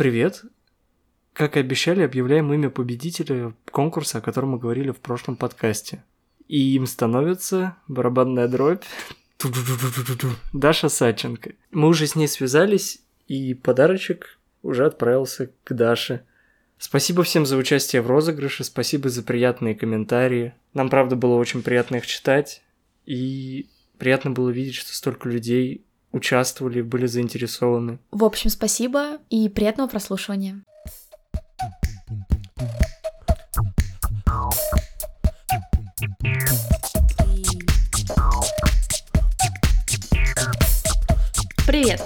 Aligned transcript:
Привет. 0.00 0.44
Как 1.34 1.58
и 1.58 1.60
обещали, 1.60 2.00
объявляем 2.00 2.50
имя 2.54 2.70
победителя 2.70 3.52
конкурса, 3.70 4.16
о 4.16 4.20
котором 4.22 4.52
мы 4.52 4.58
говорили 4.58 4.92
в 4.92 4.98
прошлом 4.98 5.36
подкасте. 5.36 6.02
И 6.48 6.74
им 6.74 6.86
становится 6.86 7.76
барабанная 7.86 8.48
дробь 8.48 8.82
Даша 10.54 10.88
Саченко. 10.88 11.52
Мы 11.70 11.88
уже 11.88 12.06
с 12.06 12.16
ней 12.16 12.28
связались, 12.28 13.02
и 13.28 13.52
подарочек 13.52 14.38
уже 14.62 14.86
отправился 14.86 15.50
к 15.64 15.74
Даше. 15.74 16.24
Спасибо 16.78 17.22
всем 17.22 17.44
за 17.44 17.58
участие 17.58 18.00
в 18.00 18.06
розыгрыше, 18.06 18.64
спасибо 18.64 19.10
за 19.10 19.22
приятные 19.22 19.74
комментарии. 19.74 20.54
Нам, 20.72 20.88
правда, 20.88 21.14
было 21.14 21.34
очень 21.34 21.60
приятно 21.60 21.96
их 21.96 22.06
читать, 22.06 22.62
и 23.04 23.68
приятно 23.98 24.30
было 24.30 24.48
видеть, 24.48 24.76
что 24.76 24.94
столько 24.94 25.28
людей 25.28 25.84
участвовали, 26.12 26.82
были 26.82 27.06
заинтересованы. 27.06 27.98
В 28.10 28.24
общем, 28.24 28.50
спасибо 28.50 29.18
и 29.28 29.48
приятного 29.48 29.88
прослушивания. 29.88 30.62
Привет! 41.66 42.02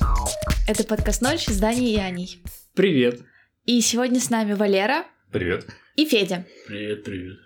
Это 0.69 0.85
подкаст 0.85 1.23
«Ночь» 1.23 1.47
с 1.47 1.59
Даней 1.59 1.95
и 1.95 1.99
Аней. 1.99 2.43
Привет! 2.75 3.23
И 3.65 3.81
сегодня 3.81 4.21
с 4.21 4.29
нами 4.29 4.53
Валера 4.53 5.07
Привет. 5.33 5.67
и 5.97 6.05
Федя. 6.05 6.45
Привет, 6.67 7.03
привет. 7.05 7.39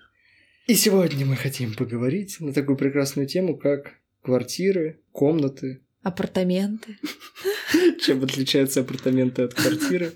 И 0.66 0.74
сегодня 0.74 1.24
мы 1.24 1.36
хотим 1.36 1.74
поговорить 1.74 2.40
на 2.40 2.52
такую 2.52 2.76
прекрасную 2.76 3.28
тему, 3.28 3.56
как 3.56 3.94
квартиры, 4.22 5.00
комнаты. 5.12 5.80
Апартаменты. 6.08 6.98
Чем 8.00 8.24
отличаются 8.24 8.80
апартаменты 8.80 9.42
от 9.42 9.52
квартиры? 9.52 10.14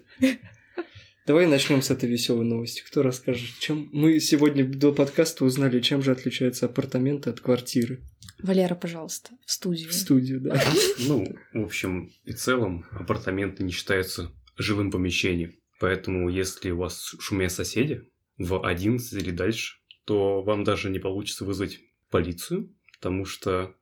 Давай 1.26 1.46
начнем 1.46 1.82
с 1.82 1.90
этой 1.90 2.08
веселой 2.08 2.46
новости. 2.46 2.82
Кто 2.86 3.02
расскажет, 3.02 3.58
чем 3.58 3.90
мы 3.92 4.18
сегодня 4.18 4.64
до 4.64 4.92
подкаста 4.92 5.44
узнали, 5.44 5.80
чем 5.80 6.02
же 6.02 6.10
отличаются 6.10 6.64
апартаменты 6.64 7.28
от 7.28 7.40
квартиры 7.40 8.00
Валера, 8.38 8.74
пожалуйста, 8.74 9.32
в 9.44 9.52
студию. 9.52 9.90
в 9.90 9.92
студию, 9.92 10.40
да? 10.40 10.58
Ну, 10.98 11.26
в 11.52 11.64
общем 11.64 12.10
и 12.24 12.32
целом, 12.32 12.86
апартаменты 12.90 13.62
не 13.62 13.70
считаются 13.70 14.32
жилым 14.56 14.90
помещением. 14.90 15.52
Поэтому, 15.78 16.30
если 16.30 16.70
у 16.70 16.78
вас 16.78 17.14
шумят 17.20 17.52
соседи 17.52 18.02
в 18.38 18.66
11 18.66 19.12
или 19.12 19.30
дальше, 19.30 19.76
то 20.06 20.42
вам 20.42 20.64
даже 20.64 20.88
не 20.88 20.98
получится 20.98 21.44
вызвать 21.44 21.80
полицию, 22.08 22.74
потому 22.94 23.26
что 23.26 23.74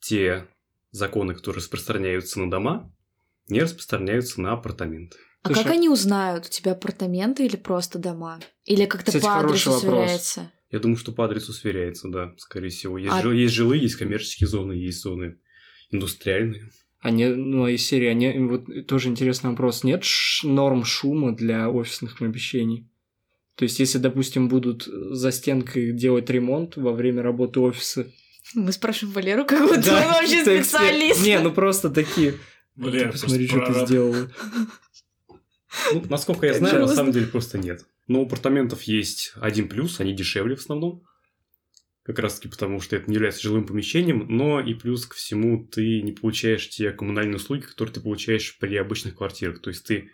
те 0.00 0.48
законы, 0.90 1.34
которые 1.34 1.60
распространяются 1.60 2.40
на 2.40 2.50
дома, 2.50 2.92
не 3.48 3.60
распространяются 3.60 4.40
на 4.40 4.52
апартаменты. 4.52 5.16
А 5.42 5.48
Слушай, 5.48 5.62
как 5.64 5.72
они 5.72 5.88
узнают, 5.88 6.46
у 6.46 6.50
тебя 6.50 6.72
апартаменты 6.72 7.46
или 7.46 7.56
просто 7.56 7.98
дома? 7.98 8.40
Или 8.64 8.84
как-то 8.84 9.06
Кстати, 9.06 9.22
по 9.22 9.38
адресу 9.38 9.70
хороший 9.70 9.86
вопрос. 9.86 10.04
сверяется? 10.04 10.52
Я 10.70 10.78
думаю, 10.78 10.96
что 10.96 11.12
по 11.12 11.24
адресу 11.24 11.52
сверяется, 11.52 12.08
да, 12.08 12.32
скорее 12.36 12.68
всего. 12.68 12.98
Есть, 12.98 13.12
А- 13.14 13.22
жил- 13.22 13.32
есть 13.32 13.54
жилые, 13.54 13.82
есть 13.82 13.96
коммерческие 13.96 14.46
зоны, 14.48 14.72
есть 14.74 15.00
зоны 15.00 15.38
индустриальные. 15.90 16.70
А 17.00 17.10
не, 17.10 17.28
ну, 17.28 17.64
а 17.64 17.70
из 17.70 17.84
серии, 17.86 18.08
а 18.08 18.14
не, 18.14 18.38
вот 18.38 18.86
тоже 18.86 19.08
интересный 19.08 19.50
вопрос. 19.50 19.82
Нет 19.84 20.04
ш- 20.04 20.46
норм 20.46 20.84
шума 20.84 21.34
для 21.34 21.70
офисных 21.70 22.18
помещений? 22.18 22.88
То 23.56 23.64
есть, 23.64 23.80
если, 23.80 23.98
допустим, 23.98 24.48
будут 24.48 24.84
за 24.86 25.32
стенкой 25.32 25.92
делать 25.92 26.28
ремонт 26.30 26.76
во 26.76 26.92
время 26.92 27.22
работы 27.22 27.60
офиса... 27.60 28.06
Мы 28.54 28.72
спрашиваем 28.72 29.14
Валеру, 29.14 29.44
как 29.44 29.62
будто 29.68 29.96
он 29.96 30.04
вообще 30.04 30.42
специалист. 30.42 31.22
Не, 31.22 31.38
ну 31.40 31.52
просто 31.52 31.90
такие... 31.90 32.34
Валера, 32.76 33.06
Ты 33.06 33.12
посмотри, 33.12 33.46
что 33.46 33.66
ты 33.66 33.86
сделала. 33.86 34.30
Ну, 35.92 36.04
насколько 36.08 36.46
я 36.46 36.54
знаю, 36.54 36.80
на 36.80 36.88
самом 36.88 37.12
деле 37.12 37.26
просто 37.26 37.58
нет. 37.58 37.84
Но 38.08 38.22
у 38.22 38.26
апартаментов 38.26 38.82
есть 38.82 39.32
один 39.36 39.68
плюс, 39.68 40.00
они 40.00 40.14
дешевле 40.14 40.56
в 40.56 40.60
основном. 40.60 41.04
Как 42.02 42.18
раз 42.18 42.36
таки 42.36 42.48
потому, 42.48 42.80
что 42.80 42.96
это 42.96 43.08
не 43.08 43.14
является 43.14 43.42
жилым 43.42 43.66
помещением, 43.66 44.26
но 44.28 44.60
и 44.60 44.74
плюс 44.74 45.06
ко 45.06 45.14
всему 45.14 45.64
ты 45.64 46.02
не 46.02 46.12
получаешь 46.12 46.68
те 46.68 46.90
коммунальные 46.90 47.36
услуги, 47.36 47.60
которые 47.60 47.94
ты 47.94 48.00
получаешь 48.00 48.58
при 48.58 48.76
обычных 48.76 49.16
квартирах. 49.16 49.60
То 49.60 49.70
есть 49.70 49.84
ты 49.84 50.10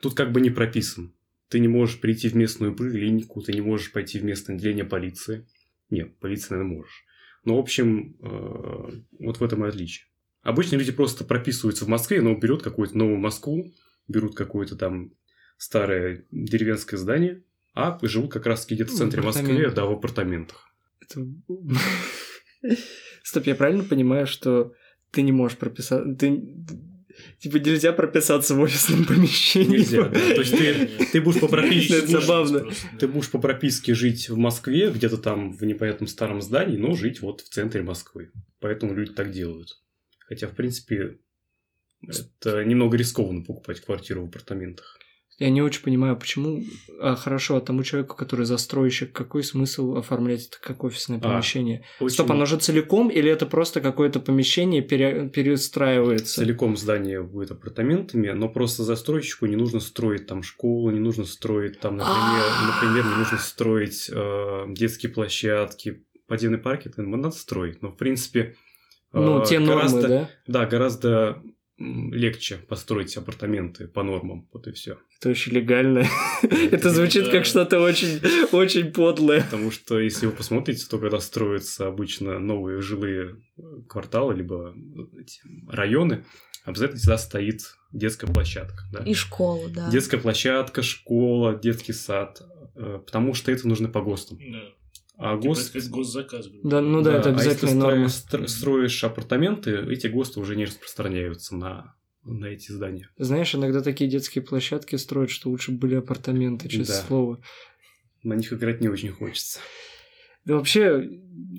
тут 0.00 0.14
как 0.14 0.32
бы 0.32 0.40
не 0.40 0.50
прописан. 0.50 1.14
Ты 1.48 1.60
не 1.60 1.68
можешь 1.68 2.00
прийти 2.00 2.28
в 2.28 2.34
местную 2.34 2.74
поликлинику, 2.74 3.40
ты 3.40 3.52
не 3.52 3.60
можешь 3.60 3.92
пойти 3.92 4.18
в 4.18 4.24
местное 4.24 4.56
отделение 4.56 4.84
полиции. 4.84 5.46
Нет, 5.90 6.18
полиции, 6.18 6.48
наверное, 6.50 6.78
можешь. 6.78 7.04
Но, 7.44 7.56
в 7.56 7.60
общем, 7.60 8.16
э, 8.20 8.90
вот 9.18 9.40
в 9.40 9.42
этом 9.44 9.64
и 9.64 9.68
отличие. 9.68 10.06
Обычно 10.42 10.76
люди 10.76 10.92
просто 10.92 11.24
прописываются 11.24 11.84
в 11.84 11.88
Москве, 11.88 12.20
но 12.22 12.34
берут 12.34 12.62
какую-то 12.62 12.96
новую 12.96 13.18
Москву, 13.18 13.72
берут 14.06 14.34
какое-то 14.34 14.76
там 14.76 15.12
старое 15.56 16.24
деревенское 16.30 16.98
здание, 16.98 17.42
а 17.74 17.98
живут 18.02 18.32
как 18.32 18.46
раз 18.46 18.66
где-то 18.66 18.92
в 18.92 18.94
центре 18.94 19.20
В 19.20 19.24
Москвы, 19.24 19.70
да, 19.70 19.84
в 19.84 19.92
апартаментах. 19.92 20.72
Это- 21.00 21.26
Стоп, 23.22 23.46
я 23.46 23.54
правильно 23.54 23.84
понимаю, 23.84 24.26
что 24.26 24.72
ты 25.10 25.22
не 25.22 25.32
можешь 25.32 25.58
прописать... 25.58 26.18
Ты... 26.18 26.42
Типа 27.38 27.56
нельзя 27.56 27.92
прописаться 27.92 28.54
в 28.54 28.60
офисном 28.60 29.04
помещении? 29.04 29.78
Нельзя, 29.78 30.04
да. 30.04 30.18
То 30.18 30.40
есть 30.40 30.56
ты, 30.56 31.06
ты 31.12 31.20
будешь 31.20 31.40
по 31.40 31.48
прописке... 31.48 31.98
Это 31.98 32.20
забавно. 32.20 32.70
Ты 32.98 33.08
будешь 33.08 33.30
по 33.30 33.38
прописке 33.38 33.94
жить 33.94 34.28
в 34.28 34.36
Москве, 34.36 34.90
где-то 34.90 35.18
там 35.18 35.52
в 35.52 35.64
непонятном 35.64 36.08
старом 36.08 36.42
здании, 36.42 36.76
но 36.76 36.94
жить 36.94 37.20
вот 37.20 37.40
в 37.40 37.48
центре 37.48 37.82
Москвы. 37.82 38.32
Поэтому 38.60 38.94
люди 38.94 39.12
так 39.12 39.30
делают. 39.30 39.78
Хотя, 40.20 40.48
в 40.48 40.54
принципе, 40.54 41.18
это 42.06 42.64
немного 42.64 42.96
рискованно 42.96 43.42
покупать 43.44 43.80
квартиру 43.80 44.24
в 44.24 44.28
апартаментах. 44.28 44.97
Я 45.38 45.50
не 45.50 45.62
очень 45.62 45.82
понимаю, 45.82 46.16
почему... 46.16 46.64
А, 47.00 47.14
хорошо, 47.14 47.56
а 47.56 47.60
тому 47.60 47.84
человеку, 47.84 48.16
который 48.16 48.44
застройщик, 48.44 49.12
какой 49.12 49.44
смысл 49.44 49.96
оформлять 49.96 50.48
это 50.48 50.56
как 50.60 50.82
офисное 50.82 51.18
А, 51.18 51.20
помещение? 51.20 51.84
Очень 52.00 52.14
Стоп, 52.14 52.32
оно 52.32 52.44
же 52.44 52.56
целиком 52.58 53.08
или 53.08 53.30
это 53.30 53.46
просто 53.46 53.80
какое-то 53.80 54.18
помещение 54.18 54.82
пере- 54.82 55.28
перестраивается? 55.28 56.40
Целиком 56.40 56.76
здание 56.76 57.22
будет 57.22 57.52
апартаментами, 57.52 58.30
но 58.30 58.48
просто 58.48 58.82
застройщику 58.82 59.46
не 59.46 59.54
нужно 59.54 59.78
строить 59.78 60.26
там 60.26 60.42
школу, 60.42 60.90
не 60.90 60.98
нужно 60.98 61.24
строить 61.24 61.78
там, 61.78 61.96
например, 61.96 62.42
А. 62.44 62.66
например 62.74 63.04
не 63.04 63.16
нужно 63.18 63.38
строить 63.38 64.10
э, 64.12 64.64
детские 64.70 65.12
площадки, 65.12 66.04
подземные 66.26 66.58
парки, 66.58 66.88
это 66.88 67.02
надо 67.02 67.30
строить, 67.30 67.80
но 67.80 67.90
в 67.90 67.96
принципе 67.96 68.56
э, 69.12 69.20
Ну, 69.20 69.44
те 69.44 69.60
нормы, 69.60 69.82
гораздо, 69.82 70.08
да? 70.08 70.30
да, 70.48 70.66
гораздо 70.66 71.42
легче 71.78 72.56
построить 72.56 73.16
апартаменты 73.16 73.86
по 73.86 74.02
нормам, 74.02 74.48
вот 74.52 74.66
и 74.66 74.72
все. 74.72 74.98
Это 75.20 75.30
очень 75.30 75.52
легально. 75.52 76.04
Это 76.42 76.90
звучит 76.90 77.28
как 77.28 77.44
что-то 77.44 77.80
очень, 77.80 78.20
очень 78.52 78.92
подлое. 78.92 79.42
Потому 79.44 79.70
что 79.70 79.98
если 80.00 80.26
вы 80.26 80.32
посмотрите, 80.32 80.86
то 80.88 80.98
когда 80.98 81.20
строятся 81.20 81.86
обычно 81.86 82.38
новые 82.38 82.80
жилые 82.80 83.36
э, 83.56 83.62
кварталы, 83.88 84.34
либо 84.34 84.74
э, 84.74 85.22
районы, 85.68 86.24
обязательно 86.64 86.98
всегда 86.98 87.18
стоит 87.18 87.60
детская 87.92 88.26
площадка. 88.26 88.82
Да? 88.92 89.04
И 89.04 89.14
школу, 89.14 89.68
да. 89.68 89.88
Детская 89.90 90.18
площадка, 90.18 90.82
школа, 90.82 91.54
детский 91.54 91.92
сад. 91.92 92.42
э, 92.74 93.00
Потому 93.04 93.34
что 93.34 93.52
это 93.52 93.68
нужно 93.68 93.88
по 93.88 94.02
ГОСТам. 94.02 94.38
Да. 94.38 94.62
А 95.20 95.36
Типа, 95.36 95.48
ГОСТ... 95.48 95.70
это 95.74 95.80
как 95.84 95.90
госзаказ. 95.90 96.46
Да, 96.62 96.80
ну 96.80 97.02
да, 97.02 97.18
это 97.18 97.30
а 97.30 97.32
если 97.32 97.48
обязательная 97.50 97.74
норма. 97.74 98.04
стро- 98.06 98.44
стро- 98.44 98.46
строишь 98.46 99.02
апартаменты, 99.04 99.72
эти 99.90 100.06
ГОСТы 100.06 100.38
уже 100.38 100.54
не 100.54 100.64
распространяются 100.64 101.56
на, 101.56 101.96
на 102.24 102.46
эти 102.46 102.70
здания. 102.70 103.10
Знаешь, 103.18 103.52
иногда 103.54 103.82
такие 103.82 104.08
детские 104.08 104.42
площадки 104.44 104.94
строят, 104.94 105.30
что 105.30 105.50
лучше 105.50 105.72
бы 105.72 105.78
были 105.78 105.96
апартаменты, 105.96 106.68
честное 106.68 106.96
Да. 107.00 107.02
слово. 107.08 107.42
На 108.22 108.34
них 108.34 108.52
играть 108.52 108.80
не 108.80 108.88
очень 108.88 109.10
хочется. 109.10 109.58
Да 110.44 110.54
вообще, 110.54 111.08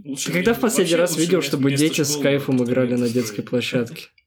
Лучше 0.06 0.28
ты 0.28 0.31
когда 0.31 0.53
в 0.53 0.62
последний 0.62 0.96
раз 0.96 1.18
видел, 1.18 1.41
чтобы 1.41 1.74
дети 1.76 2.02
с 2.02 2.16
кайфом 2.16 2.64
играли 2.64 2.96
на 2.96 3.09
детской 3.09 3.41
строить. 3.44 3.50
площадке? 3.50 4.08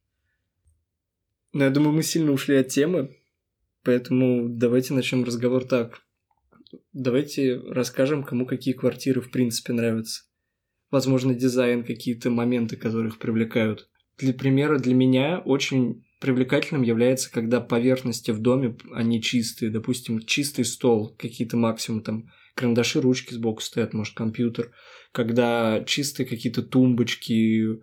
Ну, 1.55 1.65
я 1.65 1.71
думаю, 1.71 1.93
мы 1.93 2.03
сильно 2.03 2.33
ушли 2.33 2.57
от 2.57 2.69
темы, 2.69 3.15
поэтому 3.83 4.49
давайте 4.49 4.95
начнем 4.95 5.23
разговор 5.25 5.65
так. 5.65 6.01
Давайте 6.93 7.59
расскажем, 7.59 8.23
кому 8.23 8.47
какие 8.47 8.75
квартиры 8.75 9.21
в 9.21 9.31
принципе 9.31 9.73
нравятся. 9.73 10.25
Возможно, 10.91 11.35
дизайн, 11.35 11.85
какие-то 11.85 12.31
моменты, 12.31 12.77
которых 12.77 13.19
привлекают. 13.19 13.89
Для 14.19 14.35
примера, 14.35 14.79
для 14.79 14.95
меня 14.95 15.39
очень 15.39 16.05
привлекательным 16.21 16.83
является, 16.83 17.33
когда 17.33 17.61
поверхности 17.61 18.31
в 18.31 18.41
доме, 18.41 18.77
они 18.93 19.21
чистые. 19.21 19.71
Допустим, 19.71 20.21
чистый 20.21 20.65
стол, 20.65 21.17
какие-то 21.19 21.57
максимум 21.57 22.03
там 22.03 22.31
карандаши, 22.55 23.01
ручки 23.01 23.33
сбоку 23.35 23.63
стоят, 23.63 23.95
может, 23.95 24.15
компьютер. 24.15 24.71
Когда 25.13 25.83
чистые 25.85 26.27
какие-то 26.27 26.63
тумбочки, 26.63 27.81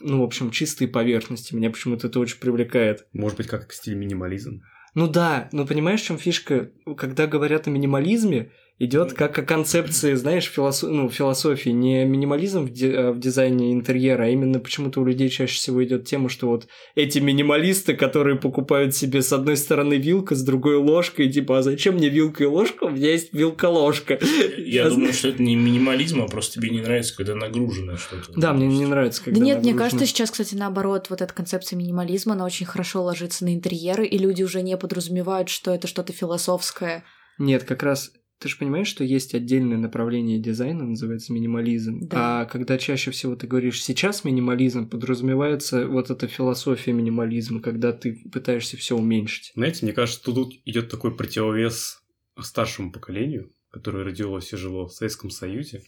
ну, 0.00 0.20
в 0.20 0.24
общем, 0.24 0.50
чистые 0.50 0.88
поверхности. 0.88 1.54
Меня 1.54 1.70
почему-то 1.70 2.08
это 2.08 2.18
очень 2.18 2.40
привлекает. 2.40 3.06
Может 3.12 3.38
быть, 3.38 3.46
как 3.46 3.72
стиль 3.72 3.94
минимализм. 3.94 4.62
Ну 4.94 5.08
да, 5.08 5.48
но 5.52 5.66
понимаешь, 5.66 6.02
в 6.02 6.04
чем 6.04 6.18
фишка? 6.18 6.70
Когда 6.96 7.26
говорят 7.26 7.66
о 7.66 7.70
минимализме, 7.70 8.52
идет 8.84 9.12
как 9.12 9.38
о 9.38 9.42
концепции, 9.42 10.14
знаешь, 10.14 10.44
философ... 10.44 10.90
ну, 10.90 11.08
философии. 11.08 11.70
Не 11.70 12.04
минимализм 12.04 12.64
в, 12.64 12.72
ди... 12.72 12.88
Э, 12.88 13.12
в 13.12 13.20
дизайне 13.20 13.72
интерьера, 13.72 14.24
а 14.24 14.28
именно 14.28 14.58
почему-то 14.58 15.00
у 15.00 15.04
людей 15.04 15.28
чаще 15.28 15.54
всего 15.54 15.84
идет 15.84 16.04
тема, 16.04 16.28
что 16.28 16.48
вот 16.48 16.66
эти 16.96 17.20
минималисты, 17.20 17.94
которые 17.94 18.36
покупают 18.36 18.94
себе 18.94 19.22
с 19.22 19.32
одной 19.32 19.56
стороны 19.56 19.94
вилка, 19.94 20.34
с 20.34 20.42
другой 20.42 20.76
ложкой, 20.76 21.30
типа, 21.30 21.58
а 21.58 21.62
зачем 21.62 21.94
мне 21.94 22.08
вилка 22.08 22.42
и 22.42 22.46
ложка? 22.46 22.84
У 22.84 22.90
меня 22.90 23.10
есть 23.10 23.32
вилка-ложка. 23.32 24.18
Я 24.58 24.90
думаю, 24.90 25.12
что 25.12 25.28
это 25.28 25.42
не 25.42 25.54
минимализм, 25.54 26.22
а 26.22 26.26
просто 26.26 26.54
тебе 26.54 26.70
не 26.70 26.80
нравится, 26.80 27.16
когда 27.16 27.36
нагружено 27.36 27.96
что-то. 27.96 28.32
Да, 28.34 28.52
мне 28.52 28.66
не 28.66 28.86
нравится, 28.86 29.22
когда 29.22 29.38
Да 29.38 29.46
нет, 29.46 29.62
мне 29.62 29.74
кажется, 29.74 30.06
сейчас, 30.06 30.32
кстати, 30.32 30.56
наоборот, 30.56 31.06
вот 31.08 31.22
эта 31.22 31.32
концепция 31.32 31.76
минимализма, 31.76 32.34
она 32.34 32.44
очень 32.44 32.66
хорошо 32.66 33.04
ложится 33.04 33.44
на 33.44 33.54
интерьеры, 33.54 34.06
и 34.06 34.18
люди 34.18 34.42
уже 34.42 34.60
не 34.62 34.76
подразумевают, 34.76 35.50
что 35.50 35.72
это 35.72 35.86
что-то 35.86 36.12
философское. 36.12 37.04
Нет, 37.38 37.64
как 37.64 37.82
раз 37.82 38.10
ты 38.42 38.48
же 38.48 38.56
понимаешь, 38.56 38.88
что 38.88 39.04
есть 39.04 39.34
отдельное 39.34 39.78
направление 39.78 40.40
дизайна, 40.40 40.84
называется 40.84 41.32
минимализм. 41.32 42.08
Да. 42.08 42.40
А 42.40 42.44
когда 42.44 42.76
чаще 42.76 43.12
всего 43.12 43.36
ты 43.36 43.46
говоришь 43.46 43.82
сейчас 43.82 44.24
минимализм, 44.24 44.88
подразумевается 44.88 45.86
вот 45.86 46.10
эта 46.10 46.26
философия 46.26 46.92
минимализма, 46.92 47.60
когда 47.60 47.92
ты 47.92 48.28
пытаешься 48.32 48.76
все 48.76 48.96
уменьшить. 48.96 49.52
Знаете, 49.54 49.84
мне 49.84 49.92
кажется, 49.92 50.24
тут 50.24 50.54
идет 50.64 50.90
такой 50.90 51.16
противовес 51.16 52.02
старшему 52.40 52.90
поколению, 52.90 53.52
которое 53.70 54.04
родилось 54.04 54.52
и 54.52 54.56
жило 54.56 54.88
в 54.88 54.92
Советском 54.92 55.30
Союзе, 55.30 55.84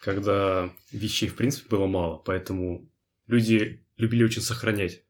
когда 0.00 0.70
вещей, 0.90 1.28
в 1.28 1.36
принципе, 1.36 1.68
было 1.68 1.86
мало, 1.86 2.16
поэтому 2.16 2.90
люди 3.28 3.86
любили 3.96 4.24
очень 4.24 4.42
сохранять. 4.42 5.04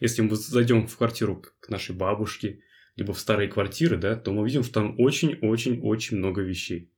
Если 0.00 0.22
мы 0.22 0.34
зайдем 0.36 0.86
в 0.86 0.96
квартиру 0.96 1.44
к 1.60 1.68
нашей 1.68 1.94
бабушке, 1.94 2.60
либо 3.00 3.14
в 3.14 3.18
старые 3.18 3.48
квартиры, 3.48 3.96
да, 3.96 4.14
то 4.14 4.30
мы 4.30 4.44
видим, 4.44 4.62
что 4.62 4.74
там 4.74 4.94
очень-очень-очень 4.98 6.18
много 6.18 6.42
вещей. 6.42 6.92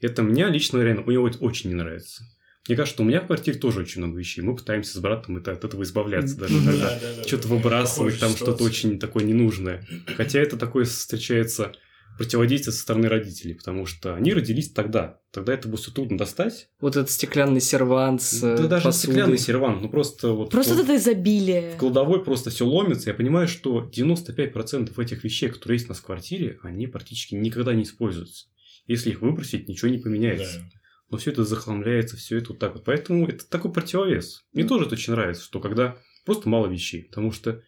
Это 0.00 0.22
мне 0.22 0.46
лично, 0.48 0.78
реально, 0.78 1.02
мне 1.02 1.18
вот 1.18 1.38
очень 1.40 1.70
не 1.70 1.76
нравится. 1.76 2.22
Мне 2.68 2.76
кажется, 2.76 2.94
что 2.94 3.02
у 3.02 3.06
меня 3.06 3.20
в 3.20 3.26
квартире 3.26 3.58
тоже 3.58 3.80
очень 3.80 4.00
много 4.00 4.16
вещей. 4.16 4.42
Мы 4.42 4.54
пытаемся 4.54 4.96
с 4.96 5.00
братом 5.00 5.38
это, 5.38 5.50
от 5.50 5.64
этого 5.64 5.82
избавляться 5.82 6.38
даже. 6.38 6.60
Да, 6.60 6.72
да, 6.72 7.00
да, 7.16 7.24
Что-то 7.24 7.48
выбрасывать, 7.48 8.20
там 8.20 8.30
что-то 8.30 8.62
очень 8.62 9.00
такое 9.00 9.24
ненужное. 9.24 9.84
Хотя 10.16 10.38
это 10.38 10.56
такое 10.56 10.84
встречается 10.84 11.72
противодействие 12.20 12.74
со 12.74 12.80
стороны 12.82 13.08
родителей, 13.08 13.54
потому 13.54 13.86
что 13.86 14.14
они 14.14 14.34
родились 14.34 14.70
тогда. 14.72 15.20
Тогда 15.32 15.54
это 15.54 15.68
было 15.68 15.78
все 15.78 15.90
трудно 15.90 16.18
достать. 16.18 16.68
Вот 16.78 16.94
этот 16.94 17.10
стеклянный 17.10 17.62
сервант 17.62 18.20
с 18.20 18.40
Да 18.42 18.62
э, 18.62 18.68
даже 18.68 18.84
посудой. 18.84 19.14
стеклянный 19.14 19.38
сервант, 19.38 19.80
ну 19.80 19.88
просто 19.88 20.32
вот 20.32 20.50
Просто 20.50 20.74
вот 20.74 20.84
это 20.84 20.96
изобилие. 20.96 21.72
в 21.76 21.78
кладовой 21.78 22.22
просто 22.22 22.50
все 22.50 22.66
ломится. 22.66 23.08
Я 23.08 23.14
понимаю, 23.14 23.48
что 23.48 23.88
95% 23.90 25.02
этих 25.02 25.24
вещей, 25.24 25.48
которые 25.48 25.76
есть 25.76 25.86
у 25.86 25.92
нас 25.92 25.98
в 26.00 26.04
квартире, 26.04 26.58
они 26.62 26.86
практически 26.88 27.34
никогда 27.36 27.72
не 27.72 27.84
используются. 27.84 28.48
Если 28.86 29.08
их 29.08 29.22
выбросить, 29.22 29.66
ничего 29.66 29.90
не 29.90 29.96
поменяется. 29.96 30.58
Да. 30.58 30.66
Но 31.08 31.16
все 31.16 31.30
это 31.30 31.44
захламляется, 31.46 32.18
все 32.18 32.36
это 32.36 32.50
вот 32.50 32.58
так 32.58 32.74
вот. 32.74 32.84
Поэтому 32.84 33.26
это 33.28 33.48
такой 33.48 33.72
противовес. 33.72 34.44
Мне 34.52 34.64
тоже 34.64 34.84
это 34.84 34.94
очень 34.94 35.14
нравится, 35.14 35.42
что 35.42 35.58
когда 35.60 35.96
просто 36.26 36.50
мало 36.50 36.66
вещей, 36.66 37.04
потому 37.04 37.32
что 37.32 37.62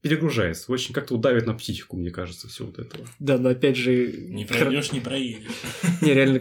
перегружается. 0.00 0.70
Очень 0.70 0.94
как-то 0.94 1.14
вот 1.14 1.20
давит 1.22 1.46
на 1.46 1.54
психику, 1.54 1.96
мне 1.96 2.10
кажется, 2.10 2.46
все 2.48 2.64
вот 2.64 2.78
этого. 2.78 3.04
Да, 3.18 3.36
но 3.36 3.48
опять 3.48 3.76
же... 3.76 4.12
Не 4.28 4.44
пройдешь, 4.44 4.92
не 4.92 5.00
проедешь. 5.00 5.48
Не, 6.00 6.14
реально, 6.14 6.38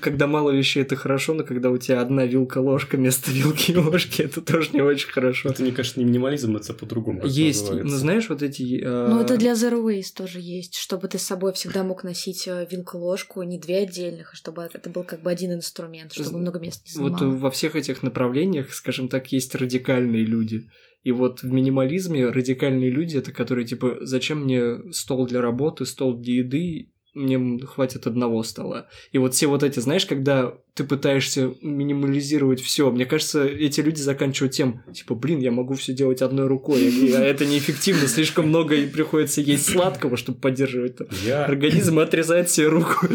когда 0.00 0.28
мало 0.28 0.50
вещей, 0.50 0.82
это 0.82 0.94
хорошо, 0.94 1.34
но 1.34 1.42
когда 1.42 1.70
у 1.70 1.78
тебя 1.78 2.00
одна 2.00 2.24
вилка-ложка 2.24 2.96
вместо 2.96 3.32
вилки 3.32 3.72
и 3.72 3.76
ложки, 3.76 4.22
это 4.22 4.40
тоже 4.40 4.70
не 4.72 4.80
очень 4.80 5.08
хорошо. 5.10 5.48
Это, 5.48 5.62
мне 5.62 5.72
кажется, 5.72 5.98
не 5.98 6.04
минимализм, 6.04 6.56
это 6.56 6.72
по-другому. 6.74 7.26
Есть, 7.26 7.62
называется. 7.62 7.92
ну 7.92 7.98
знаешь, 7.98 8.28
вот 8.28 8.42
эти... 8.42 8.80
э, 8.80 9.08
Ну, 9.08 9.20
это 9.20 9.36
для 9.36 9.52
Zero 9.54 9.82
Waste 9.84 10.14
тоже 10.16 10.38
есть, 10.40 10.76
чтобы 10.76 11.08
ты 11.08 11.18
с 11.18 11.22
собой 11.22 11.52
всегда 11.54 11.82
мог 11.82 12.04
носить 12.04 12.46
э, 12.46 12.66
вилку-ложку, 12.70 13.42
не 13.42 13.58
две 13.58 13.78
отдельных, 13.78 14.32
а 14.32 14.36
чтобы 14.36 14.68
это 14.72 14.88
был 14.90 15.02
как 15.02 15.22
бы 15.22 15.30
один 15.30 15.52
инструмент, 15.52 16.12
чтобы 16.12 16.38
много 16.38 16.60
места 16.60 16.84
не 16.94 17.02
Вот 17.02 17.18
занимало. 17.18 17.36
во 17.38 17.50
всех 17.50 17.74
этих 17.74 18.02
направлениях, 18.04 18.72
скажем 18.72 19.08
так, 19.08 19.32
есть 19.32 19.52
радикальные 19.56 20.24
люди. 20.24 20.68
И 21.02 21.12
вот 21.12 21.42
в 21.42 21.52
минимализме 21.52 22.26
радикальные 22.28 22.90
люди 22.90 23.16
это 23.16 23.32
которые 23.32 23.66
типа 23.66 23.98
зачем 24.02 24.44
мне 24.44 24.92
стол 24.92 25.26
для 25.26 25.40
работы, 25.40 25.84
стол 25.84 26.16
для 26.16 26.36
еды, 26.36 26.92
мне 27.14 27.58
хватит 27.66 28.06
одного 28.06 28.42
стола. 28.42 28.88
И 29.10 29.18
вот 29.18 29.34
все 29.34 29.46
вот 29.46 29.62
эти, 29.62 29.80
знаешь, 29.80 30.06
когда 30.06 30.54
ты 30.74 30.84
пытаешься 30.84 31.52
минимализировать 31.60 32.60
все, 32.60 32.90
мне 32.90 33.04
кажется, 33.04 33.44
эти 33.44 33.80
люди 33.80 34.00
заканчивают 34.00 34.54
тем, 34.54 34.82
типа, 34.94 35.14
блин, 35.14 35.38
я 35.40 35.50
могу 35.50 35.74
все 35.74 35.92
делать 35.92 36.22
одной 36.22 36.46
рукой, 36.46 36.80
а 37.14 37.20
это 37.20 37.44
неэффективно, 37.44 38.08
слишком 38.08 38.48
много 38.48 38.74
и 38.76 38.86
приходится 38.86 39.42
есть 39.42 39.70
сладкого, 39.70 40.16
чтобы 40.16 40.40
поддерживать 40.40 40.96
Я 41.24 41.44
организм 41.44 42.00
и 42.00 42.02
отрезает 42.02 42.48
себе 42.48 42.68
руку. 42.68 43.08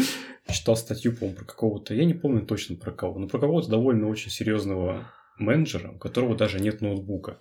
читал 0.48 0.76
статью, 0.76 1.12
по-моему, 1.12 1.38
про 1.38 1.44
какого-то, 1.44 1.94
я 1.94 2.04
не 2.04 2.14
помню 2.14 2.46
точно 2.46 2.76
про 2.76 2.92
кого, 2.92 3.18
но 3.18 3.26
про 3.26 3.40
кого-то 3.40 3.68
довольно 3.68 4.08
очень 4.08 4.30
серьезного 4.30 5.10
менеджера, 5.38 5.90
у 5.90 5.98
которого 5.98 6.36
даже 6.36 6.60
нет 6.60 6.80
ноутбука. 6.80 7.40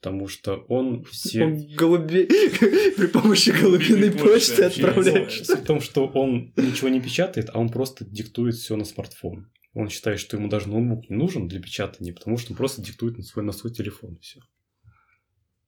Потому 0.00 0.28
что 0.28 0.56
он 0.68 1.04
все... 1.04 1.44
Он 1.44 1.66
голубей 1.74 2.26
при 2.96 3.06
помощи 3.06 3.50
голубиной 3.50 4.10
почты 4.12 4.64
отправляет. 4.64 5.32
Суть 5.32 5.60
в 5.60 5.64
том, 5.64 5.80
что 5.80 6.06
он 6.06 6.52
ничего 6.56 6.88
не 6.90 7.00
печатает, 7.00 7.48
а 7.52 7.58
он 7.58 7.70
просто 7.70 8.04
диктует 8.04 8.54
все 8.56 8.76
на 8.76 8.84
смартфон. 8.84 9.50
Он 9.72 9.88
считает, 9.88 10.20
что 10.20 10.36
ему 10.36 10.48
даже 10.48 10.68
ноутбук 10.68 11.08
не 11.10 11.16
нужен 11.16 11.48
для 11.48 11.60
печатания, 11.60 12.12
потому 12.14 12.36
что 12.38 12.52
он 12.52 12.56
просто 12.56 12.82
диктует 12.82 13.16
на 13.16 13.24
свой, 13.24 13.44
на 13.44 13.52
свой 13.52 13.72
телефон 13.72 14.18
все. 14.20 14.40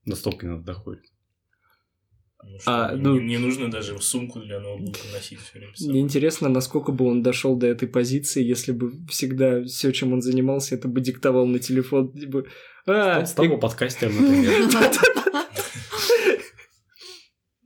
Настолько 0.05 0.47
не 0.47 0.53
надо 0.53 0.65
доходит. 0.65 1.05
Ну, 2.45 2.59
что, 2.61 2.71
А, 2.89 2.95
не- 2.95 3.03
ну- 3.03 3.21
Не 3.21 3.39
нужно 3.39 3.71
даже 3.71 3.99
сумку 4.01 4.41
для 4.41 4.61
ноутбука 4.61 5.01
носить 5.13 5.41
все 5.41 5.59
время. 5.59 5.73
Мне 5.81 6.01
интересно, 6.01 6.49
насколько 6.49 6.93
бы 6.93 7.05
он 7.07 7.23
дошел 7.23 7.57
до 7.57 7.67
этой 7.67 7.89
позиции, 7.89 8.45
если 8.45 8.73
бы 8.73 8.93
всегда 9.09 9.65
все, 9.65 9.91
чем 9.93 10.13
он 10.13 10.23
занимался, 10.23 10.77
это 10.77 10.87
бы 10.89 11.01
диктовал 11.01 11.47
на 11.47 11.59
телефон. 11.59 12.13
Типа, 12.13 12.45
а, 12.89 13.27
стал 13.27 13.47
бы 13.47 13.59
подкастером, 13.59 14.15
например. 14.17 14.71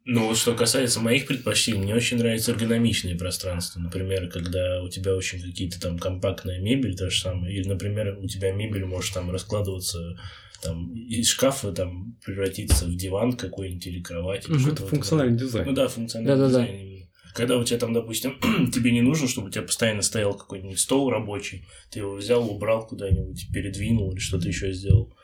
Ну, 0.05 0.27
вот 0.27 0.37
что 0.37 0.55
касается 0.55 0.99
моих 0.99 1.29
предпочтений, 1.29 1.81
мне 1.81 1.95
очень 1.95 2.19
нравится 2.19 2.51
эргономичное 2.51 3.17
пространство. 3.17 3.79
Например, 3.79 4.29
когда 4.29 4.83
у 4.83 4.89
тебя 4.89 5.15
очень 5.15 5.41
какие-то 5.41 5.81
там 5.81 5.97
компактная 5.97 6.59
мебель, 6.59 6.97
то 6.97 7.09
же 7.09 7.21
самое. 7.21 7.55
Или, 7.57 7.69
например, 7.69 8.19
у 8.19 8.27
тебя 8.27 8.53
мебель 8.53 8.85
может 8.85 9.15
там 9.15 9.31
раскладываться 9.31 10.19
там 10.61 10.93
из 10.93 11.29
шкафа 11.29 11.73
там 11.73 12.17
превратиться 12.25 12.87
в 12.87 12.97
диван 12.97 13.35
какой-нибудь 13.35 13.87
или 13.87 14.03
кровать. 14.03 14.45
этом 14.73 14.87
функциональный 14.89 15.39
дизайн. 15.39 15.67
Ну 15.67 15.73
да, 15.73 15.89
функциональный 15.89 16.35
Да-да-да. 16.37 16.49
дизайн. 16.49 16.81
именно. 16.81 16.92
Когда 17.35 17.57
у 17.59 17.65
тебя 17.65 17.79
там, 17.79 17.93
допустим, 17.93 18.39
тебе 18.73 18.93
не 18.93 19.01
нужно, 19.01 19.29
чтобы 19.29 19.49
у 19.49 19.51
тебя 19.51 19.63
постоянно 19.63 20.03
стоял 20.03 20.35
какой-нибудь 20.37 20.79
стол 20.79 21.11
рабочий, 21.11 21.65
ты 21.91 22.01
его 22.01 22.15
взял, 22.15 22.49
убрал 22.49 22.87
куда-нибудь, 22.87 23.49
передвинул 23.53 24.13
или 24.13 24.19
что-то 24.19 24.49
еще 24.49 24.73
сделал. 24.73 25.15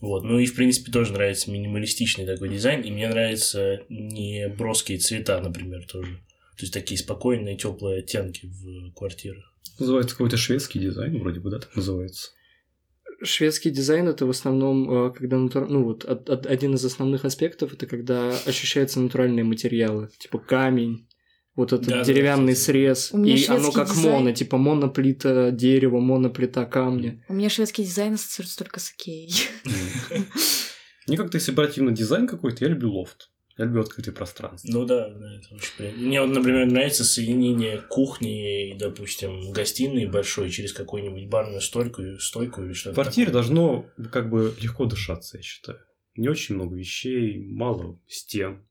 Вот. 0.00 0.24
Ну 0.24 0.38
и, 0.38 0.46
в 0.46 0.54
принципе, 0.54 0.90
тоже 0.92 1.12
нравится 1.12 1.50
минималистичный 1.50 2.24
такой 2.26 2.48
дизайн. 2.48 2.80
И 2.82 2.90
мне 2.90 3.08
нравятся 3.08 3.80
не 3.88 4.48
броские 4.48 4.98
цвета, 4.98 5.40
например, 5.40 5.86
тоже. 5.86 6.16
То 6.56 6.62
есть 6.62 6.72
такие 6.72 6.98
спокойные, 6.98 7.56
теплые 7.56 7.98
оттенки 8.00 8.46
в 8.46 8.92
квартирах. 8.94 9.44
Называется 9.78 10.14
какой-то 10.16 10.36
шведский 10.36 10.78
дизайн, 10.80 11.18
вроде 11.20 11.40
бы, 11.40 11.50
да, 11.50 11.58
так 11.60 11.74
называется. 11.76 12.30
Шведский 13.22 13.70
дизайн 13.70 14.08
это 14.08 14.26
в 14.26 14.30
основном, 14.30 14.90
э, 14.90 15.12
когда 15.12 15.38
натур- 15.38 15.68
ну 15.68 15.84
вот 15.84 16.04
од- 16.04 16.30
од- 16.30 16.46
один 16.46 16.74
из 16.74 16.84
основных 16.84 17.24
аспектов 17.24 17.72
это 17.72 17.86
когда 17.86 18.30
ощущаются 18.46 19.00
натуральные 19.00 19.44
материалы, 19.44 20.08
типа 20.18 20.38
камень, 20.38 21.07
вот 21.58 21.72
этот 21.72 21.86
Да, 21.88 21.98
да, 21.98 22.04
деревянный 22.04 22.54
кстати. 22.54 22.66
срез, 22.66 23.10
У 23.12 23.18
меня 23.18 23.34
и 23.34 23.46
оно 23.46 23.70
как 23.72 23.88
дизайн- 23.88 24.12
моно, 24.12 24.32
типа 24.32 24.56
моноплита 24.56 25.50
дерева, 25.50 25.98
моноплита 26.00 26.64
камня. 26.64 27.22
У 27.28 27.34
меня 27.34 27.50
шведский 27.50 27.84
дизайн 27.84 28.14
ассоциируется 28.14 28.58
только 28.58 28.80
с 28.80 28.90
Икеей. 28.92 29.32
Мне 31.06 31.16
как-то, 31.16 31.36
если 31.38 31.52
брать 31.52 31.76
именно 31.78 31.94
дизайн 31.94 32.26
какой-то, 32.26 32.64
я 32.64 32.70
люблю 32.70 32.92
лофт. 32.92 33.30
Я 33.56 33.64
люблю 33.64 33.80
открытые 33.80 34.14
пространства. 34.14 34.68
Ну 34.70 34.84
да, 34.84 35.08
да, 35.08 35.34
это 35.34 35.52
очень 35.54 35.72
приятно. 35.76 36.00
Мне 36.00 36.20
вот, 36.22 36.30
например, 36.30 36.66
нравится 36.66 37.02
соединение 37.04 37.78
кухни 37.88 38.70
и, 38.70 38.78
допустим, 38.78 39.50
гостиной 39.50 40.06
большой 40.06 40.48
через 40.50 40.72
какую-нибудь 40.72 41.26
барную 41.28 41.60
стойку, 41.60 42.02
стойку 42.20 42.62
или 42.62 42.72
В 42.72 42.76
что-то 42.76 42.94
квартире 42.94 43.26
такое. 43.26 43.42
должно 43.42 43.86
как 44.12 44.30
бы 44.30 44.54
легко 44.60 44.84
дышаться, 44.84 45.38
я 45.38 45.42
считаю. 45.42 45.78
Не 46.14 46.28
очень 46.28 46.54
много 46.54 46.76
вещей, 46.76 47.36
мало 47.48 47.98
стен. 48.06 48.64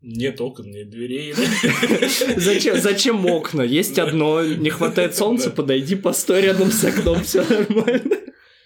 Нет 0.00 0.40
окон, 0.40 0.70
нет 0.70 0.90
дверей. 0.90 1.34
Зачем, 2.36 2.80
зачем 2.80 3.26
окна? 3.26 3.62
Есть 3.62 3.98
одно, 3.98 4.44
не 4.44 4.70
хватает 4.70 5.16
солнца, 5.16 5.50
подойди, 5.50 5.96
постой 5.96 6.42
рядом 6.42 6.70
с 6.70 6.84
окном, 6.84 7.24
все 7.24 7.42
нормально. 7.42 8.16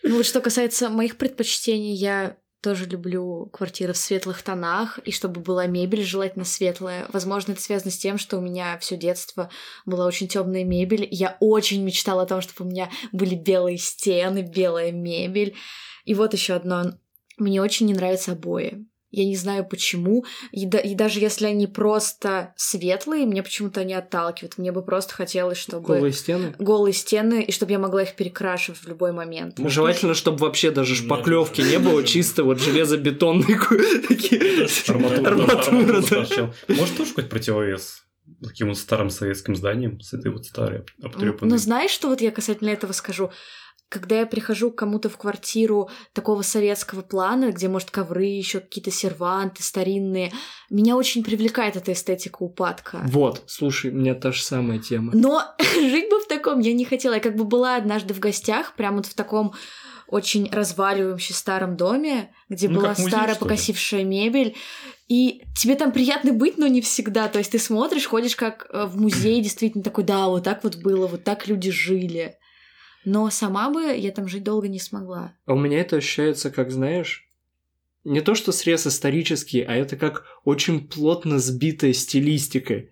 Ну 0.03 0.17
вот 0.17 0.27
что 0.27 0.41
касается 0.41 0.91
моих 0.91 1.17
предпочтений, 1.17 1.95
я 1.95 2.37
тоже 2.61 2.87
люблю 2.87 3.49
квартиры 3.53 3.93
в 3.93 3.97
светлых 3.97 4.43
тонах, 4.43 4.99
и 5.05 5.11
чтобы 5.11 5.41
была 5.41 5.67
мебель 5.67 6.05
желательно 6.05 6.45
светлая. 6.45 7.09
Возможно, 7.13 7.53
это 7.53 7.61
связано 7.61 7.91
с 7.91 7.99
тем, 7.99 8.19
что 8.19 8.39
у 8.39 8.41
меня 8.41 8.79
все 8.79 8.97
детство 8.97 9.51
была 9.85 10.07
очень 10.07 10.29
темная 10.29 10.65
мебель. 10.65 11.09
Я 11.11 11.37
очень 11.41 11.83
мечтала 11.83 12.23
о 12.23 12.27
том, 12.27 12.41
чтобы 12.41 12.69
у 12.69 12.71
меня 12.71 12.89
были 13.11 13.35
белые 13.35 13.79
стены, 13.79 14.43
белая 14.43 14.93
мебель. 14.93 15.57
И 16.05 16.15
вот 16.15 16.35
еще 16.35 16.55
одно. 16.55 16.99
Мне 17.37 17.61
очень 17.61 17.87
не 17.87 17.95
нравятся 17.95 18.33
обои. 18.33 18.87
Я 19.13 19.27
не 19.27 19.37
знаю 19.37 19.65
почему. 19.65 20.25
И, 20.51 20.67
да, 20.67 20.79
и 20.79 20.95
даже 20.95 21.21
если 21.21 21.47
они 21.47 21.67
просто 21.67 22.55
светлые, 22.57 23.27
мне 23.27 23.43
почему-то 23.43 23.83
они 23.83 23.93
отталкивают. 23.93 24.57
Мне 24.57 24.73
бы 24.73 24.83
просто 24.83 25.15
хотелось, 25.15 25.59
чтобы... 25.59 25.87
Голые 25.87 26.13
стены? 26.13 26.55
Голые 26.59 26.95
стены, 26.95 27.43
и 27.43 27.53
чтобы 27.53 27.73
я 27.73 27.79
могла 27.79 28.03
их 28.03 28.17
перекрашивать 28.17 28.81
в 28.81 28.89
любой 28.89 29.13
момент. 29.13 29.59
Ну, 29.59 29.69
желательно, 29.69 30.15
чтобы 30.15 30.39
вообще 30.39 30.71
даже 30.71 30.95
шпаклевки 30.95 31.61
не 31.61 31.79
было, 31.79 32.03
чисто 32.05 32.43
вот 32.43 32.59
железобетонные 32.59 33.61
такие. 34.09 34.67
Арматура. 34.89 36.03
Может, 36.69 36.97
тоже 36.97 37.11
какой-то 37.11 37.29
противовес 37.29 38.03
таким 38.43 38.69
вот 38.69 38.79
старым 38.79 39.11
советским 39.11 39.55
зданием 39.55 40.01
с 40.01 40.15
этой 40.15 40.31
вот 40.31 40.47
старой 40.47 40.85
Ну, 40.99 41.09
обтрепанной. 41.09 41.51
Но 41.51 41.59
знаешь, 41.59 41.91
что 41.91 42.09
вот 42.09 42.21
я 42.21 42.31
касательно 42.31 42.71
этого 42.71 42.93
скажу? 42.93 43.31
Когда 43.93 44.21
я 44.21 44.27
прихожу 44.27 44.71
к 44.71 44.77
кому-то 44.77 45.11
в 45.11 45.19
квартиру 45.19 45.91
такого 46.15 46.41
советского 46.41 47.03
плана, 47.03 47.53
где, 47.53 47.69
может, 47.69 47.91
ковры, 47.91 48.25
еще 48.25 48.61
какие-то 48.61 48.91
серванты 48.91 49.63
старинные, 49.63 50.33
меня 50.71 50.97
очень 50.97 51.23
привлекает 51.23 51.77
эта 51.77 51.93
эстетика 51.93 52.43
упадка. 52.43 53.03
Вот, 53.05 53.43
слушай, 53.47 53.91
у 53.91 53.95
меня 53.95 54.15
та 54.15 54.33
же 54.33 54.43
самая 54.43 54.79
тема. 54.79 55.13
Но 55.15 55.43
жить 55.75 56.09
бы 56.09 56.21
в 56.21 56.27
таком 56.27 56.61
я 56.61 56.73
не 56.73 56.87
хотела. 56.87 57.15
Я 57.15 57.21
как 57.21 57.37
бы 57.37 57.45
была 57.45 57.77
однажды 57.77 58.15
в 58.15 58.19
гостях, 58.19 58.73
прямо 58.77 58.97
вот 58.97 59.07
в 59.07 59.15
таком 59.15 59.53
очень 60.07 60.49
разваливающемся 60.51 61.35
старом 61.35 61.77
доме, 61.77 62.35
где 62.49 62.71
Ну, 62.71 62.81
была 62.81 62.91
музей, 62.91 63.09
старая 63.09 63.35
покосившая 63.35 64.05
мебель. 64.05 64.57
И 65.09 65.43
тебе 65.55 65.75
там 65.75 65.93
приятно 65.93 66.33
быть, 66.33 66.57
но 66.57 66.67
не 66.67 66.81
всегда. 66.81 67.29
То 67.29 67.41
есть 67.41 67.53
ты 67.53 67.59
смотришь, 67.59 68.07
ходишь 68.07 68.37
как 68.37 68.69
э, 68.71 68.87
в 68.87 68.99
музей, 68.99 69.43
действительно 69.43 69.85
такой, 69.85 70.05
да, 70.05 70.29
вот 70.29 70.45
так 70.45 70.65
вот 70.65 70.77
было, 70.77 71.07
вот 71.07 71.25
так 71.25 71.47
люди 71.47 71.71
жили. 71.71 72.39
Но 73.05 73.29
сама 73.31 73.71
бы 73.71 73.83
я 73.83 74.11
там 74.13 74.29
жить 74.29 74.45
долго 74.45 74.69
не 74.69 74.79
смогла. 74.79 75.35
А 75.47 75.55
у 75.55 75.59
меня 75.59 75.81
это 75.81 75.97
ощущается, 75.97 76.51
как 76.51 76.71
знаешь, 76.71 77.27
не 78.05 78.21
то 78.21 78.35
что 78.35 78.53
срез 78.53 78.87
исторический, 78.87 79.63
а 79.63 79.75
это 79.75 79.97
как 79.97 80.25
очень 80.45 80.87
плотно 80.89 81.39
сбитая 81.39 81.93
стилистика. 81.93 82.85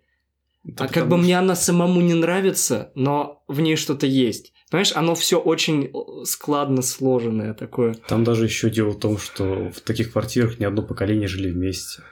Это 0.64 0.84
а 0.84 0.88
как 0.88 1.04
бы 1.08 1.16
что- 1.16 1.24
мне 1.24 1.38
она 1.38 1.54
самому 1.54 2.00
не 2.00 2.14
нравится, 2.14 2.92
но 2.94 3.42
в 3.48 3.60
ней 3.60 3.76
что-то 3.76 4.06
есть. 4.06 4.52
Понимаешь, 4.70 4.92
оно 4.94 5.14
все 5.16 5.40
очень 5.40 5.86
э, 5.86 6.24
складно 6.24 6.82
сложенное 6.82 7.54
такое. 7.54 7.94
Там 8.06 8.22
даже 8.22 8.44
еще 8.44 8.70
дело 8.70 8.90
в 8.90 9.00
том, 9.00 9.18
что 9.18 9.70
в 9.70 9.80
таких 9.80 10.12
квартирах 10.12 10.60
ни 10.60 10.64
одно 10.64 10.82
поколение 10.82 11.26
жили 11.26 11.50
вместе. 11.50 12.02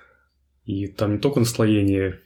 И 0.65 0.89
там 0.89 1.13
не 1.13 1.19
только 1.19 1.39
наслоение, 1.39 2.21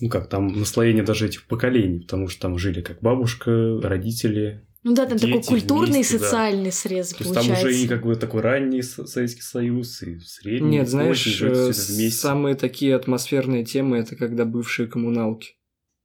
ну 0.00 0.08
как, 0.08 0.28
там 0.28 0.48
наслоение 0.48 1.04
даже 1.04 1.26
этих 1.26 1.46
поколений, 1.46 2.00
потому 2.00 2.28
что 2.28 2.42
там 2.42 2.58
жили 2.58 2.80
как 2.80 3.00
бабушка, 3.00 3.80
родители. 3.80 4.66
Ну 4.84 4.94
да, 4.94 5.06
там 5.06 5.18
такой 5.18 5.36
Дети 5.38 5.48
культурный 5.48 5.92
вместе, 5.94 6.16
и 6.16 6.18
да. 6.18 6.24
социальный 6.24 6.70
срез 6.72 7.08
То 7.08 7.16
есть 7.24 7.34
получается. 7.34 7.62
там 7.62 7.70
уже 7.70 7.78
и 7.82 7.88
как 7.88 8.04
бы 8.04 8.16
такой 8.16 8.42
ранний 8.42 8.82
Со- 8.82 9.06
Советский 9.06 9.40
Союз, 9.40 10.02
и 10.02 10.18
средний, 10.20 10.68
Нет, 10.78 10.88
знаешь, 10.88 11.24
жили 11.24 11.70
э, 11.70 12.10
самые 12.10 12.54
такие 12.54 12.94
атмосферные 12.94 13.64
темы 13.64 13.96
это 13.96 14.14
когда 14.14 14.44
бывшие 14.44 14.86
коммуналки. 14.86 15.54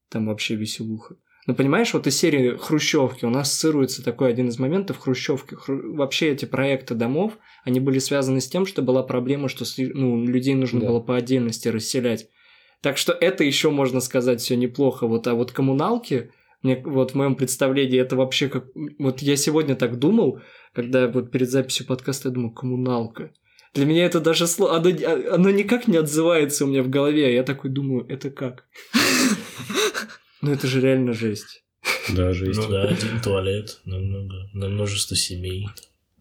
Там 0.10 0.28
вообще 0.28 0.56
веселуха. 0.56 1.16
Но 1.46 1.56
понимаешь, 1.56 1.94
вот 1.94 2.08
из 2.08 2.16
серии 2.18 2.56
Хрущевки 2.58 3.26
у 3.26 3.30
нас 3.30 3.50
ассоциируется 3.50 4.04
такой 4.04 4.30
один 4.30 4.48
из 4.50 4.60
моментов 4.60 4.98
Хрущевки. 5.00 5.56
Хру- 5.56 5.96
Вообще 5.96 6.30
эти 6.30 6.46
проекты 6.46 6.96
домов, 6.96 7.38
они 7.66 7.80
были 7.80 8.00
связаны 8.00 8.40
с 8.40 8.48
тем, 8.48 8.66
что 8.66 8.82
была 8.82 9.04
проблема, 9.04 9.50
что 9.50 9.66
ну, 9.78 10.24
людей 10.26 10.54
нужно 10.56 10.80
Да. 10.80 10.88
было 10.88 11.00
по 11.00 11.16
отдельности 11.18 11.68
расселять. 11.68 12.28
Так 12.82 12.98
что 12.98 13.12
это 13.14 13.44
еще 13.44 13.72
можно 13.72 14.00
сказать 14.00 14.42
все 14.42 14.56
неплохо. 14.56 15.06
Вот, 15.08 15.28
а 15.28 15.34
вот 15.34 15.52
коммуналки, 15.52 16.32
мне 16.62 16.82
вот 16.84 17.12
в 17.12 17.16
моем 17.16 17.36
представлении 17.36 18.00
это 18.00 18.16
вообще 18.16 18.50
как... 18.50 18.66
Вот 18.98 19.22
я 19.22 19.38
сегодня 19.38 19.75
так 19.75 19.98
думал, 19.98 20.42
когда 20.74 21.08
вот 21.08 21.32
перед 21.32 21.50
записью 21.50 21.86
подкаста 21.86 22.30
я 22.30 22.34
думал, 22.34 22.51
коммуналка. 22.51 23.32
Для 23.74 23.86
меня 23.86 24.06
это 24.06 24.20
даже 24.20 24.48
слово... 24.48 24.78
Оно, 24.78 24.89
оно 25.32 25.50
никак 25.51 25.88
не 25.88 25.98
отзывается 25.98 26.66
у 26.66 26.68
меня 26.68 26.84
в 26.84 26.89
голове. 26.89 27.28
а 27.28 27.30
Я 27.30 27.44
такой 27.44 27.70
думаю, 27.70 28.06
это 28.08 28.30
как? 28.30 28.66
Ну 30.42 30.54
это 30.54 30.68
же 30.68 30.80
реально 30.80 31.12
жесть. 31.12 31.66
Да, 32.16 32.32
жесть. 32.32 32.58
Ну 32.58 32.70
да, 32.70 32.84
один 32.84 33.20
туалет 33.22 33.82
на, 33.84 33.98
много, 33.98 34.50
на 34.54 34.70
множество 34.70 35.18
семей. 35.18 35.68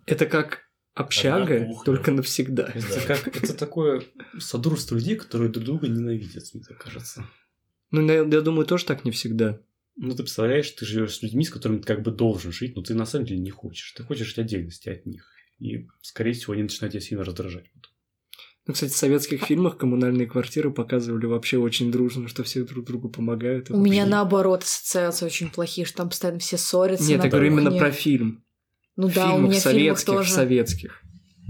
Это 0.07 0.27
как 0.27 0.63
общага, 0.95 1.67
кухня. 1.67 1.85
только 1.85 2.11
навсегда. 2.11 2.73
Это 2.75 3.01
как 3.07 3.29
это 3.29 3.55
такое 3.55 4.03
содружество 4.41 4.97
людей, 4.97 5.15
которые 5.15 5.51
друг 5.51 5.65
друга 5.65 5.87
ненавидят, 5.87 6.45
мне 6.53 6.65
так 6.65 6.79
кажется. 6.79 7.25
Ну, 7.93 8.07
я, 8.07 8.25
я 8.25 8.41
думаю, 8.41 8.67
тоже 8.67 8.85
так 8.85 9.05
не 9.05 9.13
всегда. 9.13 9.61
Ну, 10.01 10.11
ты 10.11 10.19
представляешь, 10.19 10.71
ты 10.71 10.87
живешь 10.87 11.17
с 11.17 11.23
людьми, 11.23 11.45
с 11.45 11.51
которыми 11.51 11.79
ты 11.79 11.87
как 11.87 12.03
бы 12.03 12.13
должен 12.13 12.53
жить, 12.53 12.77
но 12.77 12.83
ты 12.83 12.95
на 12.95 13.05
самом 13.05 13.27
деле 13.27 13.41
не 13.41 13.51
хочешь. 13.51 13.93
Ты 13.93 14.05
хочешь 14.05 14.29
жить 14.29 14.39
отдельности 14.39 14.89
от 14.89 15.05
них. 15.07 15.29
И, 15.59 15.89
скорее 16.03 16.33
всего, 16.33 16.53
они 16.53 16.63
начинают 16.63 16.93
тебя 16.93 17.01
сильно 17.01 17.25
раздражать. 17.25 17.67
Ну, 18.67 18.75
кстати, 18.75 18.93
в 18.93 18.97
советских 18.97 19.45
фильмах 19.45 19.77
коммунальные 19.77 20.29
квартиры 20.29 20.71
показывали 20.71 21.27
вообще 21.27 21.57
очень 21.57 21.91
дружно, 21.91 22.29
что 22.29 22.45
все 22.45 22.63
друг 22.65 22.85
другу 22.85 23.09
помогают. 23.09 23.71
У 23.71 23.77
меня 23.77 24.07
наоборот 24.07 24.63
ассоциации 24.63 25.27
очень 25.27 25.51
плохие, 25.51 25.85
что 25.85 25.99
там 25.99 26.11
постоянно 26.11 26.39
все 26.39 26.59
ссорятся. 26.59 27.09
Нет, 27.09 27.25
я 27.25 27.31
говорю 27.31 27.47
именно 27.47 27.71
про 27.73 27.91
фильм. 27.91 28.45
Ну 28.95 29.09
да, 29.09 29.35
у 29.35 29.39
меня 29.39 29.59
в 29.59 29.63
фильмах 29.63 29.99
советских, 29.99 30.07
тоже. 30.07 30.31
советских. 30.31 31.03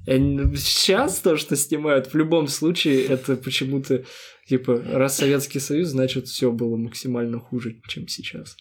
Они- 0.09 0.57
Сейчас 0.57 1.19
то, 1.21 1.37
что 1.37 1.57
снимают, 1.57 2.12
в 2.12 2.15
любом 2.17 2.49
случае, 2.49 3.05
это 3.05 3.37
почему-то, 3.37 4.05
типа, 4.49 4.83
раз 4.93 5.17
Советский 5.17 5.61
Союз, 5.61 5.88
значит, 5.88 6.29
все 6.29 6.50
было 6.50 6.77
максимально 6.77 7.38
хуже, 7.38 7.81
чем 7.88 8.09
сейчас. 8.09 8.57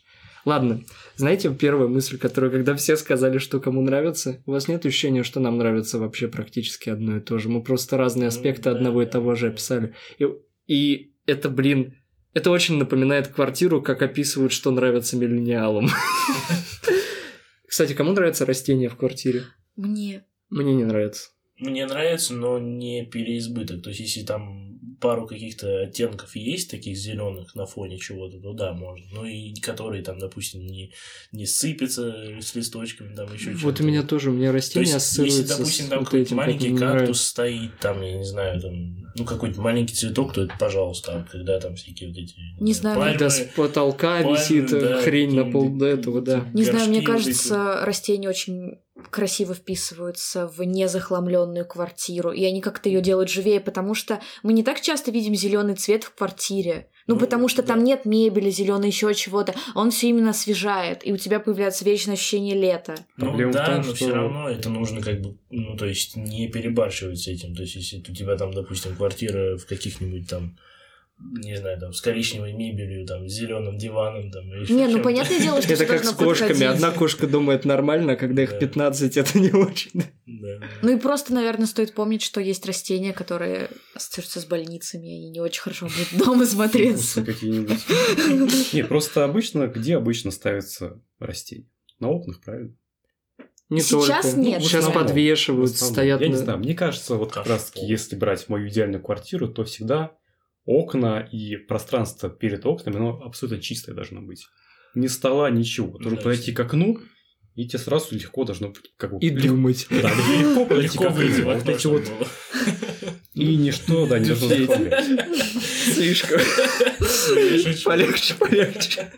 Ладно, 0.46 0.82
знаете, 1.18 1.54
первая 1.54 1.90
мысль, 1.90 2.18
которую, 2.18 2.52
когда 2.52 2.74
все 2.76 2.96
сказали, 2.96 3.38
что 3.38 3.60
кому 3.60 3.82
нравится, 3.82 4.42
у 4.46 4.52
вас 4.52 4.70
нет 4.70 4.86
ощущения, 4.86 5.24
что 5.24 5.42
нам 5.42 5.58
нравится 5.58 6.00
вообще 6.00 6.30
практически 6.30 6.90
одно 6.90 7.18
и 7.18 7.20
то 7.20 7.38
же. 7.38 7.50
Мы 7.50 7.62
просто 7.62 7.98
разные 7.98 8.24
Ну, 8.24 8.28
аспекты 8.30 8.70
одного 8.70 9.02
и 9.02 9.06
того 9.06 9.36
же 9.36 9.48
описали. 9.48 9.94
И, 10.20 10.26
и 10.68 11.14
это, 11.26 11.50
блин, 11.50 11.96
это 12.34 12.50
очень 12.50 12.78
напоминает 12.78 13.28
квартиру, 13.28 13.82
как 13.82 14.02
описывают, 14.02 14.54
что 14.54 14.72
нравится 14.72 15.18
миллениалам. 15.18 15.90
Кстати, 17.68 17.94
кому 17.94 18.14
нравится 18.14 18.46
растение 18.46 18.88
в 18.90 18.96
квартире? 18.96 19.44
Мне. 19.76 20.24
Мне 20.50 20.74
не 20.74 20.86
нравится. 20.86 21.30
Мне 21.60 21.86
нравится, 21.86 22.34
но 22.34 22.60
не 22.60 23.06
переизбыток. 23.06 23.82
То 23.84 23.90
есть, 23.90 24.02
если 24.02 24.24
там 24.24 24.68
пару 25.00 25.28
каких-то 25.28 25.82
оттенков 25.82 26.36
есть, 26.36 26.72
таких 26.72 26.98
зеленых 26.98 27.56
на 27.56 27.66
фоне 27.66 27.98
чего-то, 27.98 28.40
то 28.40 28.54
да, 28.54 28.74
можно. 28.74 29.06
Ну 29.12 29.26
и 29.26 29.54
которые 29.56 30.04
там, 30.04 30.20
допустим, 30.20 30.66
не, 30.66 30.94
не 31.32 31.46
сыпятся 31.46 32.40
с 32.42 32.56
листочками, 32.56 33.16
там 33.16 33.32
еще 33.34 33.52
Вот 33.52 33.80
у 33.80 33.84
меня 33.84 34.04
тоже, 34.04 34.32
у 34.32 34.34
меня 34.34 34.50
То 34.50 34.56
растение 34.56 34.86
есть, 34.86 34.96
ассоциируется 34.96 35.42
если, 35.42 35.58
допустим, 35.58 35.86
с 35.86 35.90
там 35.90 36.00
вот 36.00 36.06
какой-то 36.06 36.30
как 36.30 36.38
маленький 36.38 36.70
мне 36.70 36.80
кактус 36.80 37.00
нравится. 37.00 37.30
стоит, 37.30 37.80
там, 37.80 38.02
я 38.02 38.18
не 38.18 38.26
знаю, 38.26 38.62
там, 38.62 38.98
ну, 39.16 39.26
какой-то 39.26 39.62
маленький 39.62 39.96
цветок, 39.96 40.34
то 40.34 40.44
это 40.44 40.54
пожалуйста. 40.60 41.20
А 41.20 41.24
когда 41.24 41.60
там 41.60 41.76
всякие 41.76 42.10
вот 42.10 42.18
эти... 42.18 42.36
Не 42.60 42.74
знаю, 42.74 42.98
пальмы, 42.98 43.14
Когда 43.14 43.30
с 43.30 43.40
потолка 43.56 44.22
пальмы, 44.22 44.38
висит 44.38 44.72
э, 44.74 44.82
да, 44.82 45.02
хрень 45.02 45.36
на 45.36 45.52
пол 45.52 45.70
до 45.70 45.86
этого, 45.86 46.22
да. 46.22 46.48
Не 46.54 46.64
знаю, 46.64 46.90
мне 46.90 47.02
вот 47.02 47.10
эти. 47.10 47.12
кажется, 47.12 47.80
растения 47.84 48.30
очень 48.30 48.80
красиво 49.12 49.54
вписываются 49.54 50.48
в 50.48 50.62
незахламленную 50.64 51.66
квартиру, 51.66 52.32
и 52.32 52.44
они 52.46 52.62
как-то 52.62 52.90
ее 52.90 53.02
делают 53.02 53.30
живее, 53.30 53.60
потому 53.60 53.94
что 53.94 54.20
мы 54.44 54.54
не 54.54 54.64
так 54.64 54.82
часто 54.82 55.12
видим 55.12 55.36
зеленый 55.36 55.76
цвет 55.76 56.04
в 56.04 56.14
квартире. 56.16 56.90
Ну, 57.08 57.16
Ну, 57.16 57.22
потому 57.22 57.48
что 57.48 57.62
да. 57.62 57.70
там 57.70 57.84
нет 57.86 58.04
мебели 58.06 58.50
зеленой, 58.50 58.88
еще 58.88 59.14
чего-то. 59.14 59.56
Он 59.76 59.92
все 59.92 60.10
именно 60.10 60.32
освежает, 60.32 61.08
и 61.08 61.14
у 61.14 61.18
тебя 61.18 61.40
появляется 61.40 61.86
вечное 61.86 62.16
ощущение 62.16 62.54
лета. 62.56 62.96
Ну 63.16 63.28
Проблема 63.28 63.54
да, 63.54 63.66
том, 63.66 63.76
но 63.78 63.84
что- 63.84 63.96
все 63.96 64.14
равно 64.14 64.50
это 64.50 64.70
нужно 64.70 65.02
как 65.02 65.22
бы, 65.22 65.38
ну 65.50 65.78
то 65.78 65.86
есть 65.86 66.18
не 66.18 66.50
перебарщивать 66.50 67.20
с 67.20 67.28
этим. 67.28 67.56
То 67.56 67.62
есть 67.62 67.76
если 67.76 68.00
у 68.00 68.14
тебя 68.14 68.36
там, 68.36 68.52
допустим, 68.54 68.96
квартира 68.96 69.58
в 69.58 69.66
каких-нибудь 69.66 70.30
там, 70.30 70.58
не 71.20 71.56
знаю, 71.58 71.80
там 71.80 71.94
с 71.94 72.02
коричневой 72.02 72.54
мебелью, 72.54 73.06
там 73.08 73.28
с 73.28 73.34
зеленым 73.34 73.78
диваном, 73.78 74.30
там. 74.32 74.44
или 74.54 74.72
Не, 74.72 74.88
ну 74.88 75.02
понятное 75.02 75.40
дело, 75.40 75.62
что 75.62 75.74
Это 75.74 75.86
как 75.88 76.06
с 76.06 76.12
кошками. 76.14 76.64
Одна 76.64 76.92
кошка 76.92 77.26
думает 77.28 77.66
нормально, 77.66 78.14
а 78.14 78.16
когда 78.16 78.44
их 78.44 78.52
Да. 78.52 78.58
15, 78.60 79.18
это 79.18 79.40
не 79.40 79.52
очень. 79.52 80.04
Ну 80.26 80.96
и 80.96 81.00
просто, 81.00 81.34
наверное, 81.34 81.66
стоит 81.66 81.94
помнить, 81.96 82.22
что 82.22 82.40
есть 82.40 82.66
растения, 82.68 83.14
которые 83.14 83.70
ассоциируются 83.96 84.42
с 84.42 84.46
больницами, 84.46 85.26
и 85.26 85.30
не 85.32 85.40
очень 85.40 85.62
хорошо 85.62 85.88
будет 85.88 86.24
дома 86.26 86.46
смотреться. 86.46 87.24
какие-нибудь. 87.24 88.74
Не, 88.74 88.84
просто 88.84 89.24
обычно, 89.24 89.68
где 89.68 89.98
обычно 89.98 90.30
ставятся 90.32 91.02
растения? 91.20 91.68
На 92.00 92.10
окнах, 92.10 92.42
правильно? 92.44 92.76
Не 93.70 93.82
Сейчас 93.82 94.26
только. 94.28 94.40
нет. 94.40 94.62
Сейчас 94.62 94.86
В 94.86 94.88
основном. 94.90 95.08
подвешивают, 95.08 95.76
стоят 95.76 96.22
Я 96.22 96.28
не 96.28 96.34
на- 96.34 96.40
знаю, 96.40 96.60
мне 96.60 96.74
кажется, 96.76 97.16
вот 97.16 97.34
как 97.34 97.48
раз 97.48 97.72
таки, 97.72 97.86
если 97.86 98.16
брать 98.16 98.48
мою 98.50 98.70
идеальную 98.70 99.02
квартиру, 99.02 99.48
то 99.50 99.66
всегда 99.66 100.12
окна 100.68 101.28
и 101.32 101.56
пространство 101.56 102.30
перед 102.30 102.66
окнами, 102.66 102.98
оно 102.98 103.22
абсолютно 103.24 103.60
чистое 103.60 103.96
должно 103.96 104.22
быть. 104.22 104.46
Ни 104.94 105.08
стола, 105.08 105.50
ничего. 105.50 105.98
Да, 105.98 106.10
подойти 106.16 106.52
к 106.52 106.60
окну, 106.60 107.00
и 107.56 107.68
тебе 107.68 107.80
сразу 107.80 108.14
легко 108.14 108.44
должно 108.44 108.70
быть 108.70 108.92
как 108.98 109.14
бы... 109.14 109.18
И 109.20 109.30
легко- 109.30 109.48
думать. 109.48 109.88
Да, 109.90 110.12
легко 110.14 110.66
подойти 110.66 110.98
Легко 110.98 111.04
к 111.06 111.10
окну. 111.10 111.44
Вот 111.46 111.70
эти 111.70 111.88
вот... 111.88 112.04
И 113.34 113.56
ничто, 113.56 114.08
да, 114.08 114.20
не 114.20 114.28
должно 114.28 114.50
заставлять. 114.50 115.06
Слишком. 115.94 116.40
Полегче, 117.86 118.34
полегче. 118.34 119.12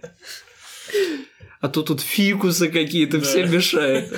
А 1.62 1.68
то 1.70 1.84
тут 1.84 2.02
фикусы 2.02 2.70
какие-то, 2.70 3.22
все 3.22 3.46
мешают. 3.46 4.14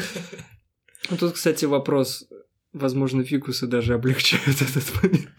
Ну, 1.09 1.17
Тут, 1.17 1.33
кстати, 1.33 1.65
вопрос. 1.65 2.27
Возможно, 2.73 3.23
фикусы 3.25 3.67
даже 3.67 3.93
облегчают 3.95 4.61
этот 4.61 5.03
момент. 5.03 5.29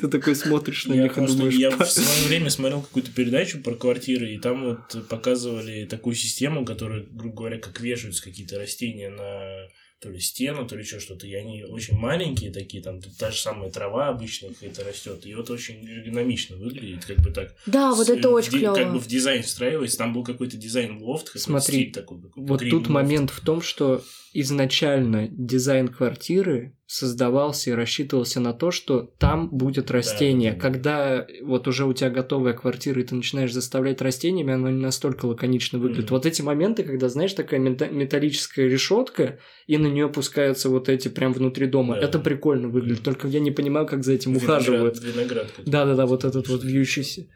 Ты 0.00 0.08
такой 0.08 0.34
смотришь 0.34 0.86
на 0.86 0.94
Я, 0.94 1.02
них 1.04 1.18
и 1.18 1.26
думаешь... 1.26 1.54
я 1.54 1.70
«Па- 1.70 1.84
в 1.84 1.90
свое 1.90 2.28
время 2.28 2.48
смотрел 2.50 2.80
какую-то 2.80 3.10
передачу 3.12 3.60
про 3.62 3.74
квартиры, 3.74 4.32
и 4.34 4.38
там 4.38 4.64
вот 4.64 5.08
показывали 5.08 5.84
такую 5.84 6.14
систему, 6.14 6.64
которая, 6.64 7.04
грубо 7.10 7.36
говоря, 7.36 7.58
как 7.58 7.80
вешаются 7.80 8.22
какие-то 8.24 8.58
растения 8.58 9.10
на 9.10 9.68
то 10.00 10.10
ли 10.10 10.20
стену, 10.20 10.64
то 10.66 10.76
ли 10.76 10.82
еще 10.82 11.00
что-то. 11.00 11.26
И 11.26 11.34
они 11.34 11.64
очень 11.64 11.98
маленькие 11.98 12.52
такие, 12.52 12.82
там 12.82 13.00
та 13.18 13.32
же 13.32 13.38
самая 13.38 13.68
трава 13.68 14.08
обычная 14.08 14.50
какая-то 14.54 14.84
растет. 14.84 15.26
И 15.26 15.34
вот 15.34 15.50
очень 15.50 15.84
эргономично 15.86 16.56
выглядит, 16.56 17.04
как 17.04 17.18
бы 17.18 17.30
так. 17.32 17.54
Да, 17.66 17.92
вот 17.94 18.06
С- 18.06 18.10
это 18.10 18.30
в 18.30 18.32
очень 18.34 18.52
ди- 18.52 18.60
Как 18.60 18.74
бы 18.74 18.76
клево. 18.76 18.98
в 19.00 19.06
дизайн 19.08 19.42
встраивается. 19.42 19.98
Там 19.98 20.14
был 20.14 20.22
какой-то 20.24 20.56
дизайн 20.56 21.02
лофт, 21.02 21.32
Смотри, 21.38 21.80
стиль 21.80 21.92
такой. 21.92 22.18
Вот 22.36 22.60
тут 22.70 22.86
лофт. 22.86 22.90
момент 22.92 23.30
в 23.30 23.40
том, 23.40 23.60
что 23.60 24.02
изначально 24.32 25.28
дизайн 25.28 25.88
квартиры 25.88 26.74
создавался 26.90 27.68
и 27.68 27.72
рассчитывался 27.74 28.40
на 28.40 28.54
то, 28.54 28.70
что 28.70 29.02
там 29.18 29.50
будет 29.50 29.90
растение. 29.90 30.52
да, 30.52 30.56
да. 30.56 30.60
Когда 30.62 31.26
вот 31.42 31.68
уже 31.68 31.84
у 31.84 31.92
тебя 31.92 32.08
готовая 32.08 32.54
квартира, 32.54 32.98
и 33.02 33.04
ты 33.04 33.14
начинаешь 33.14 33.52
заставлять 33.52 34.00
растениями, 34.00 34.54
оно 34.54 34.70
не 34.70 34.80
настолько 34.80 35.26
лаконично 35.26 35.78
выглядит. 35.78 36.06
Мгм. 36.06 36.14
Вот 36.14 36.24
эти 36.24 36.40
моменты, 36.40 36.84
когда, 36.84 37.10
знаешь, 37.10 37.34
такая 37.34 37.60
мета- 37.60 37.90
металлическая 37.90 38.66
решетка, 38.68 39.38
и 39.66 39.76
на 39.76 39.86
нее 39.86 40.06
опускаются 40.06 40.70
вот 40.70 40.88
эти 40.88 41.08
прям 41.08 41.34
внутри 41.34 41.66
дома, 41.66 41.94
Да. 41.94 42.00
это 42.00 42.18
прикольно 42.18 42.68
выглядит. 42.68 43.02
Только 43.04 43.28
я 43.28 43.40
не 43.40 43.50
понимаю, 43.50 43.86
как 43.86 44.02
за 44.02 44.14
этим 44.14 44.32
Виноград- 44.32 44.62
ухаживают. 44.62 44.98
Виноград. 45.04 45.52
Да-да-да, 45.66 46.06
вот 46.06 46.24
этот 46.24 46.48
вот 46.48 46.64
вьющийся. 46.64 47.26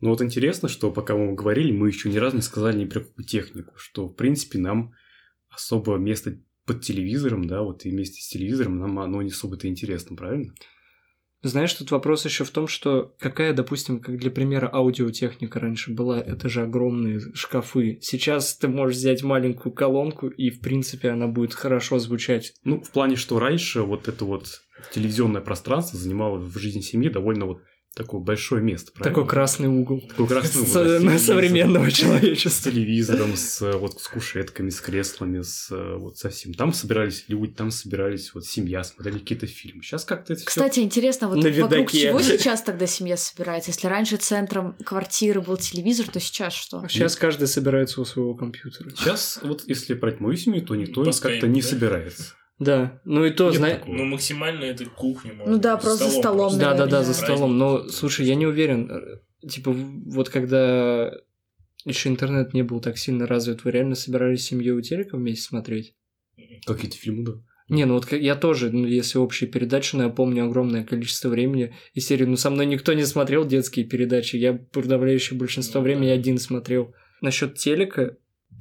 Ну 0.00 0.08
вот 0.08 0.22
интересно, 0.22 0.68
что 0.70 0.90
пока 0.90 1.14
мы 1.14 1.34
говорили, 1.34 1.72
мы 1.72 1.88
еще 1.88 2.08
ни 2.08 2.16
разу 2.16 2.36
не 2.36 2.42
сказали 2.42 2.78
ни 2.78 2.84
про 2.86 3.00
какую 3.00 3.26
технику, 3.26 3.74
что 3.76 4.06
в 4.08 4.14
принципе 4.14 4.58
нам 4.58 4.92
особо 5.50 5.96
место 5.96 6.38
под 6.68 6.82
телевизором, 6.82 7.46
да, 7.46 7.62
вот 7.62 7.86
и 7.86 7.90
вместе 7.90 8.22
с 8.22 8.28
телевизором 8.28 8.78
нам 8.78 8.98
оно 8.98 9.22
не 9.22 9.30
особо-то 9.30 9.66
интересно, 9.66 10.14
правильно? 10.14 10.52
Знаешь, 11.42 11.72
тут 11.72 11.92
вопрос 11.92 12.24
еще 12.24 12.44
в 12.44 12.50
том, 12.50 12.66
что 12.66 13.14
какая, 13.18 13.52
допустим, 13.54 14.00
как 14.00 14.18
для 14.18 14.30
примера, 14.30 14.68
аудиотехника 14.72 15.60
раньше 15.60 15.92
была, 15.92 16.20
это 16.20 16.48
же 16.48 16.62
огромные 16.62 17.20
шкафы. 17.32 17.98
Сейчас 18.02 18.56
ты 18.56 18.66
можешь 18.66 18.96
взять 18.96 19.22
маленькую 19.22 19.72
колонку, 19.72 20.28
и, 20.28 20.50
в 20.50 20.60
принципе, 20.60 21.10
она 21.10 21.28
будет 21.28 21.54
хорошо 21.54 22.00
звучать. 22.00 22.54
Ну, 22.64 22.80
в 22.82 22.90
плане, 22.90 23.14
что 23.16 23.38
раньше 23.38 23.82
вот 23.82 24.08
это 24.08 24.24
вот 24.24 24.62
телевизионное 24.92 25.40
пространство 25.40 25.98
занимало 25.98 26.38
в 26.38 26.58
жизни 26.58 26.80
семьи 26.80 27.08
довольно 27.08 27.46
вот 27.46 27.62
такое 27.98 28.20
большое 28.20 28.62
место, 28.62 28.92
правильно? 28.92 29.14
Такой 29.14 29.28
красный 29.28 29.68
угол. 29.68 30.00
Такой 30.08 30.26
красный 30.28 30.62
угол, 30.62 30.70
С- 30.70 30.74
да, 30.74 30.80
с 30.80 30.84
на 30.84 30.98
телевизором. 30.98 31.18
современного 31.18 31.90
с 31.90 31.94
человечества. 31.94 32.70
телевизором, 32.72 33.36
с, 33.36 33.60
вот, 33.78 34.00
с 34.00 34.08
кушетками, 34.08 34.70
с 34.70 34.80
креслами, 34.80 35.42
с 35.42 35.68
вот 35.70 36.16
совсем. 36.18 36.54
Там 36.54 36.72
собирались 36.72 37.24
люди, 37.28 37.52
там 37.52 37.70
собирались 37.70 38.32
вот 38.34 38.46
семья, 38.46 38.84
смотрели 38.84 39.18
какие-то 39.18 39.46
фильмы. 39.46 39.82
Сейчас 39.82 40.04
как-то 40.04 40.32
это 40.32 40.40
всё- 40.42 40.48
Кстати, 40.48 40.80
интересно, 40.80 41.28
вот 41.28 41.36
На 41.36 41.50
вокруг 41.50 41.92
видаке. 41.92 42.00
чего 42.00 42.20
сейчас 42.22 42.62
тогда 42.62 42.86
семья 42.86 43.16
собирается? 43.16 43.70
Если 43.70 43.86
раньше 43.86 44.16
центром 44.16 44.74
квартиры 44.84 45.40
был 45.40 45.56
телевизор, 45.56 46.06
то 46.08 46.20
сейчас 46.20 46.54
что? 46.54 46.86
Сейчас 46.88 47.16
каждый 47.16 47.48
собирается 47.48 48.00
у 48.00 48.04
своего 48.04 48.34
компьютера. 48.34 48.90
Сейчас 48.90 49.40
вот 49.42 49.64
если 49.66 49.94
брать 49.94 50.20
мою 50.20 50.36
семью, 50.36 50.64
то 50.64 50.74
никто 50.74 51.04
как-то 51.04 51.46
не 51.48 51.60
да? 51.62 51.66
собирается. 51.68 52.34
Да, 52.58 53.00
ну 53.04 53.24
и 53.24 53.30
то, 53.30 53.52
знаешь... 53.52 53.82
Ну, 53.86 54.04
максимально 54.04 54.64
это 54.64 54.84
кухня. 54.86 55.32
можно, 55.32 55.52
Ну 55.54 55.58
да, 55.60 55.76
просто 55.76 56.04
за 56.06 56.10
столом, 56.18 56.48
просто. 56.48 56.58
Да, 56.58 56.74
да, 56.74 56.86
да, 56.86 57.02
за 57.04 57.14
столом. 57.14 57.56
Но, 57.56 57.88
слушай, 57.88 58.26
я 58.26 58.34
не 58.34 58.46
уверен. 58.46 58.90
э, 58.90 59.46
Типа, 59.48 59.70
вот 59.72 60.28
когда 60.30 61.12
еще 61.84 62.08
интернет 62.08 62.54
не 62.54 62.62
был 62.62 62.80
так 62.80 62.98
сильно 62.98 63.26
развит, 63.26 63.62
вы 63.64 63.70
реально 63.70 63.94
собирались 63.94 64.44
семью 64.44 64.76
у 64.76 64.80
телека 64.80 65.16
вместе 65.16 65.42
смотреть? 65.42 65.94
Какие-то 66.66 66.96
фильмы, 66.96 67.24
да. 67.24 67.32
Не, 67.68 67.84
ну 67.84 67.94
вот 67.94 68.10
я 68.12 68.34
тоже, 68.34 68.70
ну, 68.70 68.86
если 68.86 69.18
общие 69.18 69.48
передачи, 69.48 69.94
но 69.94 70.04
я 70.04 70.08
помню 70.08 70.46
огромное 70.46 70.84
количество 70.84 71.28
времени 71.28 71.74
и 71.92 72.00
серию, 72.00 72.28
ну, 72.30 72.36
со 72.36 72.50
мной 72.50 72.66
никто 72.66 72.94
не 72.94 73.04
смотрел 73.04 73.46
детские 73.46 73.84
передачи, 73.84 74.36
я 74.36 74.54
подавляющее 74.54 75.38
большинство 75.38 75.80
Ну, 75.80 75.84
времени 75.84 76.06
да. 76.08 76.14
один 76.14 76.38
смотрел. 76.38 76.94
Насчет 77.20 77.56
телека, 77.56 78.16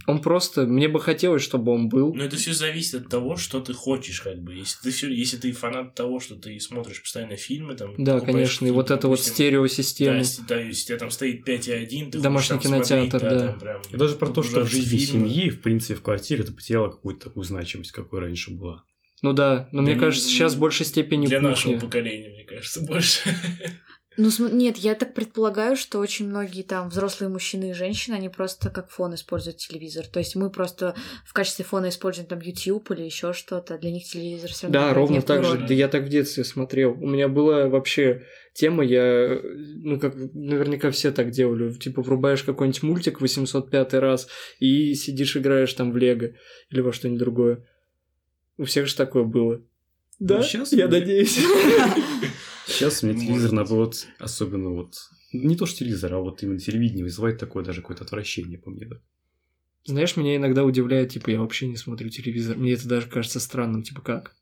он 0.07 0.21
просто, 0.21 0.65
мне 0.65 0.87
бы 0.87 0.99
хотелось, 0.99 1.43
чтобы 1.43 1.71
он 1.73 1.89
был. 1.89 2.13
Но 2.15 2.23
это 2.23 2.37
все 2.37 2.53
зависит 2.53 2.95
от 3.03 3.09
того, 3.09 3.35
что 3.35 3.59
ты 3.59 3.73
хочешь, 3.73 4.21
как 4.21 4.41
бы. 4.41 4.55
Если 4.55 4.81
ты 4.81 4.91
все, 4.91 5.09
если 5.13 5.37
ты 5.37 5.51
фанат 5.51 5.93
того, 5.95 6.19
что 6.19 6.35
ты 6.35 6.59
смотришь 6.59 7.01
постоянно 7.01 7.35
фильмы, 7.35 7.75
там. 7.75 7.93
Да, 7.97 8.19
конечно, 8.21 8.65
и 8.65 8.71
вот 8.71 8.89
это 8.89 9.07
вот 9.09 9.19
стереосистема. 9.19 10.13
Да, 10.13 10.17
если, 10.19 10.41
да, 10.47 10.59
если 10.61 10.83
у 10.83 10.85
тебя 10.87 10.97
там 10.97 11.11
стоит 11.11 11.47
5.1, 11.47 12.11
ты 12.11 12.19
Домашний 12.19 12.55
хочешь 12.57 12.69
там 12.71 12.81
кинотеатр, 12.81 13.19
смотреть, 13.19 13.39
да. 13.41 13.47
там 13.47 13.59
прям 13.59 13.81
И 13.91 13.97
даже 13.97 14.15
про 14.15 14.27
то, 14.27 14.43
что 14.43 14.63
в 14.63 14.71
жизни 14.71 14.97
фильмы. 14.97 15.29
семьи, 15.29 15.49
в 15.49 15.61
принципе, 15.61 15.95
в 15.95 16.01
квартире 16.01 16.43
это 16.43 16.53
потеряло 16.53 16.89
какую-то 16.89 17.25
такую 17.25 17.43
значимость, 17.43 17.91
какой 17.91 18.21
раньше 18.21 18.51
была. 18.51 18.83
Ну 19.21 19.33
да, 19.33 19.67
но 19.71 19.79
Да 19.79 19.83
мне 19.83 19.93
не- 19.95 19.99
кажется, 19.99 20.27
сейчас 20.29 20.53
в 20.53 20.59
большей 20.59 20.85
степени 20.85 21.25
Для 21.27 21.39
кухня. 21.39 21.49
нашего 21.49 21.79
поколения, 21.79 22.29
мне 22.29 22.43
кажется, 22.45 22.81
больше. 22.81 23.21
Ну, 24.17 24.31
нет, 24.49 24.77
я 24.77 24.95
так 24.95 25.13
предполагаю, 25.13 25.75
что 25.75 25.99
очень 25.99 26.27
многие 26.27 26.63
там 26.63 26.89
взрослые 26.89 27.29
мужчины 27.29 27.69
и 27.69 27.73
женщины, 27.73 28.15
они 28.15 28.29
просто 28.29 28.71
как 28.71 28.89
фон 28.89 29.13
используют 29.13 29.57
телевизор. 29.57 30.07
То 30.07 30.17
есть 30.17 30.35
мы 30.35 30.49
просто 30.49 30.95
в 31.23 31.33
качестве 31.33 31.63
фона 31.63 31.89
используем 31.89 32.27
там 32.27 32.39
YouTube 32.39 32.89
или 32.91 33.03
еще 33.03 33.33
что-то. 33.33 33.77
Для 33.77 33.91
них 33.91 34.05
телевизор 34.05 34.49
все 34.49 34.67
равно 34.67 34.79
Да, 34.79 34.93
ровно 34.95 35.21
так 35.21 35.43
же. 35.43 35.59
Да 35.67 35.73
я 35.73 35.87
так 35.87 36.05
в 36.05 36.09
детстве 36.09 36.43
смотрел. 36.43 36.93
У 36.93 37.07
меня 37.07 37.27
была 37.27 37.67
вообще 37.67 38.23
тема, 38.53 38.83
я, 38.83 39.39
ну, 39.43 39.99
как 39.99 40.15
наверняка 40.15 40.89
все 40.89 41.11
так 41.11 41.29
делали. 41.29 41.71
Типа, 41.73 42.01
врубаешь 42.01 42.41
какой-нибудь 42.41 42.81
мультик 42.81 43.21
805 43.21 43.93
раз 43.93 44.27
и 44.59 44.95
сидишь, 44.95 45.37
играешь 45.37 45.73
там 45.73 45.91
в 45.91 45.97
Лего 45.97 46.31
или 46.71 46.81
во 46.81 46.91
что-нибудь 46.91 47.19
другое. 47.19 47.67
У 48.57 48.63
всех 48.63 48.87
же 48.87 48.95
такое 48.95 49.25
было. 49.25 49.61
Да, 50.17 50.41
щас 50.41 50.73
я 50.73 50.87
надеюсь. 50.87 51.39
Сейчас 52.67 53.03
у 53.03 53.07
меня 53.07 53.19
телевизор, 53.19 53.51
наоборот, 53.53 54.07
особенно 54.19 54.69
вот... 54.69 54.93
Не 55.33 55.55
то, 55.55 55.65
что 55.65 55.79
телевизор, 55.79 56.13
а 56.13 56.19
вот 56.19 56.43
именно 56.43 56.59
телевидение 56.59 57.03
вызывает 57.03 57.37
такое 57.37 57.63
даже 57.63 57.81
какое-то 57.81 58.03
отвращение 58.03 58.57
по 58.57 58.69
мне. 58.69 58.85
Да. 58.85 58.97
Знаешь, 59.85 60.15
меня 60.17 60.35
иногда 60.35 60.63
удивляет, 60.63 61.09
типа, 61.09 61.29
я 61.31 61.39
вообще 61.39 61.67
не 61.67 61.77
смотрю 61.77 62.09
телевизор. 62.09 62.57
Мне 62.57 62.73
это 62.73 62.87
даже 62.87 63.07
кажется 63.07 63.39
странным, 63.39 63.83
типа, 63.83 64.01
как? 64.01 64.35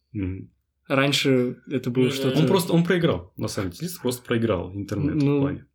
Раньше 0.88 1.58
это 1.68 1.90
было 1.90 2.06
Ну, 2.06 2.12
что-то... 2.12 2.40
Он 2.40 2.48
просто, 2.48 2.74
он 2.74 2.84
проиграл, 2.84 3.34
на 3.38 3.48
самом 3.48 3.72
деле, 3.72 3.92
просто 4.02 4.24
проиграл 4.24 4.72
интернет 4.74 5.16
Ну, 5.16 5.38
в 5.38 5.42
плане. 5.42 5.66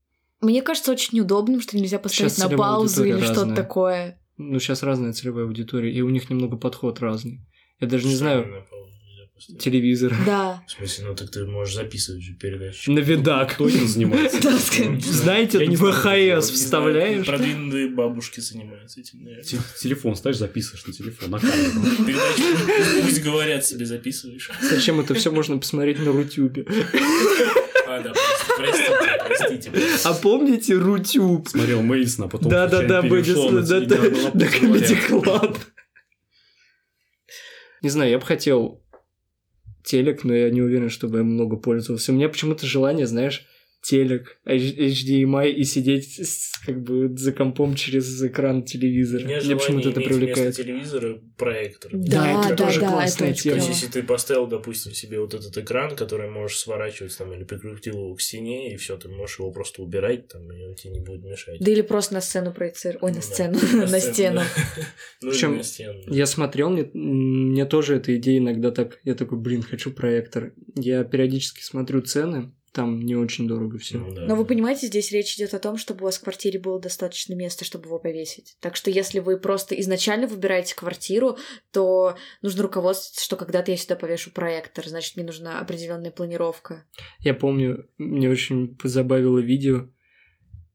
Мне 0.40 0.62
кажется 0.62 0.92
очень 0.92 1.18
неудобным, 1.18 1.60
что 1.60 1.76
нельзя 1.76 1.98
поставить 1.98 2.32
Щас 2.32 2.50
на 2.50 2.56
паузу 2.56 3.04
или 3.04 3.20
что-то 3.20 3.54
такое. 3.54 4.20
Ну, 4.36 4.58
сейчас 4.58 4.82
разная 4.82 5.12
целевая 5.12 5.44
аудитория, 5.44 5.92
и 5.92 6.00
у 6.00 6.08
них 6.08 6.30
немного 6.30 6.56
подход 6.56 7.00
разный. 7.00 7.46
Я 7.78 7.88
даже 7.88 8.06
не 8.06 8.14
знаю, 8.14 8.64
Поставить. 9.40 9.62
телевизор. 9.62 10.14
Да. 10.26 10.62
В 10.66 10.70
смысле, 10.72 11.04
ну 11.08 11.14
так 11.14 11.30
ты 11.30 11.46
можешь 11.46 11.74
записывать 11.74 12.22
же 12.22 12.34
передачу. 12.34 12.92
На 12.92 12.98
видак. 12.98 13.54
Кто 13.54 13.68
этим 13.68 13.86
занимается? 13.88 14.38
Ну. 14.42 15.00
Знаете, 15.00 15.58
ВХС 15.64 16.50
вставляешь? 16.50 17.26
Продвинутые 17.26 17.88
бабушки 17.88 18.40
занимаются 18.40 19.00
этим, 19.00 19.20
наверное. 19.24 19.44
Те- 19.44 19.58
Телефон 19.80 20.14
ставишь, 20.16 20.36
записываешь 20.38 20.86
на 20.86 20.92
телефон, 20.92 21.30
на 21.30 21.38
камеру. 21.40 21.80
Передачу 22.06 23.02
пусть- 23.02 23.22
говорят 23.22 23.64
себе 23.64 23.86
записываешь. 23.86 24.50
Зачем 24.60 25.00
это 25.00 25.14
все 25.14 25.30
можно 25.30 25.56
посмотреть 25.58 25.98
на 26.00 26.12
Рутюбе? 26.12 26.66
А, 27.86 28.00
да, 28.02 28.12
простите, 28.56 28.92
простите. 29.26 29.70
простите. 29.70 30.08
А 30.08 30.14
помните 30.14 30.74
Рутюб? 30.74 31.48
Смотрел 31.48 31.82
Мейсона, 31.82 32.26
а 32.26 32.28
потом 32.28 32.50
Да-да-да, 32.50 33.02
перешел 33.02 33.50
на 33.50 33.62
да, 33.62 33.80
теле- 33.80 33.86
да, 33.86 33.96
на- 33.96 34.10
на 34.10 34.10
на 34.10 34.30
«Пусть 34.30 34.62
Comedy 34.62 35.08
говорят». 35.08 35.10
Club. 35.10 35.58
Не 37.82 37.88
знаю, 37.88 38.10
я 38.10 38.18
бы 38.18 38.26
хотел 38.26 38.82
телек, 39.82 40.24
но 40.24 40.34
я 40.34 40.50
не 40.50 40.62
уверен, 40.62 40.90
чтобы 40.90 41.18
я 41.18 41.24
много 41.24 41.56
пользовался. 41.56 42.12
У 42.12 42.14
меня 42.14 42.28
почему-то 42.28 42.66
желание, 42.66 43.06
знаешь, 43.06 43.46
телек, 43.82 44.38
HDMI 44.46 45.50
и 45.50 45.64
сидеть 45.64 46.18
с- 46.18 46.58
как 46.64 46.82
бы 46.82 47.16
за 47.16 47.32
компом 47.32 47.74
через 47.74 48.22
экран 48.22 48.62
телевизора. 48.64 49.24
Мне 49.24 49.40
желание 49.40 49.56
почему-то 49.56 49.88
это 49.90 50.00
привлекает. 50.00 50.56
телевизора 50.56 51.20
проектор. 51.36 51.90
Да, 51.94 52.40
это 52.40 52.48
да, 52.50 52.56
тоже 52.56 52.80
да, 52.80 52.88
классная 52.90 53.30
это 53.30 53.40
тема. 53.40 53.56
То 53.56 53.66
есть, 53.66 53.68
если 53.82 53.92
ты 53.92 54.02
поставил, 54.02 54.46
допустим, 54.46 54.92
себе 54.92 55.20
вот 55.20 55.34
этот 55.34 55.56
экран, 55.56 55.96
который 55.96 56.28
можешь 56.30 56.58
сворачивать 56.58 57.16
там, 57.16 57.32
или 57.32 57.44
прикрутил 57.44 57.94
его 57.94 58.14
к 58.14 58.20
стене, 58.20 58.74
и 58.74 58.76
все, 58.76 58.96
ты 58.96 59.08
можешь 59.08 59.38
его 59.38 59.50
просто 59.50 59.82
убирать, 59.82 60.28
там, 60.28 60.50
и 60.52 60.62
он 60.62 60.74
тебе 60.74 60.90
не 60.92 61.00
будет 61.00 61.24
мешать. 61.24 61.58
Да 61.60 61.70
или 61.70 61.82
просто 61.82 62.14
на 62.14 62.20
сцену 62.20 62.52
проецировать. 62.52 63.02
Ой, 63.02 63.10
на 63.10 63.16
да, 63.16 63.22
сцену, 63.22 63.58
на 63.72 64.00
стену. 64.00 64.40
да. 64.40 64.46
Ну, 65.22 65.32
да. 65.32 66.16
Я 66.16 66.26
смотрел, 66.26 66.70
мне, 66.70 66.84
мне 66.94 67.66
тоже 67.66 67.96
эта 67.96 68.16
идея 68.16 68.38
иногда 68.38 68.70
так... 68.70 68.98
Я 69.04 69.14
такой, 69.14 69.38
блин, 69.38 69.62
хочу 69.62 69.92
проектор. 69.92 70.52
Я 70.76 71.04
периодически 71.04 71.62
смотрю 71.62 72.00
цены, 72.02 72.52
там 72.72 73.00
не 73.00 73.16
очень 73.16 73.48
дорого 73.48 73.78
все. 73.78 73.98
Ну, 73.98 74.14
да. 74.14 74.26
Но 74.26 74.36
вы 74.36 74.44
понимаете, 74.44 74.86
здесь 74.86 75.10
речь 75.10 75.34
идет 75.36 75.54
о 75.54 75.58
том, 75.58 75.76
чтобы 75.76 76.02
у 76.02 76.04
вас 76.04 76.18
в 76.18 76.22
квартире 76.22 76.60
было 76.60 76.80
достаточно 76.80 77.34
места, 77.34 77.64
чтобы 77.64 77.86
его 77.86 77.98
повесить. 77.98 78.56
Так 78.60 78.76
что 78.76 78.90
если 78.90 79.18
вы 79.18 79.38
просто 79.38 79.74
изначально 79.80 80.28
выбираете 80.28 80.76
квартиру, 80.76 81.36
то 81.72 82.16
нужно 82.42 82.62
руководствоваться, 82.62 83.24
что 83.24 83.36
когда-то 83.36 83.72
я 83.72 83.76
сюда 83.76 83.96
повешу 83.96 84.30
проектор, 84.30 84.86
значит, 84.86 85.16
мне 85.16 85.24
нужна 85.24 85.60
определенная 85.60 86.12
планировка. 86.12 86.84
Я 87.18 87.34
помню, 87.34 87.88
мне 87.98 88.30
очень 88.30 88.76
позабавило 88.76 89.38
видео. 89.38 89.88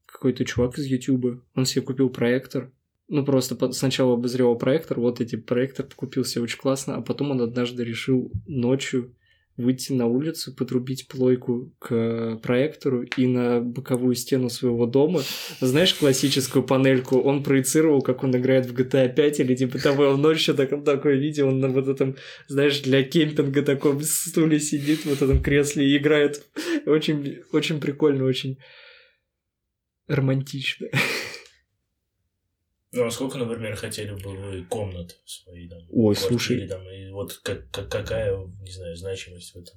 Какой-то 0.04 0.44
чувак 0.44 0.78
из 0.78 0.86
Ютуба, 0.86 1.42
он 1.54 1.64
себе 1.66 1.84
купил 1.84 2.10
проектор. 2.10 2.72
Ну, 3.08 3.24
просто 3.24 3.72
сначала 3.72 4.14
обозревал 4.14 4.58
проектор, 4.58 4.98
вот 4.98 5.20
эти 5.20 5.36
проектор 5.36 5.86
купил 5.94 6.24
себе 6.24 6.42
очень 6.42 6.58
классно, 6.58 6.96
а 6.96 7.02
потом 7.02 7.30
он 7.30 7.40
однажды 7.40 7.84
решил 7.84 8.32
ночью 8.46 9.15
выйти 9.56 9.92
на 9.92 10.06
улицу, 10.06 10.54
подрубить 10.54 11.08
плойку 11.08 11.72
к 11.78 12.38
проектору 12.42 13.02
и 13.02 13.26
на 13.26 13.60
боковую 13.60 14.14
стену 14.14 14.50
своего 14.50 14.86
дома, 14.86 15.22
знаешь, 15.60 15.94
классическую 15.94 16.62
панельку, 16.62 17.18
он 17.18 17.42
проецировал, 17.42 18.02
как 18.02 18.22
он 18.22 18.36
играет 18.36 18.66
в 18.66 18.74
GTA 18.74 19.14
5 19.14 19.40
или 19.40 19.54
типа 19.54 19.78
того, 19.78 20.04
он 20.04 20.20
ночью 20.20 20.54
так, 20.54 20.84
такое 20.84 21.16
видео, 21.16 21.48
он 21.48 21.60
на 21.60 21.68
вот 21.68 21.88
этом, 21.88 22.16
знаешь, 22.48 22.80
для 22.80 23.02
кемпинга 23.02 23.62
таком 23.62 24.00
стуле 24.02 24.60
сидит, 24.60 25.04
вот 25.04 25.22
этом 25.22 25.42
кресле 25.42 25.88
и 25.88 25.96
играет. 25.96 26.42
Очень, 26.86 27.38
очень 27.52 27.80
прикольно, 27.80 28.24
очень 28.24 28.58
романтично. 30.08 30.88
Ну, 32.96 33.04
а 33.06 33.10
сколько, 33.10 33.36
например, 33.36 33.76
хотели 33.76 34.10
бы 34.12 34.30
вы 34.30 34.64
комнат 34.64 35.18
своей 35.26 35.68
там? 35.68 35.80
Ой, 35.90 36.14
квартире, 36.14 36.38
слушай. 36.38 36.66
Там, 36.68 36.88
и 36.88 37.10
вот 37.10 37.34
как, 37.42 37.70
как- 37.70 37.90
какая, 37.90 38.34
не 38.62 38.70
знаю, 38.72 38.96
значимость 38.96 39.54
в 39.54 39.58
этом 39.58 39.74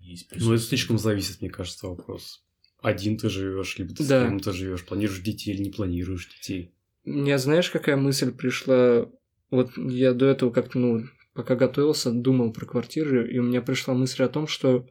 есть? 0.00 0.28
Ну, 0.34 0.52
это 0.52 0.62
слишком 0.62 0.98
зависит, 0.98 1.40
мне 1.40 1.50
кажется, 1.50 1.86
вопрос. 1.86 2.44
Один 2.82 3.16
ты 3.16 3.28
живешь, 3.28 3.78
либо 3.78 3.94
ты 3.94 4.04
Да. 4.06 4.24
с 4.24 4.28
кем-то 4.28 4.52
живешь, 4.52 4.84
планируешь 4.84 5.20
детей 5.20 5.52
или 5.54 5.62
не 5.62 5.70
планируешь 5.70 6.28
детей. 6.28 6.72
Мне 7.04 7.38
знаешь, 7.38 7.70
какая 7.70 7.96
мысль 7.96 8.32
пришла? 8.32 9.08
Вот 9.50 9.70
я 9.76 10.12
до 10.12 10.26
этого 10.26 10.50
как-то, 10.50 10.78
ну, 10.78 11.04
пока 11.34 11.54
готовился, 11.54 12.10
думал 12.10 12.52
про 12.52 12.66
квартиры, 12.66 13.32
и 13.32 13.38
у 13.38 13.44
меня 13.44 13.62
пришла 13.62 13.94
мысль 13.94 14.24
о 14.24 14.28
том, 14.28 14.48
что 14.48 14.86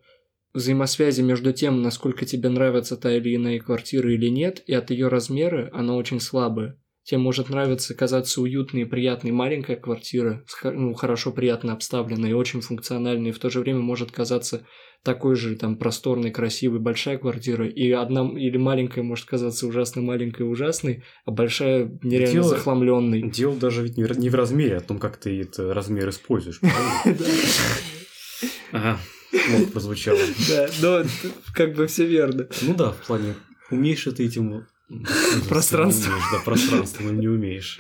взаимосвязи 0.54 1.22
между 1.22 1.52
тем, 1.52 1.82
насколько 1.82 2.26
тебе 2.26 2.48
нравится 2.50 2.96
та 2.96 3.16
или 3.16 3.36
иная 3.36 3.60
квартира 3.60 4.12
или 4.12 4.28
нет, 4.30 4.64
и 4.66 4.74
от 4.74 4.90
ее 4.90 5.10
размера, 5.10 5.70
она 5.74 5.96
очень 5.96 6.22
слабая. 6.22 6.80
Тебе 7.08 7.20
может 7.20 7.48
нравиться 7.48 7.96
казаться 7.96 8.42
уютной 8.42 8.82
и 8.82 8.86
приятной 8.86 9.32
маленькая 9.32 9.78
квартира, 9.78 10.44
ну, 10.64 10.94
хорошо, 10.94 11.32
приятно 11.32 11.72
обставленная 11.72 12.32
и 12.32 12.34
очень 12.34 12.60
функциональной, 12.60 13.30
и 13.30 13.32
в 13.32 13.40
то 13.40 13.50
же 13.50 13.62
время 13.62 13.80
может 13.80 14.12
казаться 14.12 14.68
такой 15.04 15.38
же 15.38 15.56
там 15.56 15.78
просторной, 15.78 16.32
красивой, 16.32 16.80
большая 16.80 17.18
квартира, 17.18 17.66
и 17.66 17.92
одна 17.92 18.30
или 18.38 18.58
маленькая 18.58 19.04
может 19.04 19.26
казаться 19.26 19.68
ужасно 19.68 20.02
маленькой 20.02 20.42
и 20.42 20.50
ужасной, 20.50 21.06
а 21.24 21.32
большая 21.32 21.98
нереально 22.04 22.42
Дело- 22.42 22.50
захламленной. 22.50 23.22
Дело 23.30 23.56
даже 23.56 23.84
ведь 23.84 23.96
не 23.96 24.30
в 24.30 24.36
размере, 24.36 24.76
а 24.76 24.80
в 24.82 24.84
том, 24.86 25.00
как 25.00 25.16
ты 25.16 25.40
этот 25.40 25.74
размер 25.74 26.10
используешь. 26.10 26.60
Ага, 28.74 29.00
плохо 29.32 29.72
прозвучало. 29.72 30.20
Да, 30.50 30.68
но 30.82 31.04
как 31.56 31.74
бы 31.74 31.88
все 31.88 32.06
верно. 32.06 32.50
Ну 32.64 32.76
да, 32.76 32.92
в 32.92 33.08
плане, 33.08 33.34
умеешь 33.72 34.04
ты 34.04 34.26
этим... 34.26 34.68
Пространство. 35.50 36.14
Да, 36.32 36.40
пространство, 36.40 37.04
но 37.04 37.12
не 37.12 37.28
умеешь. 37.28 37.80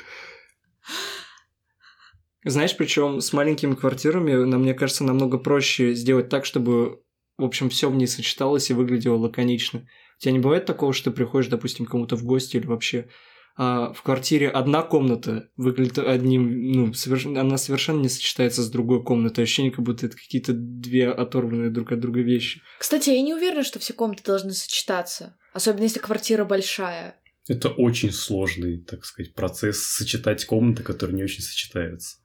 Знаешь, 2.43 2.75
причем 2.77 3.19
с 3.21 3.33
маленькими 3.33 3.75
квартирами, 3.75 4.33
на 4.33 4.57
мне 4.57 4.73
кажется, 4.73 5.03
намного 5.03 5.37
проще 5.37 5.93
сделать 5.93 6.29
так, 6.29 6.45
чтобы, 6.45 7.01
в 7.37 7.43
общем, 7.43 7.69
все 7.69 7.89
в 7.89 7.95
ней 7.95 8.07
сочеталось 8.07 8.69
и 8.69 8.73
выглядело 8.73 9.17
лаконично. 9.17 9.87
У 10.17 10.21
тебя 10.21 10.31
не 10.31 10.39
бывает 10.39 10.65
такого, 10.65 10.93
что 10.93 11.11
ты 11.11 11.15
приходишь, 11.15 11.49
допустим, 11.49 11.85
к 11.85 11.91
кому-то 11.91 12.15
в 12.15 12.23
гости 12.23 12.57
или 12.57 12.65
вообще 12.65 13.09
а 13.59 13.91
в 13.91 14.03
квартире 14.03 14.49
одна 14.49 14.83
комната 14.83 15.49
выглядит 15.57 15.97
одним, 15.97 16.71
ну, 16.71 16.87
соверш- 16.91 17.35
она 17.35 17.57
совершенно 17.57 18.01
не 18.01 18.09
сочетается 18.09 18.61
с 18.61 18.69
другой 18.69 19.03
комнатой. 19.03 19.45
Ощущение, 19.45 19.71
как 19.71 19.83
будто 19.83 20.05
это 20.05 20.15
какие-то 20.15 20.53
две 20.53 21.09
оторванные 21.09 21.71
друг 21.71 21.91
от 21.91 21.99
друга 21.99 22.21
вещи. 22.21 22.61
Кстати, 22.77 23.09
я 23.09 23.21
не 23.23 23.33
уверена, 23.33 23.63
что 23.63 23.79
все 23.79 23.93
комнаты 23.93 24.21
должны 24.23 24.51
сочетаться. 24.51 25.37
Особенно 25.57 25.85
если 25.85 25.97
квартира 25.97 26.45
большая. 26.45 27.15
Это 27.47 27.69
очень 27.69 28.11
сложный, 28.11 28.77
так 28.77 29.05
сказать, 29.05 29.33
процесс 29.33 29.81
сочетать 29.81 30.45
комнаты, 30.45 30.83
которые 30.83 31.15
не 31.15 31.23
очень 31.23 31.41
сочетаются. 31.41 32.17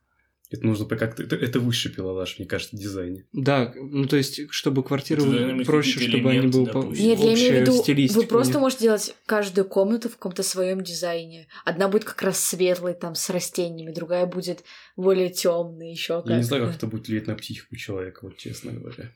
Это 0.50 0.66
нужно 0.66 0.84
как-то... 0.84 1.22
Это, 1.22 1.36
это 1.36 1.60
высший 1.60 1.90
пилотаж, 1.90 2.38
мне 2.38 2.46
кажется, 2.46 2.76
в 2.76 2.78
дизайне. 2.78 3.24
Да, 3.32 3.72
ну 3.74 4.04
то 4.04 4.18
есть, 4.18 4.50
чтобы 4.50 4.84
квартиры 4.84 5.22
быть 5.22 5.66
проще, 5.66 5.98
чтобы 5.98 6.30
они 6.30 6.48
были 6.48 6.66
по-. 6.66 6.84
Нет, 6.84 7.20
я 7.20 7.32
имею 7.32 7.56
в 7.56 7.60
виду, 7.62 7.72
стилистика 7.72 8.20
вы 8.20 8.26
просто 8.26 8.52
них. 8.52 8.60
можете 8.60 8.82
делать 8.82 9.14
каждую 9.24 9.64
комнату 9.66 10.10
в 10.10 10.16
каком-то 10.16 10.42
своем 10.42 10.82
дизайне. 10.82 11.48
Одна 11.64 11.88
будет 11.88 12.04
как 12.04 12.20
раз 12.20 12.38
светлой, 12.38 12.92
там, 12.92 13.14
с 13.14 13.30
растениями, 13.30 13.94
другая 13.94 14.26
будет 14.26 14.62
более 14.94 15.30
темной, 15.30 15.90
еще 15.90 16.22
Я 16.26 16.36
не 16.36 16.42
знаю, 16.42 16.66
как 16.66 16.76
это 16.76 16.86
будет 16.86 17.08
влиять 17.08 17.28
на 17.28 17.34
психику 17.34 17.76
человека, 17.76 18.18
вот 18.24 18.36
честно 18.36 18.72
говоря. 18.72 19.10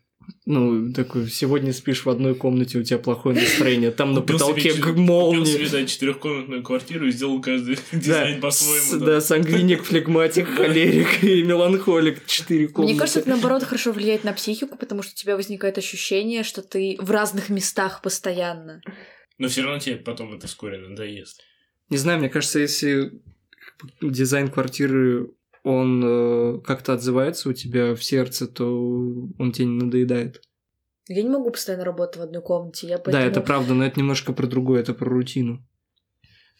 Ну, 0.44 0.92
такой, 0.92 1.28
сегодня 1.28 1.72
спишь 1.72 2.04
в 2.04 2.10
одной 2.10 2.34
комнате, 2.34 2.78
у 2.78 2.82
тебя 2.82 2.98
плохое 2.98 3.34
настроение, 3.40 3.90
там 3.90 4.12
на 4.12 4.20
Купил 4.20 4.38
потолке 4.38 4.60
себе 4.60 4.70
г- 4.72 4.76
чет- 4.76 4.84
Купил 4.86 5.02
молния. 5.02 5.44
себе, 5.46 5.68
да, 5.68 5.84
четырехкомнатную 5.86 6.62
квартиру 6.62 7.06
и 7.08 7.10
сделал 7.10 7.40
каждый 7.40 7.78
дизайн 7.92 8.40
по-своему. 8.40 8.84
с- 9.02 9.06
да, 9.06 9.20
сангвиник, 9.20 9.82
флегматик, 9.84 10.48
холерик 10.56 11.22
и 11.24 11.42
меланхолик. 11.42 12.24
Четыре 12.26 12.68
комнаты. 12.68 12.92
Мне 12.92 12.98
кажется, 12.98 13.20
это 13.20 13.28
наоборот 13.30 13.62
хорошо 13.64 13.92
влияет 13.92 14.24
на 14.24 14.32
психику, 14.32 14.76
потому 14.76 15.02
что 15.02 15.12
у 15.12 15.16
тебя 15.16 15.36
возникает 15.36 15.78
ощущение, 15.78 16.42
что 16.44 16.62
ты 16.62 16.96
в 17.00 17.10
разных 17.10 17.48
местах 17.48 18.00
постоянно. 18.02 18.80
Но 19.38 19.48
все 19.48 19.62
равно 19.62 19.78
тебе 19.80 19.96
потом 19.96 20.32
это 20.34 20.46
вскоре 20.46 20.78
надоест. 20.78 21.42
Не 21.90 21.98
знаю, 21.98 22.18
мне 22.20 22.28
кажется, 22.28 22.58
если 22.58 23.12
дизайн 24.00 24.48
квартиры, 24.48 25.28
он 25.66 26.00
э, 26.04 26.60
как-то 26.64 26.92
отзывается 26.92 27.48
у 27.48 27.52
тебя 27.52 27.96
в 27.96 28.04
сердце, 28.04 28.46
то 28.46 28.64
он 29.36 29.50
тебе 29.50 29.66
не 29.66 29.82
надоедает. 29.82 30.40
Я 31.08 31.24
не 31.24 31.28
могу 31.28 31.50
постоянно 31.50 31.84
работать 31.84 32.18
в 32.18 32.22
одной 32.22 32.40
комнате. 32.40 32.86
Я 32.86 32.98
Да, 32.98 33.02
поэтому... 33.02 33.26
это 33.26 33.40
правда, 33.40 33.74
но 33.74 33.84
это 33.84 33.98
немножко 33.98 34.32
про 34.32 34.46
другое, 34.46 34.80
это 34.80 34.94
про 34.94 35.10
рутину. 35.10 35.66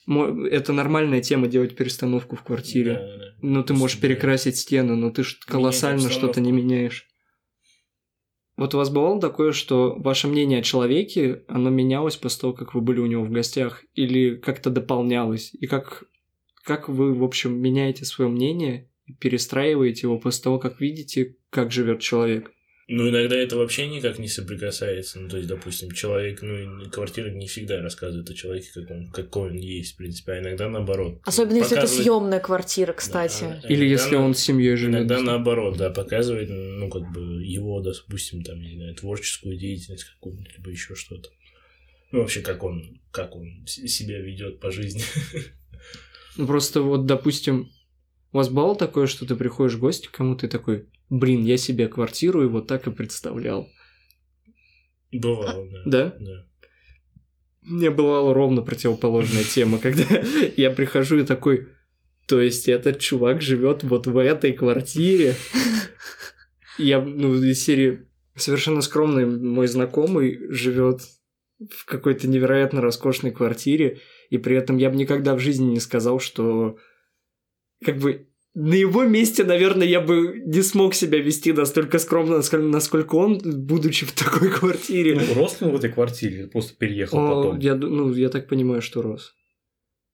Это 0.08 0.72
нормальная 0.72 1.20
тема 1.20 1.46
делать 1.46 1.76
перестановку 1.76 2.34
в 2.34 2.42
квартире. 2.42 2.94
Да, 2.94 3.18
да. 3.18 3.34
Ну, 3.42 3.62
ты 3.62 3.74
можешь 3.74 3.96
Да. 3.96 4.08
перекрасить 4.08 4.56
стену, 4.56 4.96
но 4.96 5.10
ты 5.10 5.22
ж 5.22 5.38
колоссально 5.46 6.10
что-то 6.10 6.40
не 6.40 6.50
меняешь. 6.50 7.06
Вот 8.56 8.74
у 8.74 8.78
вас 8.78 8.90
бывало 8.90 9.20
такое, 9.20 9.52
что 9.52 9.94
ваше 9.98 10.26
мнение 10.26 10.58
о 10.58 10.62
человеке, 10.62 11.44
оно 11.46 11.70
менялось 11.70 12.16
после 12.16 12.40
того, 12.40 12.52
как 12.54 12.74
вы 12.74 12.80
были 12.80 12.98
у 12.98 13.06
него 13.06 13.22
в 13.22 13.30
гостях, 13.30 13.84
или 13.94 14.34
как-то 14.34 14.70
дополнялось? 14.70 15.54
И 15.54 15.68
как, 15.68 16.04
как 16.64 16.88
вы, 16.88 17.14
в 17.14 17.22
общем, 17.22 17.56
меняете 17.56 18.04
свое 18.04 18.28
мнение 18.28 18.90
перестраиваете 19.20 20.02
его 20.02 20.18
после 20.18 20.42
того, 20.44 20.58
как 20.58 20.80
видите, 20.80 21.36
как 21.50 21.72
живет 21.72 22.00
человек? 22.00 22.50
Ну, 22.88 23.08
иногда 23.08 23.34
это 23.34 23.56
вообще 23.56 23.88
никак 23.88 24.20
не 24.20 24.28
соприкасается. 24.28 25.18
Ну, 25.18 25.28
то 25.28 25.38
есть, 25.38 25.48
допустим, 25.48 25.90
человек, 25.90 26.40
ну, 26.40 26.88
квартира 26.88 27.30
не 27.30 27.48
всегда 27.48 27.82
рассказывает 27.82 28.30
о 28.30 28.34
человеке, 28.34 28.68
как 28.72 28.88
он, 28.92 29.10
какой 29.10 29.50
он 29.50 29.56
есть, 29.56 29.94
в 29.94 29.96
принципе, 29.96 30.32
а 30.34 30.38
иногда 30.38 30.68
наоборот. 30.68 31.20
Особенно 31.24 31.56
если 31.56 31.72
это 31.76 31.86
Показывает- 31.86 32.02
съемная 32.04 32.38
квартира, 32.40 32.92
кстати. 32.92 33.42
Да, 33.42 33.60
а 33.64 33.66
Или 33.66 33.80
иногда 33.88 33.92
если 34.02 34.14
на- 34.14 34.22
он 34.24 34.34
с 34.34 34.38
семьей 34.38 34.76
живет? 34.76 34.94
Иногда 34.94 35.20
наоборот, 35.20 35.76
да, 35.78 35.90
показывает, 35.90 36.48
ну, 36.48 36.88
как 36.88 37.10
бы 37.12 37.42
его, 37.44 37.80
допустим, 37.80 38.44
там, 38.44 38.60
не 38.60 38.76
знаю, 38.76 38.94
творческую 38.94 39.56
деятельность 39.58 40.04
какую-нибудь, 40.04 40.56
либо 40.56 40.70
еще 40.70 40.94
что-то. 40.94 41.30
Ну, 42.12 42.20
вообще, 42.20 42.40
как 42.40 42.62
он, 42.62 43.00
как 43.10 43.34
он 43.34 43.66
себя 43.66 44.20
ведет 44.20 44.60
по 44.60 44.70
жизни. 44.70 45.02
Ну, 46.38 46.46
просто 46.46 46.82
вот, 46.82 47.06
допустим, 47.06 47.70
у 48.32 48.38
вас 48.38 48.48
бывало 48.48 48.76
такое, 48.76 49.06
что 49.06 49.26
ты 49.26 49.36
приходишь 49.36 49.74
в 49.74 49.80
гости 49.80 50.08
к 50.08 50.12
кому-то 50.12 50.46
и 50.46 50.50
такой, 50.50 50.88
блин, 51.08 51.44
я 51.44 51.56
себе 51.56 51.88
квартиру 51.88 52.44
и 52.44 52.48
вот 52.48 52.66
так 52.66 52.86
и 52.86 52.90
представлял. 52.90 53.68
Бывало, 55.12 55.68
да. 55.70 55.82
Да? 55.86 56.16
Да. 56.18 56.46
Мне 57.62 57.90
бывала 57.90 58.32
ровно 58.32 58.62
противоположная 58.62 59.44
тема, 59.44 59.78
когда 59.78 60.04
я 60.56 60.70
прихожу 60.70 61.18
и 61.18 61.24
такой, 61.24 61.68
то 62.26 62.40
есть 62.40 62.68
этот 62.68 63.00
чувак 63.00 63.42
живет 63.42 63.82
вот 63.82 64.06
в 64.06 64.18
этой 64.18 64.52
квартире. 64.52 65.34
Я, 66.78 67.00
ну, 67.00 67.34
из 67.34 67.64
серии 67.64 68.06
совершенно 68.36 68.82
скромный 68.82 69.26
мой 69.26 69.66
знакомый 69.66 70.38
живет 70.50 71.00
в 71.70 71.86
какой-то 71.86 72.28
невероятно 72.28 72.82
роскошной 72.82 73.32
квартире, 73.32 74.00
и 74.28 74.38
при 74.38 74.56
этом 74.56 74.76
я 74.76 74.90
бы 74.90 74.96
никогда 74.96 75.34
в 75.34 75.40
жизни 75.40 75.64
не 75.64 75.80
сказал, 75.80 76.20
что 76.20 76.76
как 77.84 77.98
бы 77.98 78.28
на 78.54 78.72
его 78.72 79.04
месте, 79.04 79.44
наверное, 79.44 79.86
я 79.86 80.00
бы 80.00 80.42
не 80.46 80.62
смог 80.62 80.94
себя 80.94 81.18
вести 81.18 81.52
настолько 81.52 81.98
скромно, 81.98 82.36
насколько, 82.36 82.64
насколько 82.66 83.14
он, 83.16 83.38
будучи 83.44 84.06
в 84.06 84.12
такой 84.12 84.50
квартире. 84.50 85.14
Ну, 85.14 85.34
рос 85.34 85.60
ли 85.60 85.66
он 85.66 85.74
в 85.74 85.76
этой 85.76 85.92
квартире 85.92 86.46
просто 86.46 86.74
переехал 86.74 87.18
О, 87.18 87.34
потом? 87.34 87.58
Я, 87.58 87.74
ну, 87.74 88.14
я 88.14 88.30
так 88.30 88.48
понимаю, 88.48 88.80
что 88.80 89.02
рос. 89.02 89.34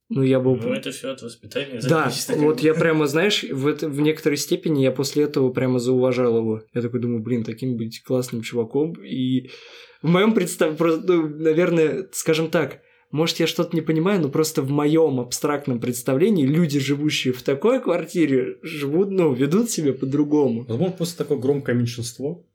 Ну, 0.08 0.22
я 0.24 0.40
был... 0.40 0.56
Ну, 0.56 0.72
это 0.72 0.90
все 0.90 1.10
от 1.12 1.22
воспитания 1.22 1.80
да, 1.88 2.12
вот 2.36 2.60
я 2.60 2.74
прямо, 2.74 3.06
знаешь, 3.06 3.44
в, 3.44 3.66
это, 3.66 3.88
в 3.88 4.00
некоторой 4.00 4.36
степени 4.36 4.82
я 4.82 4.90
после 4.90 5.22
этого 5.22 5.50
прямо 5.50 5.78
зауважал 5.78 6.36
его. 6.36 6.62
Я 6.74 6.82
такой 6.82 6.98
думаю, 6.98 7.22
блин, 7.22 7.44
таким 7.44 7.76
быть 7.76 8.02
классным 8.02 8.42
чуваком. 8.42 8.92
И 9.04 9.50
в 10.02 10.08
моем 10.08 10.34
представлении, 10.34 11.06
ну, 11.06 11.28
наверное, 11.28 12.08
скажем 12.12 12.50
так, 12.50 12.80
может, 13.12 13.40
я 13.40 13.46
что-то 13.46 13.76
не 13.76 13.82
понимаю, 13.82 14.20
но 14.22 14.30
просто 14.30 14.62
в 14.62 14.70
моем 14.70 15.20
абстрактном 15.20 15.80
представлении 15.80 16.46
люди, 16.46 16.80
живущие 16.80 17.34
в 17.34 17.42
такой 17.42 17.80
квартире, 17.80 18.56
живут, 18.62 19.10
ну, 19.10 19.34
ведут 19.34 19.70
себя 19.70 19.92
по-другому. 19.92 20.64
Возможно, 20.64 20.96
просто 20.96 21.18
такое 21.18 21.38
громкое 21.38 21.74
меньшинство 21.74 22.46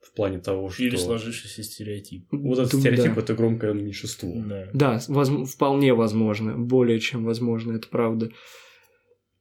в 0.00 0.12
плане 0.12 0.40
того, 0.40 0.68
что... 0.68 0.82
Или 0.82 0.96
сложившийся 0.96 1.62
стереотип. 1.62 2.26
Вот 2.30 2.58
этот 2.58 2.78
стереотип 2.78 3.14
да. 3.14 3.20
это 3.22 3.34
громкое 3.34 3.72
меньшинство. 3.72 4.30
Да. 4.34 4.68
Да, 4.74 5.00
возм- 5.08 5.46
вполне 5.46 5.94
возможно, 5.94 6.56
более 6.56 7.00
чем 7.00 7.24
возможно, 7.24 7.72
это 7.72 7.88
правда. 7.88 8.30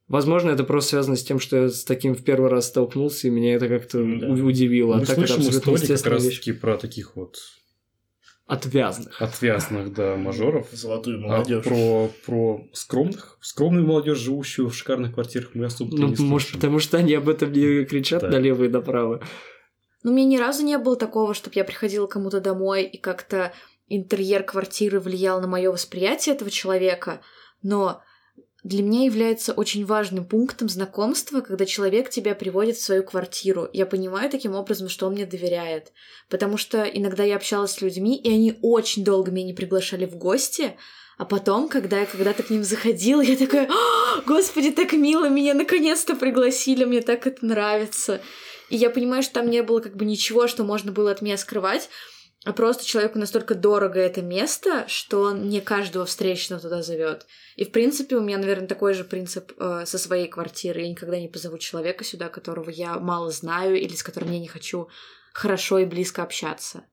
Возможно, 0.07 0.51
это 0.51 0.63
просто 0.63 0.91
связано 0.91 1.17
с 1.17 1.23
тем, 1.23 1.39
что 1.39 1.57
я 1.57 1.69
с 1.69 1.83
таким 1.83 2.15
в 2.15 2.23
первый 2.23 2.49
раз 2.49 2.67
столкнулся, 2.67 3.27
и 3.27 3.31
меня 3.31 3.55
это 3.55 3.67
как-то 3.67 3.97
Ну 3.97 4.37
да. 4.37 4.43
удивило. 4.43 4.95
Мы 4.95 5.01
а 5.01 5.05
так 5.05 5.17
это 5.17 5.27
слышим 5.27 5.47
абсолютно 5.47 5.93
истории 5.93 5.97
как 5.97 6.11
раз-таки 6.13 6.51
про 6.53 6.77
таких 6.77 7.17
вот 7.17 7.37
Отвязных. 8.47 9.21
отвязных, 9.21 9.93
да, 9.93 10.15
мажоров. 10.15 10.67
Золотую 10.71 11.17
А 11.25 11.27
молодежь. 11.27 11.63
про, 11.65 12.09
про 12.25 12.61
скромных, 12.73 13.37
скромную 13.41 13.85
молодежь, 13.85 14.19
живущую 14.19 14.69
в 14.69 14.75
шикарных 14.75 15.13
квартирах, 15.15 15.49
мы 15.53 15.65
особо 15.65 15.91
Ну, 15.97 16.07
не 16.07 16.15
слышим. 16.15 16.25
может, 16.31 16.51
потому 16.53 16.79
что 16.79 16.97
они 16.97 17.13
об 17.13 17.27
этом 17.27 17.51
не 17.51 17.83
кричат 17.83 18.21
Да. 18.21 18.29
налево 18.29 18.63
и 18.63 18.69
направо. 18.69 19.21
Ну, 20.03 20.11
у 20.11 20.15
меня 20.15 20.25
ни 20.27 20.37
разу 20.37 20.63
не 20.63 20.77
было 20.77 20.95
такого, 20.95 21.33
чтобы 21.33 21.55
я 21.55 21.65
приходила 21.65 22.07
кому-то 22.07 22.39
домой 22.39 22.83
и 22.83 22.97
как-то 22.97 23.51
интерьер 23.89 24.43
квартиры 24.43 24.99
влиял 25.01 25.41
на 25.41 25.47
мое 25.47 25.69
восприятие 25.71 26.35
этого 26.35 26.49
человека, 26.49 27.19
но 27.61 28.01
для 28.63 28.83
меня 28.83 29.05
является 29.05 29.53
очень 29.53 29.85
важным 29.85 30.25
пунктом 30.25 30.67
знакомства, 30.67 31.41
когда 31.41 31.65
человек 31.65 32.09
тебя 32.09 32.35
приводит 32.35 32.77
в 32.77 32.83
свою 32.83 33.03
квартиру. 33.03 33.69
Я 33.71 33.85
понимаю 33.85 34.29
таким 34.29 34.55
образом, 34.55 34.89
что 34.89 35.07
он 35.07 35.13
мне 35.13 35.25
доверяет. 35.25 35.91
Потому 36.29 36.57
что 36.57 36.83
иногда 36.83 37.23
я 37.23 37.35
общалась 37.35 37.71
с 37.71 37.81
людьми, 37.81 38.17
и 38.17 38.29
они 38.29 38.57
очень 38.61 39.03
долго 39.03 39.31
меня 39.31 39.47
не 39.47 39.53
приглашали 39.53 40.05
в 40.05 40.15
гости, 40.15 40.75
а 41.17 41.25
потом, 41.25 41.67
когда 41.67 41.99
я 41.99 42.05
когда-то 42.05 42.43
к 42.43 42.49
ним 42.49 42.63
заходила, 42.63 43.21
я 43.21 43.35
такая, 43.35 43.67
«А, 43.69 44.21
господи, 44.21 44.71
так 44.71 44.93
мило, 44.93 45.29
меня 45.29 45.53
наконец-то 45.53 46.15
пригласили, 46.15 46.83
мне 46.83 47.01
так 47.01 47.25
это 47.25 47.45
нравится. 47.45 48.21
И 48.69 48.75
я 48.75 48.89
понимаю, 48.89 49.23
что 49.23 49.35
там 49.35 49.49
не 49.49 49.63
было 49.63 49.79
как 49.79 49.95
бы 49.95 50.05
ничего, 50.05 50.47
что 50.47 50.63
можно 50.63 50.91
было 50.91 51.11
от 51.11 51.21
меня 51.21 51.37
скрывать, 51.37 51.89
а 52.47 52.53
просто 52.53 52.85
человеку 52.85 53.19
настолько 53.19 53.55
дорого 53.55 53.99
это 53.99 54.21
место, 54.21 54.87
что 54.87 55.23
он 55.23 55.49
не 55.49 55.59
каждого 55.59 56.05
встречного 56.05 56.61
туда 56.61 56.81
зовет. 56.81 57.25
И 57.57 57.65
в 57.65 57.73
принципе 57.73 58.15
у 58.15 58.21
меня, 58.21 58.37
наверное, 58.37 58.69
такой 58.69 58.93
же 58.93 59.03
принцип 59.03 59.51
э, 59.59 59.83
со 59.85 59.97
своей 59.97 60.29
квартиры. 60.29 60.79
Я 60.79 60.87
никогда 60.87 61.19
не 61.19 61.27
позову 61.27 61.57
человека 61.57 62.05
сюда, 62.05 62.29
которого 62.29 62.69
я 62.69 62.99
мало 62.99 63.31
знаю 63.31 63.77
или 63.77 63.93
с 63.93 64.01
которым 64.01 64.31
я 64.31 64.39
не 64.39 64.47
хочу 64.47 64.87
хорошо 65.33 65.79
и 65.79 65.85
близко 65.85 66.23
общаться. 66.23 66.85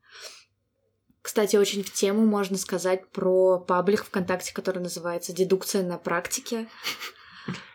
Кстати, 1.23 1.55
очень 1.55 1.85
в 1.85 1.93
тему 1.93 2.27
можно 2.27 2.59
сказать 2.59 3.09
про 3.11 3.61
паблик 3.61 4.05
ВКонтакте, 4.05 4.53
который 4.53 4.83
называется 4.83 5.33
«Дедукция 5.33 5.85
на 5.85 5.99
практике». 5.99 6.67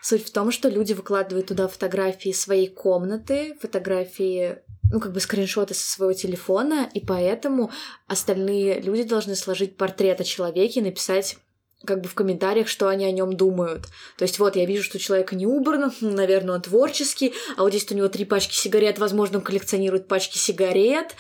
Суть 0.02 0.26
в 0.26 0.32
том, 0.32 0.52
что 0.52 0.70
люди 0.70 0.94
выкладывают 0.94 1.48
туда 1.48 1.68
фотографии 1.68 2.32
своей 2.32 2.68
комнаты, 2.68 3.56
фотографии, 3.62 4.60
ну, 4.92 5.00
как 5.00 5.14
бы 5.14 5.20
скриншоты 5.20 5.74
со 5.74 5.92
своего 5.92 6.14
телефона, 6.14 6.90
и 6.94 7.00
поэтому 7.00 7.72
остальные 8.08 8.82
люди 8.82 9.04
должны 9.04 9.36
сложить 9.36 9.78
портрет 9.78 10.22
о 10.22 10.24
человеке 10.24 10.80
и 10.80 10.84
написать 10.84 11.38
как 11.86 12.02
бы 12.02 12.10
в 12.10 12.14
комментариях, 12.14 12.68
что 12.68 12.90
они 12.90 13.06
о 13.06 13.12
нем 13.12 13.36
думают. 13.36 13.88
То 14.18 14.24
есть 14.24 14.38
вот 14.40 14.56
я 14.56 14.66
вижу, 14.66 14.84
что 14.84 14.98
у 14.98 15.00
человека 15.00 15.36
не 15.36 15.46
убрано, 15.46 15.94
хм, 16.02 16.10
наверное, 16.16 16.56
он 16.56 16.62
творческий, 16.62 17.34
а 17.56 17.64
вот 17.64 17.70
здесь 17.70 17.90
у 17.92 17.96
него 17.96 18.10
три 18.10 18.26
пачки 18.26 18.54
сигарет, 18.54 19.00
возможно, 19.00 19.38
он 19.38 19.44
коллекционирует 19.44 20.08
пачки 20.08 20.38
сигарет, 20.38 21.16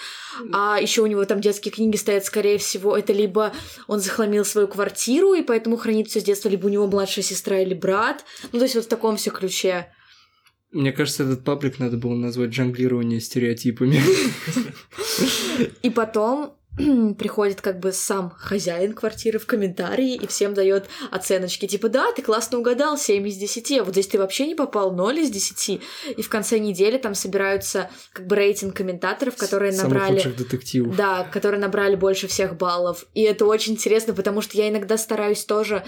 а 0.51 0.79
еще 0.81 1.01
у 1.01 1.07
него 1.07 1.23
там 1.25 1.39
детские 1.41 1.71
книги 1.71 1.95
стоят, 1.95 2.25
скорее 2.25 2.57
всего, 2.57 2.97
это 2.97 3.13
либо 3.13 3.53
он 3.87 3.99
захламил 3.99 4.45
свою 4.45 4.67
квартиру 4.67 5.33
и 5.33 5.43
поэтому 5.43 5.77
хранит 5.77 6.09
все 6.09 6.19
с 6.19 6.23
детства, 6.23 6.49
либо 6.49 6.65
у 6.67 6.69
него 6.69 6.87
младшая 6.87 7.23
сестра 7.23 7.59
или 7.59 7.73
брат. 7.73 8.25
Ну, 8.51 8.59
то 8.59 8.65
есть 8.65 8.75
вот 8.75 8.85
в 8.85 8.89
таком 8.89 9.17
все 9.17 9.31
ключе. 9.31 9.87
Мне 10.71 10.91
кажется, 10.91 11.23
этот 11.23 11.43
паблик 11.43 11.79
надо 11.79 11.97
было 11.97 12.13
назвать 12.13 12.53
«Жонглирование 12.53 13.19
стереотипами». 13.19 14.01
И 15.81 15.89
потом 15.89 16.58
приходит 17.17 17.61
как 17.61 17.79
бы 17.79 17.91
сам 17.91 18.33
хозяин 18.37 18.93
квартиры 18.93 19.39
в 19.39 19.45
комментарии 19.45 20.15
и 20.15 20.27
всем 20.27 20.53
дает 20.53 20.87
оценочки. 21.11 21.67
Типа, 21.67 21.89
да, 21.89 22.11
ты 22.11 22.21
классно 22.21 22.59
угадал, 22.59 22.97
7 22.97 23.27
из 23.27 23.37
10, 23.37 23.79
а 23.79 23.83
вот 23.83 23.93
здесь 23.93 24.07
ты 24.07 24.17
вообще 24.17 24.47
не 24.47 24.55
попал, 24.55 24.91
0 24.91 25.19
из 25.19 25.29
10. 25.29 25.81
И 26.17 26.21
в 26.21 26.29
конце 26.29 26.59
недели 26.59 26.97
там 26.97 27.15
собираются 27.15 27.89
как 28.13 28.27
бы 28.27 28.35
рейтинг 28.35 28.75
комментаторов, 28.75 29.35
которые 29.35 29.71
Самых 29.71 29.93
набрали... 29.93 30.21
детективов. 30.21 30.95
Да, 30.95 31.23
которые 31.23 31.59
набрали 31.59 31.95
больше 31.95 32.27
всех 32.27 32.55
баллов. 32.55 33.05
И 33.13 33.21
это 33.21 33.45
очень 33.45 33.73
интересно, 33.73 34.13
потому 34.13 34.41
что 34.41 34.57
я 34.57 34.69
иногда 34.69 34.97
стараюсь 34.97 35.43
тоже 35.45 35.83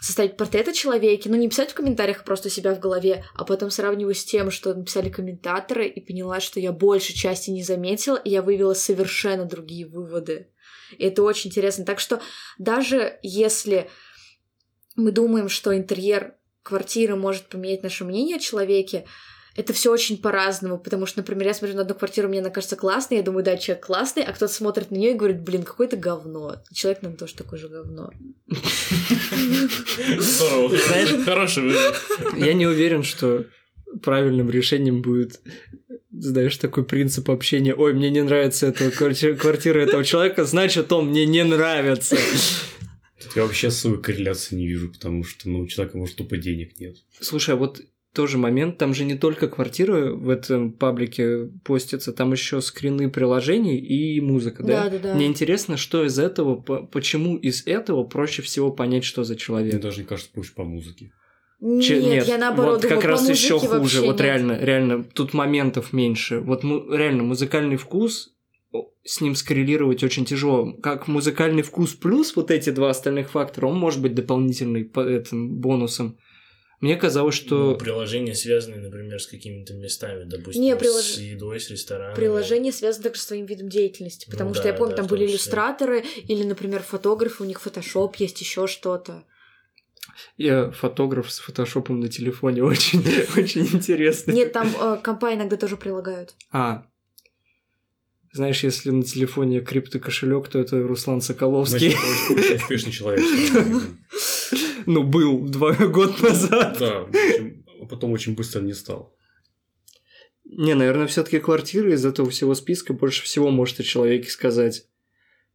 составить 0.00 0.36
портрет 0.36 0.68
о 0.68 0.72
человеке, 0.72 1.28
но 1.28 1.36
не 1.36 1.48
писать 1.48 1.72
в 1.72 1.74
комментариях 1.74 2.24
просто 2.24 2.50
себя 2.50 2.74
в 2.74 2.78
голове, 2.78 3.24
а 3.34 3.44
потом 3.44 3.70
сравниваю 3.70 4.14
с 4.14 4.24
тем, 4.24 4.50
что 4.50 4.74
написали 4.74 5.08
комментаторы, 5.08 5.88
и 5.88 6.00
поняла, 6.00 6.40
что 6.40 6.60
я 6.60 6.72
большей 6.72 7.14
части 7.14 7.50
не 7.50 7.62
заметила, 7.62 8.16
и 8.16 8.30
я 8.30 8.42
вывела 8.42 8.74
совершенно 8.74 9.44
другие 9.44 9.86
выводы. 9.86 10.52
И 10.96 11.04
это 11.04 11.22
очень 11.22 11.50
интересно. 11.50 11.84
Так 11.84 11.98
что 11.98 12.20
даже 12.58 13.18
если 13.22 13.90
мы 14.94 15.12
думаем, 15.12 15.48
что 15.48 15.76
интерьер 15.76 16.36
квартиры 16.62 17.16
может 17.16 17.48
поменять 17.48 17.82
наше 17.82 18.04
мнение 18.04 18.36
о 18.36 18.40
человеке, 18.40 19.06
это 19.58 19.72
все 19.72 19.90
очень 19.92 20.16
по-разному, 20.18 20.78
потому 20.78 21.04
что, 21.06 21.18
например, 21.18 21.48
я 21.48 21.54
смотрю 21.54 21.74
на 21.76 21.82
одну 21.82 21.94
квартиру, 21.96 22.28
мне 22.28 22.38
она 22.38 22.50
кажется 22.50 22.76
классной, 22.76 23.16
я 23.16 23.22
думаю, 23.24 23.44
да, 23.44 23.56
человек 23.56 23.84
классный, 23.84 24.22
а 24.22 24.32
кто-то 24.32 24.52
смотрит 24.52 24.92
на 24.92 24.94
нее 24.96 25.10
и 25.12 25.16
говорит, 25.16 25.42
блин, 25.42 25.64
какое-то 25.64 25.96
говно. 25.96 26.62
Человек, 26.72 27.02
наверное, 27.02 27.18
тоже 27.18 27.34
такое 27.34 27.58
же 27.58 27.68
говно. 27.68 28.12
Здорово, 30.18 30.76
Знаешь- 30.76 31.24
хороший 31.24 31.64
вывод. 31.64 31.94
Я 32.36 32.52
не 32.54 32.66
уверен, 32.66 33.02
что 33.02 33.46
правильным 34.02 34.48
решением 34.48 35.02
будет, 35.02 35.40
знаешь, 36.12 36.56
такой 36.56 36.84
принцип 36.84 37.28
общения. 37.28 37.74
Ой, 37.74 37.94
мне 37.94 38.10
не 38.10 38.22
нравится 38.22 38.68
эта 38.68 38.88
кварти- 38.90 39.34
квартира 39.34 39.80
этого 39.80 40.04
человека, 40.04 40.44
значит, 40.44 40.92
он 40.92 41.08
мне 41.08 41.26
не 41.26 41.42
нравится. 41.42 42.16
Тут 43.20 43.34
я 43.34 43.42
вообще 43.42 43.68
особой 43.68 44.00
корреляции 44.00 44.54
не 44.54 44.68
вижу, 44.68 44.88
потому 44.92 45.24
что 45.24 45.48
ну, 45.48 45.60
у 45.60 45.66
человека, 45.66 45.98
может, 45.98 46.14
тупо 46.16 46.36
денег 46.36 46.78
нет. 46.78 46.96
Слушай, 47.20 47.54
а 47.54 47.56
вот 47.56 47.80
тоже 48.14 48.38
момент, 48.38 48.78
там 48.78 48.94
же 48.94 49.04
не 49.04 49.14
только 49.16 49.48
квартиры 49.48 50.14
в 50.14 50.28
этом 50.28 50.72
паблике 50.72 51.46
постятся, 51.64 52.12
там 52.12 52.32
еще 52.32 52.60
скрины 52.60 53.10
приложений 53.10 53.78
и 53.78 54.20
музыка, 54.20 54.62
да? 54.62 54.84
Да, 54.84 54.90
да, 54.90 54.98
да. 54.98 55.14
Мне 55.14 55.26
интересно, 55.26 55.76
что 55.76 56.04
из 56.04 56.18
этого, 56.18 56.56
по- 56.56 56.82
почему 56.86 57.36
из 57.36 57.66
этого 57.66 58.04
проще 58.04 58.42
всего 58.42 58.72
понять, 58.72 59.04
что 59.04 59.24
за 59.24 59.34
Мне 59.34 59.38
человек. 59.40 59.80
даже 59.80 60.00
не 60.00 60.06
кажется 60.06 60.32
проще 60.32 60.52
по 60.54 60.64
музыке. 60.64 61.12
Че- 61.60 62.00
Нет, 62.02 62.26
я 62.28 62.38
наоборот 62.38 62.74
вот 62.74 62.82
как 62.82 63.00
думаю, 63.00 63.08
раз 63.08 63.26
по 63.26 63.30
еще 63.32 63.58
хуже. 63.58 64.00
Вот 64.02 64.12
нет. 64.12 64.20
реально, 64.20 64.58
реально, 64.60 65.04
тут 65.04 65.34
моментов 65.34 65.92
меньше. 65.92 66.38
Вот 66.40 66.62
му- 66.62 66.88
реально 66.92 67.24
музыкальный 67.24 67.76
вкус 67.76 68.30
с 69.04 69.20
ним 69.20 69.34
скоррелировать 69.34 70.04
очень 70.04 70.24
тяжело. 70.24 70.72
Как 70.82 71.08
музыкальный 71.08 71.62
вкус 71.62 71.94
плюс 71.94 72.36
вот 72.36 72.50
эти 72.50 72.70
два 72.70 72.90
остальных 72.90 73.30
фактора, 73.30 73.66
он 73.66 73.76
может 73.78 74.00
быть 74.02 74.14
дополнительный 74.14 74.84
по 74.84 75.00
этим 75.00 75.56
бонусом. 75.56 76.16
Мне 76.80 76.96
казалось, 76.96 77.40
Ну, 77.42 77.46
что 77.46 77.74
приложения 77.74 78.34
связаны, 78.34 78.76
например, 78.76 79.20
с 79.20 79.26
какими-то 79.26 79.74
местами, 79.74 80.24
допустим, 80.24 80.62
Не, 80.62 80.76
с 80.76 80.78
прилож- 80.80 81.20
едой, 81.20 81.58
с 81.58 81.70
ресторанами. 81.70 82.14
Приложение 82.14 82.72
связано 82.72 83.02
также 83.04 83.20
с 83.20 83.24
своим 83.26 83.46
видом 83.46 83.68
деятельности, 83.68 84.26
Ну 84.28 84.32
потому 84.32 84.54
что 84.54 84.62
да, 84.62 84.68
я 84.68 84.74
помню, 84.76 84.90
да, 84.92 84.98
там 84.98 85.06
были 85.08 85.22
числе. 85.24 85.32
иллюстраторы 85.34 86.04
или, 86.28 86.44
например, 86.44 86.82
фотографы, 86.82 87.42
у 87.42 87.46
них 87.46 87.60
фотошоп 87.60 88.14
есть, 88.16 88.40
еще 88.40 88.68
что-то. 88.68 89.24
я 90.36 90.70
фотограф 90.70 91.32
с 91.32 91.40
фотошопом 91.40 91.98
на 91.98 92.08
телефоне 92.08 92.62
очень, 92.64 93.02
очень 93.36 93.62
интересно. 93.62 94.30
Нет, 94.30 94.52
там 94.52 94.72
э, 94.80 94.98
компа 95.02 95.34
иногда 95.34 95.56
тоже 95.56 95.76
прилагают. 95.76 96.34
А, 96.52 96.86
знаешь, 98.32 98.62
если 98.62 98.90
на 98.90 99.02
телефоне 99.02 99.60
криптокошелек, 99.62 100.48
то 100.48 100.58
это 100.60 100.80
Руслан 100.80 101.22
Соколовский. 101.22 101.90
Значит, 101.90 102.38
очень 102.38 102.56
успешный 102.56 102.92
человек. 102.92 103.24
Ну, 104.88 105.02
был 105.02 105.40
два 105.40 105.74
года 105.86 106.14
назад. 106.22 106.78
Да, 106.80 107.06
а 107.82 107.84
потом 107.84 108.12
очень 108.12 108.34
быстро 108.34 108.62
не 108.62 108.72
стал. 108.72 109.14
Не, 110.46 110.72
наверное, 110.72 111.06
все-таки 111.06 111.40
квартира 111.40 111.92
из 111.92 112.06
этого 112.06 112.30
всего 112.30 112.54
списка 112.54 112.94
больше 112.94 113.22
всего 113.22 113.50
может 113.50 113.78
о 113.80 113.82
человеке 113.82 114.30
сказать. 114.30 114.86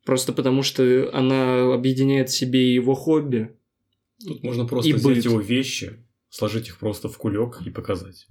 Просто 0.06 0.34
потому, 0.34 0.62
что 0.62 1.10
она 1.14 1.74
объединяет 1.74 2.30
в 2.30 2.36
себе 2.36 2.76
его 2.76 2.94
хобби. 2.94 3.58
Тут 4.24 4.44
можно 4.44 4.68
просто 4.68 4.92
И 4.92 4.94
взять 4.94 5.16
быт. 5.16 5.26
его 5.26 5.40
вещи, 5.40 6.06
сложить 6.30 6.68
их 6.68 6.78
просто 6.78 7.10
в 7.10 7.18
кулек 7.18 7.60
и 7.66 7.72
показать. 7.72 8.28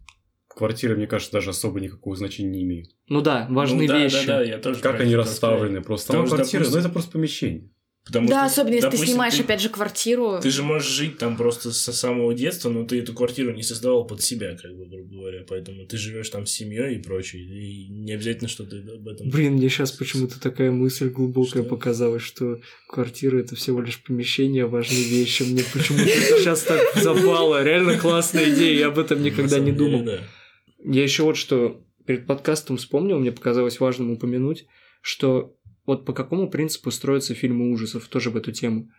Квартиры, 0.47 0.95
мне 0.95 1.09
кажется, 1.09 1.33
даже 1.33 1.51
особо 1.51 1.81
никакого 1.81 2.15
значения 2.15 2.51
не 2.51 2.63
имеют. 2.63 2.91
Ну 3.09 3.23
да, 3.23 3.49
важные 3.51 3.89
ну, 3.89 3.95
да, 3.95 4.05
вещи. 4.05 4.25
Да, 4.25 4.39
да, 4.39 4.45
я 4.45 4.59
тоже 4.59 4.79
Как 4.81 5.01
они 5.01 5.17
расставлены 5.17 5.81
просто. 5.81 6.13
Сама 6.13 6.27
квартира, 6.29 6.61
допустим, 6.61 6.75
ну 6.75 6.79
это 6.79 6.93
просто 6.93 7.11
помещение. 7.11 7.72
Потому 8.05 8.29
да, 8.29 8.49
что, 8.49 8.63
особенно 8.63 8.75
если 8.75 8.89
ты 8.89 8.93
допустим, 8.93 9.13
снимаешь, 9.13 9.39
опять 9.39 9.61
же, 9.61 9.69
квартиру. 9.69 10.41
Ты 10.43 10.51
же 10.51 10.65
можешь 10.65 10.91
жить 10.91 11.19
там 11.19 11.37
просто 11.37 11.71
со 11.71 11.93
самого 11.93 12.35
детства, 12.35 12.69
но 12.69 12.85
ты 12.85 12.99
эту 12.99 13.15
квартиру 13.15 13.53
не 13.53 13.63
создавал 13.63 14.05
под 14.05 14.21
себя, 14.21 14.57
как 14.61 14.77
бы, 14.77 14.87
грубо 14.87 15.15
говоря. 15.15 15.45
Поэтому 15.49 15.87
ты 15.87 15.97
живешь 15.97 16.29
там 16.31 16.45
с 16.45 16.51
семьей 16.51 16.97
и 16.97 16.99
прочее. 16.99 17.43
И 17.43 17.89
не 17.91 18.13
обязательно, 18.13 18.49
что 18.49 18.65
ты 18.65 18.79
об 18.79 19.07
этом. 19.07 19.31
Блин, 19.31 19.53
мне 19.55 19.69
сейчас 19.69 19.93
почему-то 19.93 20.41
такая 20.41 20.73
мысль 20.73 21.11
глубокая 21.11 21.63
Что? 21.63 21.71
показалась, 21.71 22.23
что 22.23 22.61
квартира 22.89 23.39
это 23.39 23.55
всего 23.55 23.81
лишь 23.81 24.03
помещение, 24.03 24.67
важные 24.67 25.05
вещи. 25.05 25.45
Мне 25.45 25.63
почему-то 25.73 26.05
сейчас 26.05 26.63
так 26.63 26.81
запало. 27.01 27.63
Реально 27.63 27.99
классная 27.99 28.53
идея, 28.53 28.79
я 28.79 28.87
об 28.89 28.99
этом 28.99 29.23
никогда 29.23 29.61
не 29.61 29.71
думал. 29.71 30.05
да. 30.05 30.19
Я 30.85 31.05
еще 31.05 31.23
вот 31.23 31.37
что 31.37 31.81
перед 32.05 32.27
подкастом 32.27 32.79
вспомнил, 32.79 33.21
мне 33.21 33.31
показалось 33.31 33.79
важным 33.79 34.11
упомянуть, 34.11 34.67
что 35.01 35.57
вот 35.87 36.05
по 36.05 36.13
какому 36.13 36.49
принципу 36.49 36.91
строятся 36.91 37.35
фильмы 37.35 37.71
ужасов, 37.71 38.09
тоже 38.09 38.31
в 38.31 38.37
эту 38.37 38.53
тему. 38.53 38.91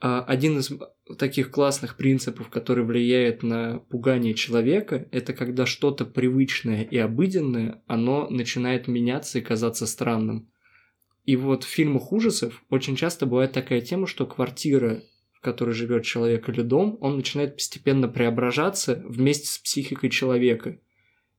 А 0.00 0.20
один 0.20 0.58
из 0.58 0.72
таких 1.16 1.50
классных 1.50 1.96
принципов, 1.96 2.48
который 2.48 2.84
влияет 2.84 3.44
на 3.44 3.78
пугание 3.78 4.34
человека, 4.34 5.06
это 5.12 5.32
когда 5.32 5.64
что-то 5.64 6.04
привычное 6.04 6.82
и 6.82 6.98
обыденное, 6.98 7.82
оно 7.86 8.28
начинает 8.28 8.88
меняться 8.88 9.38
и 9.38 9.42
казаться 9.42 9.86
странным. 9.86 10.48
И 11.24 11.36
вот 11.36 11.62
в 11.62 11.68
фильмах 11.68 12.12
ужасов 12.12 12.64
очень 12.68 12.96
часто 12.96 13.26
бывает 13.26 13.52
такая 13.52 13.80
тема, 13.80 14.08
что 14.08 14.26
квартира, 14.26 15.04
в 15.32 15.40
которой 15.40 15.72
живет 15.72 16.04
человек 16.04 16.48
или 16.48 16.62
дом, 16.62 16.98
он 17.00 17.16
начинает 17.16 17.54
постепенно 17.54 18.08
преображаться 18.08 19.04
вместе 19.06 19.46
с 19.46 19.58
психикой 19.58 20.10
человека. 20.10 20.80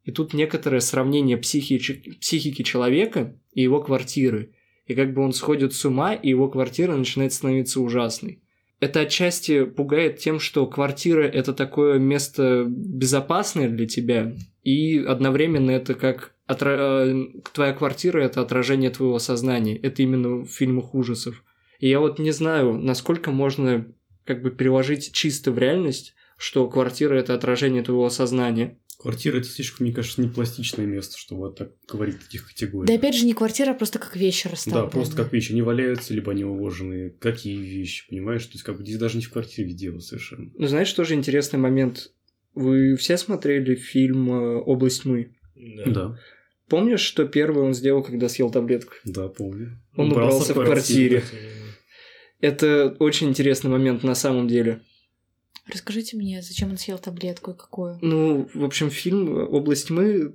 И 0.06 0.12
тут 0.12 0.34
некоторое 0.34 0.80
сравнение 0.80 1.38
психики, 1.38 2.18
психики 2.20 2.62
человека 2.64 3.38
и 3.52 3.62
его 3.62 3.82
квартиры. 3.82 4.54
И 4.94 4.96
как 4.96 5.14
бы 5.14 5.24
он 5.24 5.34
сходит 5.34 5.74
с 5.74 5.84
ума, 5.84 6.14
и 6.14 6.30
его 6.30 6.48
квартира 6.48 6.96
начинает 6.96 7.34
становиться 7.34 7.82
ужасной 7.82 8.40
это 8.84 9.00
отчасти 9.00 9.64
пугает 9.64 10.18
тем, 10.18 10.42
что 10.42 10.68
квартира 10.68 11.24
это 11.24 11.54
такое 11.54 12.00
место 12.00 12.66
безопасное 12.68 13.70
для 13.70 13.88
тебя, 13.88 14.34
и 14.64 14.98
одновременно 15.00 15.72
это 15.72 15.94
как 15.94 16.34
отра... 16.48 17.06
Э, 17.06 17.26
твоя 17.54 17.74
квартира 17.74 18.22
это 18.22 18.42
отражение 18.42 18.90
твоего 18.90 19.20
сознания. 19.20 19.78
Это 19.78 20.02
именно 20.04 20.44
в 20.44 20.48
фильмах 20.48 20.94
ужасов. 20.94 21.44
И 21.80 21.90
я 21.90 22.00
вот 22.00 22.20
не 22.20 22.32
знаю, 22.32 22.74
насколько 22.74 23.32
можно 23.32 23.86
как 24.26 24.42
бы 24.42 24.52
переложить 24.52 25.14
чисто 25.14 25.52
в 25.52 25.58
реальность, 25.58 26.14
что 26.38 26.68
квартира 26.68 27.16
это 27.16 27.34
отражение 27.34 27.84
твоего 27.84 28.10
сознания. 28.10 28.78
Квартира 29.04 29.40
это 29.40 29.50
слишком, 29.50 29.86
мне 29.86 29.94
кажется, 29.94 30.22
не 30.22 30.30
пластичное 30.30 30.86
место, 30.86 31.18
чтобы 31.18 31.54
так 31.54 31.74
говорить 31.90 32.16
в 32.16 32.24
таких 32.24 32.48
категориях. 32.48 32.88
Да 32.88 32.94
опять 32.94 33.18
же 33.18 33.26
не 33.26 33.34
квартира, 33.34 33.72
а 33.72 33.74
просто 33.74 34.00
как 34.00 34.16
вещи 34.16 34.48
расставлены. 34.48 34.86
Да, 34.86 34.90
просто 34.90 35.18
как 35.18 35.34
вещи. 35.34 35.52
Они 35.52 35.62
валяются, 35.62 36.14
либо 36.14 36.32
они 36.32 36.46
уложены. 36.46 37.10
Какие 37.20 37.58
вещи, 37.58 38.08
понимаешь? 38.10 38.46
То 38.46 38.54
есть, 38.54 38.64
как 38.64 38.78
бы 38.78 38.84
здесь 38.84 38.98
даже 38.98 39.18
не 39.18 39.26
в 39.26 39.30
квартире 39.30 39.74
дело 39.74 40.00
совершенно. 40.00 40.50
Ну, 40.58 40.68
знаешь, 40.68 40.94
тоже 40.94 41.16
интересный 41.16 41.60
момент. 41.60 42.14
Вы 42.56 42.96
все 42.96 43.18
смотрели 43.18 43.76
фильм 43.76 44.32
э, 44.32 44.56
«Область 44.62 45.02
тьмы»? 45.02 45.36
Да. 45.54 45.92
Да, 45.92 46.20
Помнишь, 46.70 47.02
что 47.02 47.26
первое 47.26 47.64
он 47.66 47.74
сделал, 47.74 48.04
когда 48.04 48.30
съел 48.30 48.50
таблетку? 48.52 48.94
да, 49.04 49.28
помню. 49.28 49.82
Он 49.98 50.14
убрался 50.14 50.54
в 50.54 50.64
квартире. 50.64 51.20
квартире. 51.20 51.42
Это 52.40 52.96
очень 53.00 53.28
интересный 53.28 53.70
момент 53.70 54.04
на 54.04 54.16
самом 54.16 54.48
деле. 54.48 54.82
Расскажите 55.68 56.18
мне, 56.18 56.42
зачем 56.42 56.72
он 56.72 56.78
съел 56.78 56.98
таблетку 56.98 57.52
и 57.52 57.58
какую? 57.58 57.98
Ну, 58.02 58.50
в 58.54 58.64
общем, 58.64 58.90
фильм 58.90 59.30
«Область 59.54 59.88
тьмы», 59.88 60.34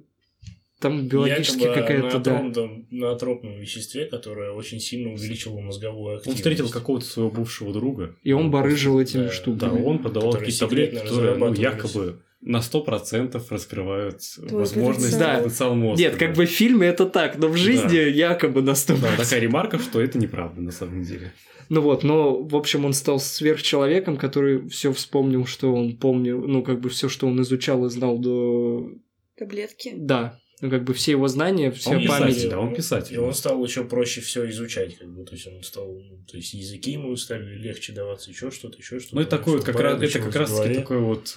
там 0.80 1.08
биологически 1.08 1.62
Якобы 1.62 1.74
какая-то, 1.80 2.18
на, 2.18 2.52
да. 2.52 2.68
на 2.90 3.10
атропном 3.12 3.58
веществе, 3.58 4.04
которое 4.06 4.52
очень 4.52 4.78
сильно 4.78 5.12
увеличило 5.12 5.58
мозговую 5.58 6.12
Он 6.12 6.16
активность. 6.18 6.38
встретил 6.40 6.68
какого-то 6.70 7.04
своего 7.04 7.30
бывшего 7.32 7.72
друга. 7.72 8.14
И 8.22 8.32
он 8.32 8.52
барыжил 8.52 9.00
этими 9.00 9.24
Да, 9.24 9.32
штуками. 9.32 9.78
Да, 9.80 9.84
он 9.84 9.98
Которые 9.98 10.32
какие-то 10.32 10.60
таблетки, 10.60 10.94
которые 10.98 11.34
ну, 11.34 11.52
якобы 11.52 12.22
на 12.40 12.58
100% 12.58 13.42
раскрывают 13.50 14.20
Твой 14.36 14.60
возможность 14.60 15.12
потенциал. 15.12 15.42
потенциала 15.42 15.74
мозга. 15.74 16.02
Нет, 16.02 16.16
как 16.16 16.34
бы 16.34 16.46
в 16.46 16.50
фильме 16.50 16.86
это 16.86 17.06
так, 17.06 17.36
но 17.36 17.48
в 17.48 17.56
жизни 17.56 17.96
якобы 17.96 18.62
на 18.62 18.70
100%. 18.70 19.00
Да, 19.00 19.16
такая 19.16 19.40
ремарка, 19.40 19.78
что 19.78 20.00
это 20.00 20.18
неправда 20.18 20.60
на 20.60 20.70
самом 20.70 21.02
деле. 21.02 21.32
Ну 21.68 21.82
вот, 21.82 22.02
но, 22.02 22.42
в 22.42 22.56
общем, 22.56 22.84
он 22.84 22.94
стал 22.94 23.20
сверхчеловеком, 23.20 24.16
который 24.16 24.68
все 24.68 24.92
вспомнил, 24.92 25.44
что 25.44 25.74
он 25.74 25.96
помнил, 25.98 26.46
ну, 26.46 26.62
как 26.62 26.80
бы 26.80 26.88
все, 26.88 27.08
что 27.08 27.26
он 27.26 27.40
изучал 27.42 27.84
и 27.84 27.90
знал 27.90 28.18
до... 28.18 28.88
Таблетки? 29.36 29.92
Да, 29.94 30.40
ну, 30.60 30.70
как 30.70 30.84
бы 30.84 30.94
все 30.94 31.12
его 31.12 31.28
знания, 31.28 31.70
вся 31.70 31.90
Он 31.90 32.06
память. 32.06 32.34
писатель, 32.34 32.50
да, 32.50 32.58
он 32.58 32.74
писатель. 32.74 33.14
И 33.14 33.18
он 33.18 33.34
стал 33.34 33.62
еще 33.62 33.84
проще 33.84 34.20
все 34.20 34.48
изучать, 34.50 34.96
как 34.96 35.08
бы, 35.08 35.24
то 35.24 35.34
есть 35.34 35.46
он 35.46 35.62
стал, 35.62 35.92
ну, 35.92 36.24
то 36.26 36.36
есть 36.36 36.54
языки 36.54 36.92
ему 36.92 37.14
стали 37.16 37.54
легче 37.54 37.92
даваться, 37.92 38.30
еще 38.30 38.50
что-то, 38.50 38.78
еще 38.78 38.98
что-то. 38.98 39.16
Ну, 39.16 39.20
это 39.20 39.30
такое, 39.30 39.58
Всё 39.58 39.66
как 39.66 39.80
раз, 39.80 40.02
это 40.02 40.18
как 40.18 40.34
раз 40.34 40.58
таки 40.58 40.74
такое 40.74 40.98
вот 40.98 41.36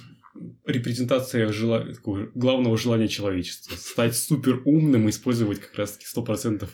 репрезентация 0.65 1.51
жела- 1.51 1.93
такого 1.93 2.29
главного 2.35 2.77
желания 2.77 3.07
человечества. 3.07 3.75
Стать 3.75 4.15
супер 4.15 4.61
умным 4.65 5.07
и 5.07 5.11
использовать 5.11 5.59
как 5.59 5.75
раз 5.75 5.91
таки 5.93 6.05
100% 6.05 6.67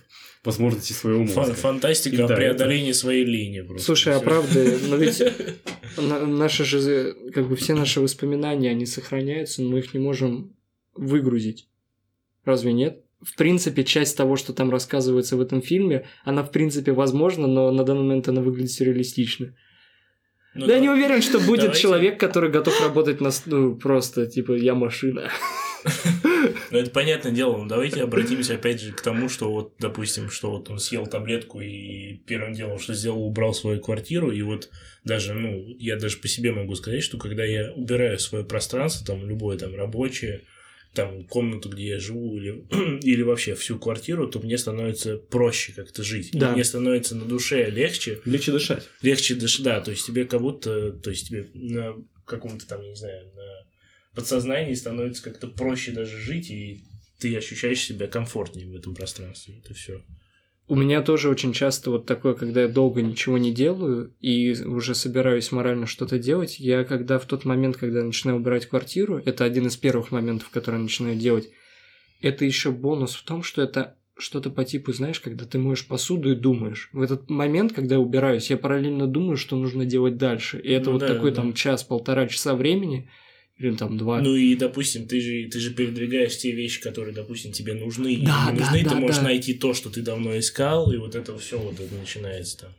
возможностей 0.44 0.94
своего 0.94 1.22
мозга. 1.22 1.42
Фан- 1.42 1.54
фантастика 1.56 2.16
И 2.16 2.22
о 2.22 2.28
да, 2.28 2.36
преодолении 2.36 2.92
своей 2.92 3.26
линии 3.26 3.62
просто. 3.62 3.86
Слушай, 3.86 4.16
а 4.16 4.20
правда, 4.20 4.78
но 4.88 4.96
ведь 4.96 5.22
на- 5.98 6.26
наши 6.26 6.64
же, 6.66 7.16
как 7.34 7.48
бы 7.50 7.56
все 7.56 7.74
наши 7.74 8.00
воспоминания, 8.02 8.70
они 8.70 8.86
сохраняются, 8.86 9.62
но 9.64 9.72
мы 9.72 9.80
их 9.80 9.94
не 9.94 10.00
можем 10.00 10.56
выгрузить. 10.94 11.68
Разве 12.46 12.74
нет? 12.74 13.04
В 13.22 13.36
принципе, 13.36 13.84
часть 13.84 14.16
того, 14.16 14.36
что 14.36 14.54
там 14.54 14.70
рассказывается 14.70 15.36
в 15.38 15.42
этом 15.42 15.62
фильме, 15.64 16.06
она 16.24 16.44
в 16.44 16.52
принципе 16.52 16.92
возможна, 16.92 17.48
но 17.48 17.72
на 17.72 17.84
данный 17.84 18.04
момент 18.04 18.28
она 18.30 18.42
выглядит 18.42 18.72
сюрреалистично. 18.72 19.56
Ну, 20.58 20.66
да 20.66 20.74
я 20.74 20.80
да- 20.80 20.84
не 20.86 20.90
уверен, 20.90 21.22
что 21.22 21.40
будет 21.40 21.62
давайте- 21.62 21.82
человек, 21.82 22.20
который 22.20 22.50
готов 22.50 22.80
работать 22.82 23.22
на... 23.22 23.30
Ну, 23.46 23.76
просто, 23.76 24.26
типа, 24.26 24.54
я 24.54 24.76
машина. 24.76 25.30
Ну, 26.72 26.78
это 26.80 26.90
понятное 26.92 27.32
дело, 27.32 27.58
но 27.58 27.66
давайте 27.66 28.02
обратимся 28.04 28.56
опять 28.56 28.82
же 28.82 28.92
к 28.92 29.02
тому, 29.02 29.30
что 29.30 29.50
вот, 29.50 29.74
допустим, 29.80 30.30
что 30.30 30.52
вот 30.52 30.70
он 30.70 30.80
съел 30.80 31.08
таблетку 31.08 31.62
и 31.62 32.18
первым 32.26 32.54
делом, 32.54 32.80
что 32.80 32.94
сделал, 32.94 33.24
убрал 33.24 33.54
свою 33.54 33.80
квартиру, 33.80 34.32
и 34.32 34.42
вот 34.42 34.70
даже, 35.04 35.34
ну, 35.34 35.66
я 35.80 35.96
даже 35.96 36.18
по 36.18 36.28
себе 36.28 36.52
могу 36.52 36.76
сказать, 36.76 37.04
что 37.04 37.18
когда 37.18 37.44
я 37.46 37.72
убираю 37.74 38.20
свое 38.20 38.44
пространство, 38.44 39.06
там, 39.06 39.28
любое 39.28 39.58
там 39.58 39.76
рабочее, 39.76 40.44
там, 40.98 41.24
комнату, 41.26 41.70
где 41.70 41.90
я 41.90 42.00
живу, 42.00 42.36
или, 42.38 42.66
или 43.04 43.22
вообще 43.22 43.54
всю 43.54 43.78
квартиру, 43.78 44.28
то 44.28 44.40
мне 44.40 44.58
становится 44.58 45.18
проще 45.18 45.72
как-то 45.74 46.02
жить. 46.04 46.32
Да. 46.34 46.54
Мне 46.54 46.64
становится 46.64 47.16
на 47.16 47.26
душе 47.26 47.70
легче, 47.70 48.20
Легче 48.26 48.52
дышать. 48.52 48.84
легче 49.04 49.36
дышать, 49.36 49.64
да, 49.64 49.80
то 49.80 49.92
есть 49.92 50.08
тебе 50.08 50.26
как 50.26 50.42
будто, 50.42 50.92
то 50.92 51.12
есть 51.12 51.28
тебе 51.28 51.50
на 51.54 51.94
каком-то 52.26 52.68
там, 52.68 52.82
я 52.82 52.90
не 52.90 52.96
знаю, 52.96 53.28
на 53.36 53.68
подсознании 54.16 54.74
становится 54.74 55.22
как-то 55.24 55.48
проще 55.48 55.92
даже 55.92 56.18
жить, 56.18 56.50
и 56.50 56.84
ты 57.20 57.38
ощущаешь 57.38 57.82
себя 57.82 58.08
комфортнее 58.08 58.68
в 58.68 58.76
этом 58.76 58.96
пространстве, 58.96 59.62
это 59.64 59.76
все. 59.76 60.04
У 60.70 60.76
меня 60.76 61.02
тоже 61.02 61.30
очень 61.30 61.54
часто 61.54 61.92
вот 61.92 62.06
такое, 62.06 62.34
когда 62.34 62.64
я 62.64 62.68
долго 62.68 63.02
ничего 63.02 63.38
не 63.38 63.54
делаю 63.54 64.14
и 64.20 64.54
уже 64.66 64.96
собираюсь 64.96 65.54
морально 65.54 65.86
что-то 65.86 66.20
делать, 66.20 66.60
я 66.60 66.84
когда 66.84 67.20
в 67.20 67.26
тот 67.26 67.46
момент, 67.46 67.78
когда 67.78 68.00
я 68.00 68.06
начинаю 68.06 68.38
убирать 68.38 68.66
квартиру, 68.66 69.22
это 69.24 69.46
один 69.46 69.68
из 69.68 69.78
первых 69.78 70.12
моментов, 70.12 70.50
которые 70.50 70.80
я 70.80 70.84
начинаю 70.84 71.16
делать, 71.16 71.50
это 72.22 72.44
еще 72.44 72.72
бонус 72.72 73.16
в 73.16 73.24
том, 73.24 73.44
что 73.44 73.62
это 73.62 73.96
что-то 74.18 74.50
по 74.50 74.66
типу, 74.66 74.92
знаешь, 74.92 75.20
когда 75.20 75.46
ты 75.46 75.58
моешь 75.58 75.88
посуду 75.88 76.32
и 76.32 76.36
думаешь. 76.36 76.90
В 76.92 77.02
этот 77.02 77.30
момент, 77.30 77.74
когда 77.74 77.96
я 77.96 78.02
убираюсь, 78.02 78.50
я 78.50 78.58
параллельно 78.58 79.08
думаю, 79.08 79.38
что 79.38 79.56
нужно 79.56 79.86
делать 79.86 80.18
дальше. 80.18 80.60
И 80.60 80.72
это 80.72 80.88
Ну 80.88 80.94
вот 80.94 81.02
да, 81.02 81.14
такой 81.14 81.30
да. 81.30 81.38
там 81.38 81.54
час-полтора 81.54 82.28
часа 82.28 82.56
времени, 82.56 83.10
или 83.60 83.76
там 83.76 83.98
два. 83.98 84.22
Ну 84.22 84.36
и, 84.36 84.56
допустим, 84.56 85.08
ты 85.08 85.20
же, 85.20 85.50
ты 85.50 85.60
же 85.60 85.72
передвигаешь 85.74 86.38
те 86.38 86.52
вещи, 86.52 86.80
которые, 86.82 87.14
допустим, 87.14 87.52
тебе 87.52 87.74
нужны 87.74 88.16
Да, 88.18 88.52
не 88.52 88.60
да, 88.60 88.66
нужны, 88.66 88.84
да, 88.84 88.90
ты 88.92 88.96
можешь 88.96 89.18
да. 89.18 89.24
найти 89.24 89.54
то, 89.56 89.74
что 89.74 89.90
ты 89.90 90.02
давно 90.02 90.38
искал, 90.38 90.92
и 90.92 90.98
вот 90.98 91.16
это 91.16 91.38
все 91.40 91.58
вот 91.58 91.80
это 91.80 91.94
начинается 91.96 92.60
там. 92.60 92.70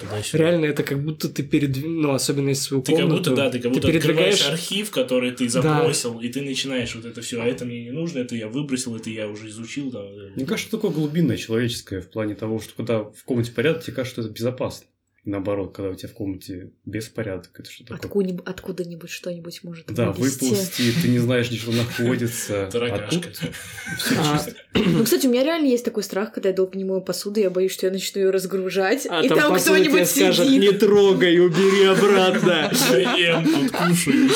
туда-сюда. 0.00 0.38
Реально, 0.44 0.64
это 0.66 0.82
как 0.82 1.02
будто 1.04 1.28
ты 1.28 1.42
передвигаешь, 1.42 1.92
ну, 2.02 2.12
особенно 2.12 2.50
из 2.50 2.62
свою 2.62 2.82
Ты 2.82 2.92
как 2.92 3.00
комнату. 3.02 3.30
будто, 3.30 3.36
да, 3.36 3.50
ты 3.50 3.58
как 3.60 3.72
будто 3.72 3.86
передвигаешь 3.88 4.34
открываешь 4.34 4.60
архив, 4.60 4.90
который 4.90 5.30
ты 5.32 5.44
Да. 5.50 5.60
забросил, 5.62 6.20
и 6.20 6.28
ты 6.28 6.42
начинаешь 6.42 6.94
вот 6.94 7.04
это 7.04 7.20
все, 7.22 7.40
а 7.40 7.44
это 7.46 7.64
мне 7.64 7.82
не 7.84 7.90
нужно, 7.90 8.18
это 8.20 8.34
я 8.36 8.48
выбросил, 8.48 8.94
это 8.96 9.10
я 9.10 9.28
уже 9.28 9.48
изучил. 9.48 9.90
Там, 9.90 10.02
э, 10.02 10.30
Мне 10.36 10.46
кажется, 10.46 10.70
такое 10.70 10.90
глубинное 10.92 11.36
человеческое 11.36 12.00
в 12.00 12.10
плане 12.10 12.34
того, 12.34 12.60
что 12.60 12.74
когда 12.76 13.00
в 13.04 13.24
комнате 13.24 13.50
порядок, 13.52 13.82
тебе 13.84 13.94
кажется, 13.96 14.20
что 14.22 14.28
это 14.28 14.30
безопасно. 14.36 14.86
Наоборот, 15.28 15.74
когда 15.76 15.90
у 15.90 15.94
тебя 15.94 16.08
в 16.08 16.14
комнате 16.14 16.70
беспорядок, 16.86 17.50
это 17.60 17.70
что 17.70 17.84
такое? 17.84 17.98
Откуда-нибудь, 17.98 18.46
откуда-нибудь 18.46 19.10
что-нибудь 19.10 19.62
может 19.62 19.84
Да, 19.92 20.10
вылезти. 20.10 20.44
выползти, 20.44 20.90
ты 21.02 21.08
не 21.08 21.18
знаешь, 21.18 21.48
где 21.48 21.58
что 21.58 21.70
находится. 21.72 22.70
А 22.78 23.08
всё 23.98 24.14
А, 24.16 24.38
чисто. 24.38 24.54
Ну, 24.88 25.04
кстати, 25.04 25.26
у 25.26 25.30
меня 25.30 25.44
реально 25.44 25.66
есть 25.66 25.84
такой 25.84 26.02
страх, 26.02 26.32
когда 26.32 26.48
я 26.48 26.54
долго 26.54 26.78
не 26.78 26.84
мою 26.84 27.02
посуду, 27.02 27.40
я 27.40 27.50
боюсь, 27.50 27.72
что 27.72 27.84
я 27.84 27.92
начну 27.92 28.22
ее 28.22 28.30
разгружать, 28.30 29.06
А 29.10 29.20
и 29.20 29.28
там, 29.28 29.54
кто-нибудь 29.54 30.08
скажет, 30.08 30.48
не 30.48 30.72
трогай, 30.72 31.38
убери 31.38 31.84
обратно. 31.84 32.70
Ем 33.18 33.44
тут, 33.44 33.70
кушаю, 33.70 34.30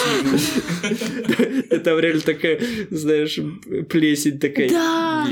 Там 1.84 1.98
реально 2.00 2.20
такая, 2.20 2.60
знаешь, 2.90 3.38
плесень 3.88 4.38
такая. 4.38 4.68
Да. 4.68 5.26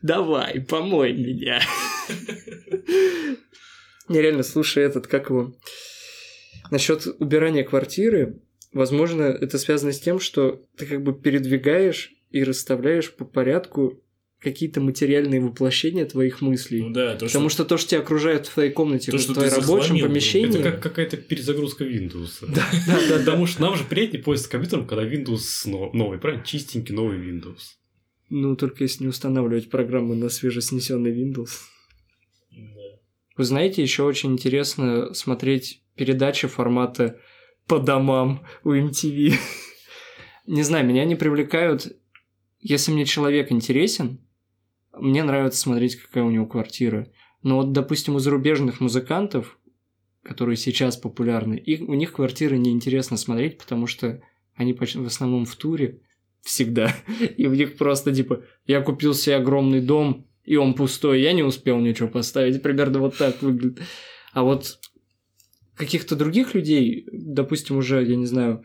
Давай, 0.00 0.60
помой 0.60 1.12
меня. 1.12 1.60
Не, 4.08 4.20
реально, 4.20 4.42
слушай 4.42 4.82
этот, 4.82 5.06
как 5.06 5.30
его... 5.30 5.54
Насчет 6.70 7.06
убирания 7.20 7.62
квартиры, 7.62 8.40
возможно, 8.72 9.22
это 9.22 9.58
связано 9.58 9.92
с 9.92 10.00
тем, 10.00 10.18
что 10.18 10.64
ты 10.76 10.86
как 10.86 11.02
бы 11.02 11.14
передвигаешь 11.14 12.12
и 12.30 12.42
расставляешь 12.42 13.12
по 13.12 13.24
порядку 13.24 14.02
какие-то 14.40 14.80
материальные 14.80 15.40
воплощения 15.40 16.04
твоих 16.04 16.40
мыслей. 16.40 16.82
Ну 16.82 16.90
да, 16.90 17.14
то, 17.16 17.26
Потому 17.26 17.48
что... 17.48 17.62
что 17.62 17.68
то, 17.68 17.78
что 17.78 17.90
тебя 17.90 18.00
окружает 18.00 18.46
в 18.46 18.54
твоей 18.54 18.70
комнате, 18.70 19.10
То, 19.10 19.18
в 19.18 19.26
твоем 19.32 19.52
рабочем 19.52 19.98
помещении. 19.98 20.50
Это 20.50 20.70
как 20.70 20.82
какая-то 20.82 21.16
перезагрузка 21.16 21.84
Windows. 21.84 22.28
Да, 22.42 22.64
да, 22.86 23.00
да. 23.08 23.18
Потому 23.18 23.46
что 23.46 23.62
нам 23.62 23.76
же 23.76 23.84
приятнее 23.84 24.22
пользоваться 24.22 24.50
компьютером, 24.50 24.86
когда 24.86 25.04
Windows 25.04 25.40
но- 25.66 25.90
новый, 25.92 26.18
правильно? 26.18 26.44
Чистенький 26.44 26.94
новый 26.94 27.18
Windows. 27.18 27.76
Ну, 28.28 28.56
только 28.56 28.84
если 28.84 29.04
не 29.04 29.08
устанавливать 29.08 29.70
программы 29.70 30.16
на 30.16 30.28
свежеснесенный 30.28 31.12
Windows. 31.12 31.50
Вы 33.36 33.44
знаете, 33.44 33.82
еще 33.82 34.04
очень 34.04 34.32
интересно 34.32 35.12
смотреть 35.14 35.82
передачи 35.94 36.48
формата 36.48 37.20
по 37.66 37.78
домам 37.78 38.44
у 38.64 38.72
MTV. 38.72 39.34
Не 40.46 40.62
знаю, 40.62 40.86
меня 40.86 41.04
не 41.04 41.16
привлекают... 41.16 41.96
Если 42.60 42.90
мне 42.90 43.04
человек 43.04 43.52
интересен, 43.52 44.20
мне 44.92 45.22
нравится 45.22 45.60
смотреть, 45.60 45.96
какая 45.96 46.24
у 46.24 46.30
него 46.30 46.46
квартира. 46.46 47.08
Но 47.42 47.56
вот, 47.56 47.72
допустим, 47.72 48.16
у 48.16 48.18
зарубежных 48.18 48.80
музыкантов, 48.80 49.58
которые 50.22 50.56
сейчас 50.56 50.96
популярны, 50.96 51.54
их, 51.54 51.88
у 51.88 51.94
них 51.94 52.12
квартиры 52.12 52.58
неинтересно 52.58 53.16
смотреть, 53.16 53.58
потому 53.58 53.86
что 53.86 54.20
они 54.54 54.72
почти 54.72 54.98
в 54.98 55.06
основном 55.06 55.44
в 55.44 55.54
туре 55.54 56.00
всегда. 56.42 56.94
И 57.36 57.46
у 57.46 57.54
них 57.54 57.76
просто 57.76 58.12
типа, 58.12 58.42
я 58.66 58.80
купил 58.80 59.14
себе 59.14 59.36
огромный 59.36 59.80
дом, 59.80 60.25
и 60.46 60.56
он 60.56 60.74
пустой, 60.74 61.20
я 61.20 61.32
не 61.32 61.42
успел 61.42 61.78
ничего 61.80 62.08
поставить. 62.08 62.62
Примерно 62.62 63.00
вот 63.00 63.18
так 63.18 63.42
выглядит. 63.42 63.82
А 64.32 64.44
вот 64.44 64.78
каких-то 65.74 66.14
других 66.16 66.54
людей, 66.54 67.06
допустим, 67.12 67.76
уже, 67.76 68.02
я 68.04 68.16
не 68.16 68.26
знаю, 68.26 68.62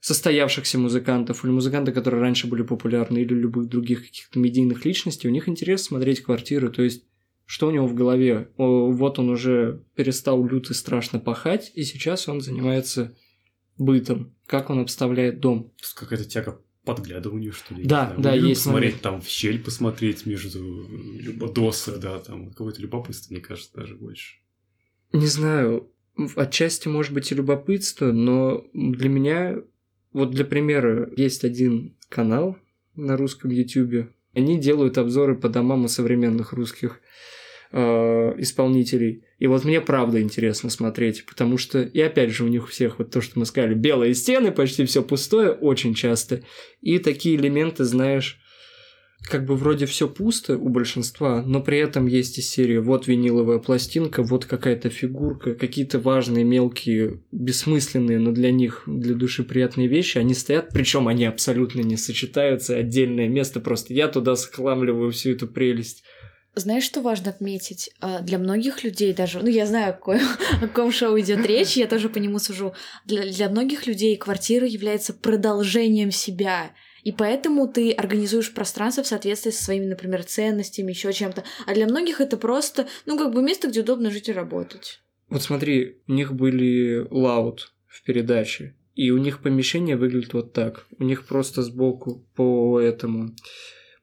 состоявшихся 0.00 0.78
музыкантов 0.78 1.44
или 1.44 1.50
музыканты, 1.50 1.92
которые 1.92 2.20
раньше 2.20 2.46
были 2.46 2.62
популярны, 2.62 3.18
или 3.18 3.34
любых 3.34 3.68
других 3.68 4.04
каких-то 4.04 4.38
медийных 4.38 4.84
личностей, 4.84 5.28
у 5.28 5.30
них 5.30 5.48
интересно 5.48 5.86
смотреть 5.86 6.20
квартиры, 6.20 6.70
то 6.70 6.82
есть 6.82 7.04
что 7.46 7.68
у 7.68 7.70
него 7.70 7.86
в 7.86 7.94
голове? 7.94 8.50
О, 8.56 8.90
вот 8.90 9.18
он 9.18 9.30
уже 9.30 9.82
перестал 9.96 10.46
люто 10.46 10.72
страшно 10.74 11.18
пахать, 11.20 11.72
и 11.74 11.82
сейчас 11.84 12.28
он 12.28 12.40
занимается 12.40 13.16
бытом, 13.76 14.34
как 14.46 14.70
он 14.70 14.80
обставляет 14.80 15.40
дом. 15.40 15.72
Какая-то 15.94 16.24
тяга 16.24 16.60
подглядыванию, 16.84 17.52
что 17.52 17.74
ли. 17.74 17.84
Да, 17.84 18.14
да, 18.18 18.34
есть 18.34 18.62
Смотреть 18.62 19.00
там 19.00 19.20
в 19.20 19.28
щель, 19.28 19.62
посмотреть 19.62 20.26
между 20.26 20.86
досок, 21.52 21.98
да, 21.98 22.18
там 22.18 22.50
какое-то 22.50 22.80
любопытство, 22.80 23.32
мне 23.32 23.42
кажется, 23.42 23.70
даже 23.74 23.96
больше. 23.96 24.36
Не 25.12 25.26
знаю, 25.26 25.90
отчасти 26.36 26.88
может 26.88 27.12
быть 27.12 27.30
и 27.32 27.34
любопытство, 27.34 28.12
но 28.12 28.66
для 28.72 29.08
меня, 29.08 29.56
вот 30.12 30.30
для 30.30 30.44
примера, 30.44 31.10
есть 31.16 31.44
один 31.44 31.96
канал 32.08 32.56
на 32.94 33.16
русском 33.16 33.50
ютюбе, 33.50 34.10
они 34.34 34.58
делают 34.58 34.98
обзоры 34.98 35.36
по 35.36 35.48
домам 35.48 35.84
у 35.84 35.88
современных 35.88 36.52
русских 36.52 37.00
э, 37.74 38.34
исполнителей. 38.38 39.24
И 39.40 39.48
вот 39.48 39.64
мне 39.64 39.80
правда 39.80 40.22
интересно 40.22 40.70
смотреть, 40.70 41.26
потому 41.26 41.58
что, 41.58 41.82
и 41.82 42.00
опять 42.00 42.30
же, 42.30 42.44
у 42.44 42.48
них 42.48 42.64
у 42.64 42.68
всех 42.68 42.98
вот 42.98 43.10
то, 43.10 43.20
что 43.20 43.38
мы 43.38 43.46
сказали, 43.46 43.74
белые 43.74 44.14
стены, 44.14 44.52
почти 44.52 44.84
все 44.84 45.02
пустое, 45.02 45.50
очень 45.50 45.94
часто. 45.94 46.42
И 46.80 46.98
такие 46.98 47.34
элементы, 47.34 47.82
знаешь, 47.82 48.38
как 49.28 49.44
бы 49.44 49.56
вроде 49.56 49.86
все 49.86 50.06
пусто 50.06 50.56
у 50.56 50.68
большинства, 50.68 51.42
но 51.42 51.60
при 51.60 51.78
этом 51.78 52.06
есть 52.06 52.38
из 52.38 52.48
серии 52.48 52.76
вот 52.76 53.08
виниловая 53.08 53.58
пластинка, 53.58 54.22
вот 54.22 54.44
какая-то 54.44 54.88
фигурка, 54.90 55.54
какие-то 55.54 55.98
важные 55.98 56.44
мелкие, 56.44 57.22
бессмысленные, 57.32 58.20
но 58.20 58.30
для 58.30 58.52
них, 58.52 58.84
для 58.86 59.14
души 59.14 59.42
приятные 59.42 59.88
вещи, 59.88 60.18
они 60.18 60.34
стоят, 60.34 60.68
причем 60.72 61.08
они 61.08 61.24
абсолютно 61.24 61.80
не 61.80 61.96
сочетаются, 61.96 62.76
отдельное 62.76 63.28
место 63.28 63.60
просто, 63.60 63.94
я 63.94 64.06
туда 64.06 64.36
скламливаю 64.36 65.10
всю 65.10 65.30
эту 65.30 65.48
прелесть. 65.48 66.04
Знаешь, 66.56 66.84
что 66.84 67.00
важно 67.00 67.30
отметить? 67.30 67.90
А, 68.00 68.20
для 68.20 68.38
многих 68.38 68.84
людей 68.84 69.12
даже, 69.12 69.40
ну 69.40 69.48
я 69.48 69.66
знаю, 69.66 69.92
о, 69.94 69.96
ком, 69.98 70.16
о 70.16 70.60
каком 70.60 70.92
шоу 70.92 71.18
идет 71.18 71.44
речь, 71.46 71.76
я 71.76 71.86
тоже 71.86 72.08
по 72.08 72.18
нему 72.18 72.38
сужу. 72.38 72.74
Для, 73.04 73.22
для 73.30 73.48
многих 73.48 73.86
людей 73.86 74.16
квартира 74.16 74.66
является 74.66 75.12
продолжением 75.12 76.10
себя. 76.10 76.70
И 77.02 77.12
поэтому 77.12 77.68
ты 77.68 77.92
организуешь 77.92 78.54
пространство 78.54 79.02
в 79.02 79.06
соответствии 79.06 79.50
со 79.50 79.62
своими, 79.62 79.84
например, 79.84 80.24
ценностями, 80.24 80.90
еще 80.90 81.12
чем-то. 81.12 81.44
А 81.66 81.74
для 81.74 81.86
многих 81.86 82.20
это 82.20 82.36
просто, 82.36 82.86
ну, 83.04 83.18
как 83.18 83.32
бы 83.32 83.42
место, 83.42 83.68
где 83.68 83.80
удобно 83.80 84.10
жить 84.10 84.28
и 84.28 84.32
работать. 84.32 85.00
Вот 85.28 85.42
смотри, 85.42 85.98
у 86.06 86.12
них 86.12 86.32
были 86.32 87.06
лаут 87.10 87.74
в 87.86 88.02
передаче, 88.04 88.74
и 88.94 89.10
у 89.10 89.18
них 89.18 89.42
помещение 89.42 89.96
выглядит 89.96 90.32
вот 90.32 90.52
так. 90.52 90.86
У 90.98 91.04
них 91.04 91.26
просто 91.26 91.62
сбоку 91.62 92.24
по 92.34 92.80
этому 92.80 93.34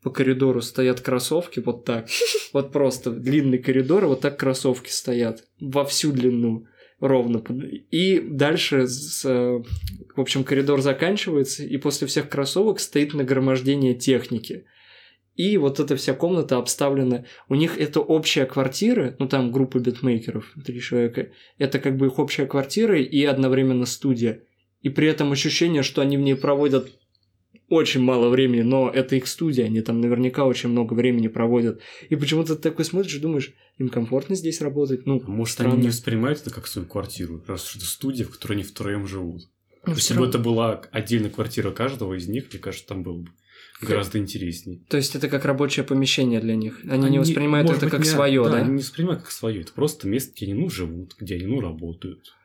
по 0.02 0.10
коридору 0.10 0.62
стоят 0.62 1.02
кроссовки 1.02 1.60
вот 1.60 1.86
так. 1.86 2.08
Вот 2.54 2.74
просто 2.74 3.12
длинный 3.12 3.60
коридор, 3.60 4.06
вот 4.08 4.22
так 4.22 4.38
кроссовки 4.38 4.90
стоят 4.90 5.46
во 5.62 5.86
всю 5.86 6.12
длину 6.12 6.66
ровно. 7.00 7.42
И 7.90 8.20
дальше, 8.20 8.88
с, 8.88 9.24
в 9.24 10.20
общем, 10.20 10.44
коридор 10.44 10.82
заканчивается, 10.82 11.64
и 11.64 11.78
после 11.78 12.08
всех 12.08 12.30
кроссовок 12.30 12.80
стоит 12.80 13.14
нагромождение 13.14 13.96
техники. 13.96 14.66
И 15.36 15.58
вот 15.58 15.80
эта 15.80 15.96
вся 15.96 16.14
комната 16.14 16.58
обставлена. 16.58 17.26
У 17.50 17.56
них 17.56 17.78
это 17.78 18.02
общая 18.02 18.46
квартира, 18.46 19.16
ну 19.18 19.28
там 19.28 19.52
группа 19.52 19.80
битмейкеров, 19.80 20.54
три 20.66 20.82
человека. 20.82 21.32
Это 21.58 21.80
как 21.80 21.98
бы 21.98 22.08
их 22.08 22.20
общая 22.20 22.46
квартира 22.46 23.00
и 23.02 23.24
одновременно 23.24 23.86
студия. 23.86 24.44
И 24.82 24.90
при 24.90 25.08
этом 25.08 25.32
ощущение, 25.32 25.84
что 25.84 26.02
они 26.02 26.18
в 26.18 26.22
ней 26.22 26.36
проводят 26.36 26.92
очень 27.72 28.02
мало 28.02 28.28
времени, 28.28 28.64
но 28.64 28.90
это 28.90 29.16
их 29.16 29.28
студия, 29.28 29.66
они 29.66 29.80
там 29.80 30.02
наверняка 30.02 30.46
очень 30.46 30.68
много 30.68 30.94
времени 30.94 31.30
проводят. 31.30 31.80
И 32.10 32.18
почему-то 32.18 32.58
ты 32.58 32.62
такой 32.70 32.84
смотришь 32.84 33.16
и 33.16 33.20
думаешь, 33.20 33.54
им 33.78 33.88
комфортно 33.88 34.36
здесь 34.36 34.60
работать? 34.60 35.06
Ну, 35.06 35.22
Может, 35.26 35.54
странно. 35.54 35.76
они 35.76 35.84
не 35.84 35.88
воспринимают 35.88 36.42
это 36.42 36.50
как 36.50 36.68
свою 36.68 36.86
квартиру, 36.86 37.42
раз 37.48 37.74
это 37.74 37.86
студия, 37.86 38.26
в 38.26 38.32
которой 38.32 38.54
они 38.56 38.64
втроем 38.64 39.08
живут. 39.08 39.44
Ну, 39.86 39.94
Если 39.94 40.14
бы 40.14 40.28
это 40.28 40.38
была 40.38 40.82
отдельная 40.92 41.30
квартира 41.30 41.72
каждого 41.72 42.14
из 42.14 42.28
них, 42.28 42.52
мне 42.52 42.60
кажется, 42.60 42.88
там 42.88 43.04
было 43.04 43.20
бы 43.20 43.30
гораздо 43.82 44.18
интереснее. 44.18 44.82
То 44.90 44.98
есть 44.98 45.16
это 45.16 45.30
как 45.30 45.46
рабочее 45.46 45.86
помещение 45.86 46.42
для 46.42 46.58
них. 46.58 46.82
Они, 46.84 47.06
они 47.06 47.10
не 47.12 47.20
воспринимают 47.20 47.70
это 47.70 47.86
быть, 47.86 47.90
как 47.90 48.02
не, 48.02 48.06
свое, 48.06 48.44
да, 48.44 48.50
да? 48.50 48.58
Они 48.58 48.72
не 48.72 48.82
воспринимают 48.82 49.22
как 49.22 49.32
свое. 49.32 49.62
Это 49.62 49.72
просто 49.72 50.10
место, 50.10 50.34
где 50.36 50.48
они 50.48 50.56
ну 50.56 50.70
живут, 50.70 51.16
где 51.18 51.36
они 51.36 51.46
ну 51.46 51.62
работают. 51.62 52.36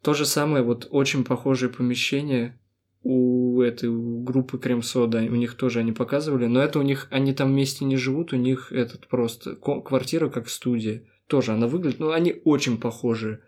То 0.00 0.14
же 0.14 0.24
самое, 0.24 0.62
вот 0.62 0.86
очень 0.90 1.24
похожее 1.24 1.70
помещение 1.70 2.56
у 3.04 3.60
этой 3.60 3.90
группы 3.90 4.58
Крем-Сода, 4.58 5.18
у 5.18 5.36
них 5.36 5.54
тоже 5.54 5.80
они 5.80 5.92
показывали, 5.92 6.46
но 6.46 6.60
это 6.60 6.78
у 6.78 6.82
них, 6.82 7.06
они 7.10 7.34
там 7.34 7.52
вместе 7.52 7.84
не 7.84 7.96
живут, 7.96 8.32
у 8.32 8.36
них 8.36 8.72
этот 8.72 9.06
просто 9.08 9.56
квартира 9.56 10.30
как 10.30 10.48
студия. 10.48 11.04
Тоже 11.26 11.52
она 11.52 11.68
выглядит, 11.68 12.00
ну, 12.00 12.10
они 12.10 12.40
очень 12.44 12.78
похожи. 12.78 13.42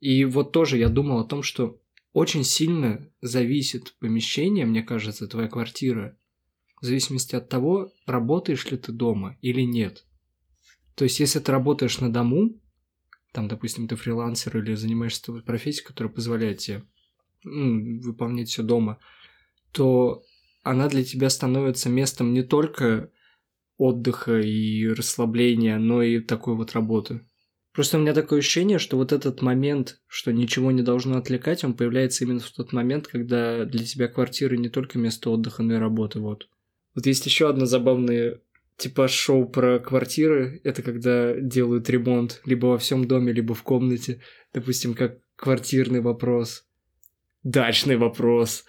И 0.00 0.24
вот 0.24 0.52
тоже 0.52 0.78
я 0.78 0.88
думал 0.88 1.20
о 1.20 1.24
том, 1.24 1.42
что 1.42 1.78
очень 2.14 2.42
сильно 2.42 3.06
зависит 3.20 3.94
помещение, 4.00 4.64
мне 4.64 4.82
кажется, 4.82 5.28
твоя 5.28 5.48
квартира, 5.48 6.16
в 6.80 6.86
зависимости 6.86 7.36
от 7.36 7.48
того, 7.48 7.92
работаешь 8.06 8.70
ли 8.70 8.78
ты 8.78 8.92
дома 8.92 9.36
или 9.42 9.60
нет. 9.60 10.04
То 10.94 11.04
есть, 11.04 11.20
если 11.20 11.38
ты 11.38 11.52
работаешь 11.52 12.00
на 12.00 12.12
дому, 12.12 12.58
там, 13.32 13.46
допустим, 13.46 13.88
ты 13.88 13.96
фрилансер 13.96 14.56
или 14.58 14.74
занимаешься 14.74 15.32
профессией, 15.32 15.86
которая 15.86 16.12
позволяет 16.12 16.58
тебе 16.58 16.82
выполнять 17.44 18.48
все 18.48 18.62
дома, 18.62 18.98
то 19.72 20.22
она 20.62 20.88
для 20.88 21.04
тебя 21.04 21.30
становится 21.30 21.88
местом 21.88 22.32
не 22.32 22.42
только 22.42 23.10
отдыха 23.78 24.38
и 24.40 24.86
расслабления, 24.88 25.78
но 25.78 26.02
и 26.02 26.20
такой 26.20 26.54
вот 26.54 26.72
работы. 26.72 27.20
Просто 27.72 27.96
у 27.96 28.00
меня 28.00 28.12
такое 28.12 28.40
ощущение, 28.40 28.78
что 28.78 28.98
вот 28.98 29.12
этот 29.12 29.40
момент, 29.40 30.00
что 30.06 30.30
ничего 30.30 30.70
не 30.70 30.82
должно 30.82 31.16
отвлекать, 31.16 31.64
он 31.64 31.74
появляется 31.74 32.24
именно 32.24 32.40
в 32.40 32.50
тот 32.50 32.72
момент, 32.72 33.06
когда 33.06 33.64
для 33.64 33.84
тебя 33.84 34.08
квартира 34.08 34.56
не 34.56 34.68
только 34.68 34.98
место 34.98 35.30
отдыха, 35.30 35.62
но 35.62 35.74
и 35.74 35.78
работы. 35.78 36.20
Вот. 36.20 36.48
Вот 36.94 37.06
есть 37.06 37.24
еще 37.24 37.48
одно 37.48 37.64
забавное 37.64 38.40
типа 38.76 39.08
шоу 39.08 39.48
про 39.48 39.78
квартиры. 39.78 40.60
Это 40.64 40.82
когда 40.82 41.34
делают 41.34 41.88
ремонт 41.88 42.42
либо 42.44 42.66
во 42.66 42.78
всем 42.78 43.06
доме, 43.06 43.32
либо 43.32 43.54
в 43.54 43.62
комнате. 43.62 44.20
Допустим, 44.52 44.92
как 44.92 45.18
квартирный 45.36 46.00
вопрос 46.00 46.66
дачный 47.42 47.96
вопрос. 47.96 48.64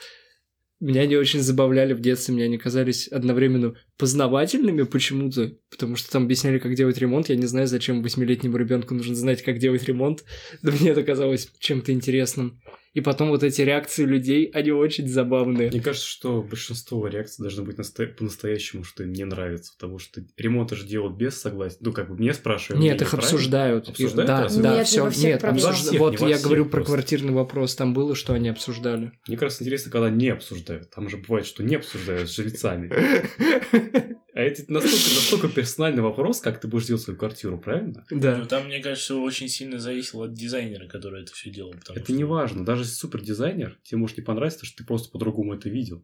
Меня 0.80 1.02
они 1.04 1.16
очень 1.16 1.40
забавляли 1.40 1.94
в 1.94 2.02
детстве, 2.02 2.34
мне 2.34 2.44
они 2.44 2.58
казались 2.58 3.08
одновременно 3.08 3.74
познавательными 3.98 4.84
почему-то, 4.84 5.54
потому 5.70 5.96
что 5.96 6.12
там 6.12 6.24
объясняли, 6.24 6.60
как 6.60 6.76
делать 6.76 6.98
ремонт. 6.98 7.30
Я 7.30 7.38
не 7.38 7.46
знаю, 7.46 7.68
зачем 7.68 8.04
восьмилетнему 8.04 8.58
ребенку 8.58 8.94
нужно 8.94 9.16
знать, 9.16 9.44
как 9.44 9.60
делать 9.60 9.84
ремонт, 9.86 10.26
но 10.62 10.72
мне 10.72 10.90
это 10.90 11.04
казалось 11.04 11.50
чем-то 11.60 11.94
интересным. 11.94 12.60
И 12.94 13.02
потом 13.02 13.30
вот 13.30 13.44
эти 13.44 13.62
реакции 13.62 14.06
людей, 14.06 14.46
они 14.54 14.72
очень 14.72 15.08
забавные. 15.08 15.70
Мне 15.70 15.82
кажется, 15.82 16.08
что 16.08 16.44
большинство 16.44 17.08
реакций 17.08 17.42
должны 17.42 17.64
быть 17.64 17.78
насто... 17.78 18.06
по-настоящему, 18.06 18.84
что 18.84 19.04
им 19.04 19.14
не 19.14 19.26
нравится, 19.26 19.74
потому 19.74 19.98
что 19.98 20.24
ремонты 20.38 20.76
же 20.76 20.86
делают 20.86 21.16
без 21.16 21.40
согласия. 21.40 21.78
Ну, 21.80 21.92
как 21.92 22.10
бы 22.10 22.16
мне 22.16 22.34
спрашивают. 22.34 22.84
Нет, 22.84 23.02
их 23.02 23.14
обсуждают. 23.14 23.90
Обсуждают? 23.90 24.28
Да, 24.28 24.44
разве? 24.44 24.62
да, 24.62 24.76
Нет, 24.76 24.88
все. 24.88 25.10
Нет, 25.18 25.44
обсуж... 25.44 25.76
всех, 25.76 26.00
вот 26.00 26.20
я 26.22 26.36
всех 26.36 26.44
говорю 26.44 26.66
про 26.66 26.72
просто. 26.72 26.92
квартирный 26.92 27.34
вопрос, 27.34 27.76
там 27.76 27.94
было, 27.94 28.16
что 28.16 28.34
они 28.34 28.50
обсуждали. 28.50 29.12
Мне 29.28 29.38
кажется, 29.38 29.64
интересно, 29.64 29.92
когда 29.92 30.10
не 30.12 30.30
обсуждают. 30.30 30.92
Там 30.92 31.10
же 31.10 31.18
бывает, 31.18 31.48
что 31.48 31.64
не 31.64 31.76
обсуждают 31.76 32.30
с 32.30 32.36
жильцами. 32.36 32.92
А 34.36 34.40
это 34.42 34.64
настолько, 34.68 34.96
настолько 35.16 35.48
персональный 35.48 36.02
вопрос, 36.02 36.42
как 36.42 36.60
ты 36.60 36.68
будешь 36.68 36.88
делать 36.88 37.04
свою 37.04 37.20
квартиру, 37.20 37.60
правильно? 37.60 38.04
Ну, 38.10 38.20
Да. 38.20 38.46
там, 38.46 38.66
мне 38.66 38.80
кажется, 38.82 39.16
очень 39.16 39.48
сильно 39.48 39.78
зависело 39.80 40.26
от 40.26 40.34
дизайнера, 40.34 40.88
который 40.88 41.22
это 41.22 41.34
все 41.34 41.52
делал. 41.52 41.74
Это 41.74 42.04
что- 42.04 42.14
не 42.14 42.24
важно. 42.24 42.66
Даже 42.66 42.82
если 42.82 42.96
супер 42.96 43.22
дизайнер, 43.22 43.78
тебе 43.84 44.00
может 44.00 44.18
не 44.18 44.24
понравиться, 44.24 44.66
что 44.66 44.78
ты 44.78 44.86
просто 44.86 45.12
по-другому 45.12 45.54
это 45.54 45.70
видел. 45.70 46.04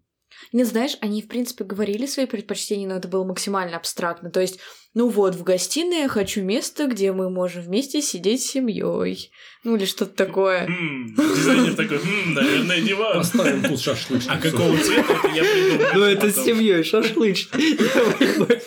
Не 0.52 0.64
знаешь, 0.64 0.98
они, 1.02 1.22
в 1.22 1.28
принципе, 1.28 1.64
говорили 1.64 2.06
свои 2.06 2.26
предпочтения, 2.26 2.88
но 2.88 2.96
это 2.96 3.08
было 3.08 3.24
максимально 3.24 3.78
абстрактно. 3.78 4.32
То 4.32 4.40
есть, 4.40 4.60
ну 4.94 5.10
вот, 5.10 5.36
в 5.36 5.44
гостиной 5.44 6.02
я 6.02 6.08
хочу 6.08 6.42
место, 6.42 6.88
где 6.88 7.12
мы 7.12 7.30
можем 7.30 7.62
вместе 7.62 8.02
сидеть 8.02 8.44
с 8.44 8.52
семьей. 8.52 9.32
Ну 9.64 9.76
или 9.76 9.86
что-то 9.86 10.16
такое. 10.16 10.66
М, 10.66 11.16
Дизайнер 11.16 11.76
такой, 11.76 11.98
«М, 11.98 12.34
наверное, 12.34 12.82
диван. 12.82 13.18
Поставим 13.18 13.64
тут 13.64 13.80
шашлычник. 13.80 14.32
А 14.32 14.38
какого 14.38 14.78
цвета 14.78 15.14
я 15.36 15.44
придумаю. 15.44 15.90
Ну, 15.94 16.04
это 16.04 16.32
с 16.32 16.44
семьей, 16.44 16.84
шашлычный. 16.84 17.78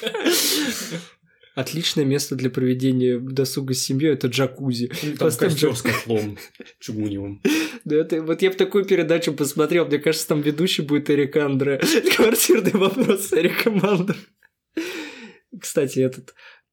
Отличное 1.55 2.05
место 2.05 2.35
для 2.35 2.49
проведения 2.49 3.19
досуга 3.19 3.75
с 3.75 3.83
семьей 3.83 4.13
это 4.13 4.29
джакузи. 4.29 4.87
Там 4.89 5.17
Поставь 5.19 5.51
костер 5.53 5.77
с 5.77 5.83
котлом 5.83 6.39
чугуневым. 6.79 7.43
Да 7.85 7.97
это, 7.97 8.23
вот 8.23 8.41
я 8.43 8.51
бы 8.51 8.57
такую 8.57 8.85
передачу 8.85 9.33
посмотрел, 9.33 9.87
мне 9.87 9.99
кажется, 9.99 10.29
там 10.29 10.41
ведущий 10.41 10.83
будет 10.83 11.11
Эрик 11.11 11.37
Андре. 11.37 11.81
Квартирный 12.17 12.71
вопрос 12.71 13.27
с 13.27 13.33
Эриком 13.33 13.85
Андре. 13.85 14.15
Кстати, 15.61 15.99
этот... 15.99 16.33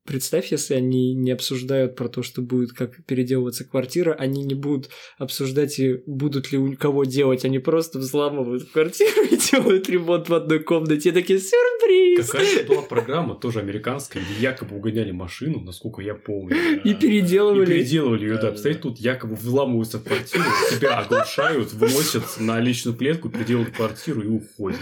Представь, 0.10 0.52
если 0.52 0.74
они 0.74 1.14
не 1.14 1.30
обсуждают 1.30 1.96
про 1.96 2.10
то, 2.10 2.24
что 2.24 2.42
будет, 2.42 2.74
как 2.74 3.06
переделываться 3.06 3.64
квартира, 3.64 4.12
они 4.14 4.44
не 4.44 4.56
будут 4.56 4.90
обсуждать, 5.20 5.78
и 5.78 6.02
будут 6.08 6.52
ли 6.52 6.58
у 6.58 6.76
кого 6.76 7.04
делать, 7.06 7.46
они 7.46 7.60
просто 7.60 8.00
взламывают 8.00 8.68
квартиру 8.72 9.22
и 9.30 9.38
делают 9.38 9.88
ремонт 9.88 10.28
в 10.28 10.34
одной 10.34 10.62
комнате. 10.62 11.10
И 11.10 11.12
такие, 11.12 11.38
сюрприз! 11.38 12.28
Какая-то 12.28 12.68
была 12.68 12.82
программа, 12.82 13.36
тоже 13.36 13.60
американская, 13.60 14.24
где 14.24 14.42
якобы 14.42 14.78
угоняли 14.78 15.12
машину, 15.12 15.60
насколько 15.60 16.02
я 16.02 16.16
помню. 16.16 16.56
И 16.84 16.90
И 16.90 16.94
переделывали. 16.96 17.68
переделывали 17.68 18.24
ее, 18.24 18.38
да. 18.38 18.48
Представляете, 18.48 18.82
тут 18.82 18.98
якобы 18.98 19.36
вламываются 19.36 20.00
в 20.00 20.06
квартиру, 20.06 20.44
тебя 20.72 20.98
оглушают, 20.98 21.72
выносят 21.74 22.24
на 22.40 22.60
личную 22.60 22.98
клетку, 22.98 23.30
переделывают 23.30 23.76
квартиру 23.76 24.24
и 24.24 24.28
уходят. 24.28 24.80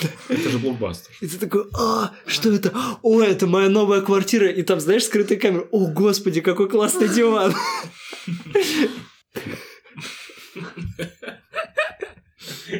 Это 0.28 0.50
же 0.50 0.58
блокбастер. 0.58 1.12
И 1.20 1.26
ты 1.26 1.38
такой, 1.38 1.64
а, 1.78 2.12
что 2.26 2.52
это? 2.52 2.72
О, 3.02 3.20
это 3.20 3.46
моя 3.46 3.68
новая 3.68 4.00
квартира. 4.00 4.48
И 4.50 4.62
там, 4.62 4.80
знаешь, 4.80 5.04
скрытая 5.04 5.38
камера. 5.38 5.66
О, 5.70 5.86
господи, 5.86 6.40
какой 6.40 6.68
классный 6.68 7.08
диван. 7.08 7.54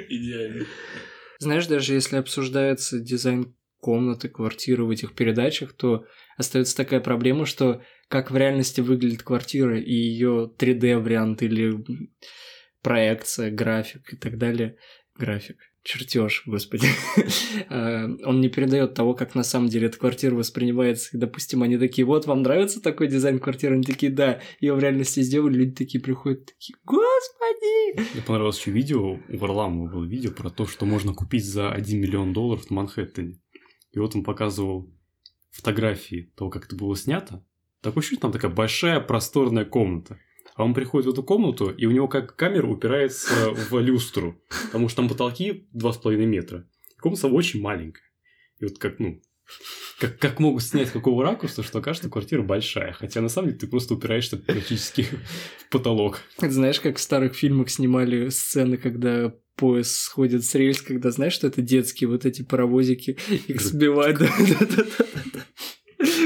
Идеально. 0.08 0.66
Знаешь, 1.38 1.66
даже 1.66 1.94
если 1.94 2.16
обсуждается 2.16 3.00
дизайн 3.00 3.54
комнаты, 3.80 4.28
квартиры 4.28 4.84
в 4.84 4.90
этих 4.90 5.14
передачах, 5.14 5.72
то 5.72 6.04
остается 6.36 6.76
такая 6.76 7.00
проблема, 7.00 7.46
что 7.46 7.82
как 8.08 8.30
в 8.30 8.36
реальности 8.36 8.80
выглядит 8.80 9.22
квартира 9.22 9.80
и 9.80 9.92
ее 9.92 10.52
3D-вариант 10.58 11.42
или 11.42 11.82
проекция, 12.82 13.50
график 13.50 14.12
и 14.12 14.16
так 14.16 14.36
далее. 14.36 14.76
График. 15.16 15.56
Чертеж, 15.82 16.42
господи. 16.44 16.86
А, 17.70 18.04
Он 18.24 18.40
не 18.40 18.48
передает 18.48 18.94
того, 18.94 19.14
как 19.14 19.34
на 19.34 19.42
самом 19.42 19.68
деле 19.68 19.86
эта 19.86 19.98
квартира 19.98 20.34
воспринимается. 20.34 21.16
И, 21.16 21.20
допустим, 21.20 21.62
они 21.62 21.78
такие, 21.78 22.04
вот, 22.04 22.26
вам 22.26 22.42
нравится 22.42 22.82
такой 22.82 23.08
дизайн 23.08 23.38
квартиры? 23.38 23.76
Они 23.76 23.84
такие, 23.84 24.12
да. 24.12 24.40
Ее 24.60 24.74
в 24.74 24.78
реальности 24.78 25.20
сделали, 25.20 25.54
люди 25.54 25.74
такие 25.74 26.02
приходят, 26.02 26.44
такие, 26.46 26.76
господи! 26.84 28.12
Мне 28.14 28.22
понравилось 28.26 28.58
еще 28.58 28.70
видео, 28.72 29.18
у 29.28 29.36
Варламова 29.38 29.90
было 29.90 30.04
видео 30.04 30.32
про 30.32 30.50
то, 30.50 30.66
что 30.66 30.84
можно 30.84 31.14
купить 31.14 31.46
за 31.46 31.70
1 31.70 31.98
миллион 31.98 32.34
долларов 32.34 32.66
в 32.66 32.70
Манхэттене. 32.70 33.40
И 33.92 33.98
вот 33.98 34.14
он 34.14 34.22
показывал 34.22 34.92
фотографии 35.50 36.30
того, 36.36 36.50
как 36.50 36.66
это 36.66 36.76
было 36.76 36.94
снято. 36.94 37.44
Такое 37.80 38.02
ощущение, 38.02 38.20
там 38.20 38.32
такая 38.32 38.50
большая 38.50 39.00
просторная 39.00 39.64
комната. 39.64 40.18
А 40.60 40.62
он 40.62 40.74
приходит 40.74 41.06
в 41.06 41.12
эту 41.12 41.22
комнату, 41.22 41.70
и 41.70 41.86
у 41.86 41.90
него 41.90 42.06
как 42.06 42.36
камера 42.36 42.66
упирается 42.66 43.50
в 43.70 43.78
люстру, 43.80 44.38
потому 44.66 44.90
что 44.90 44.96
там 44.96 45.08
потолки 45.08 45.66
2,5 45.74 46.16
метра. 46.26 46.68
Комната 47.00 47.28
очень 47.28 47.62
маленькая. 47.62 48.04
И 48.58 48.64
вот 48.64 48.76
как, 48.76 48.98
ну, 48.98 49.22
как, 49.98 50.18
как 50.18 50.38
могут 50.38 50.62
снять 50.62 50.90
какого 50.90 51.24
ракурса, 51.24 51.62
что 51.62 51.80
кажется, 51.80 52.10
квартира 52.10 52.42
большая. 52.42 52.92
Хотя 52.92 53.22
на 53.22 53.30
самом 53.30 53.48
деле 53.48 53.60
ты 53.60 53.68
просто 53.68 53.94
упираешься 53.94 54.36
практически 54.36 55.06
в 55.60 55.70
потолок. 55.70 56.20
Это 56.36 56.50
знаешь, 56.50 56.78
как 56.78 56.98
в 56.98 57.00
старых 57.00 57.34
фильмах 57.34 57.70
снимали 57.70 58.28
сцены, 58.28 58.76
когда 58.76 59.34
поезд 59.56 59.92
сходит 59.92 60.44
с 60.44 60.54
рельс, 60.54 60.82
когда 60.82 61.10
знаешь, 61.10 61.32
что 61.32 61.46
это 61.46 61.62
детские 61.62 62.10
вот 62.10 62.26
эти 62.26 62.42
паровозики, 62.42 63.16
их 63.48 63.62
сбивают. 63.62 64.20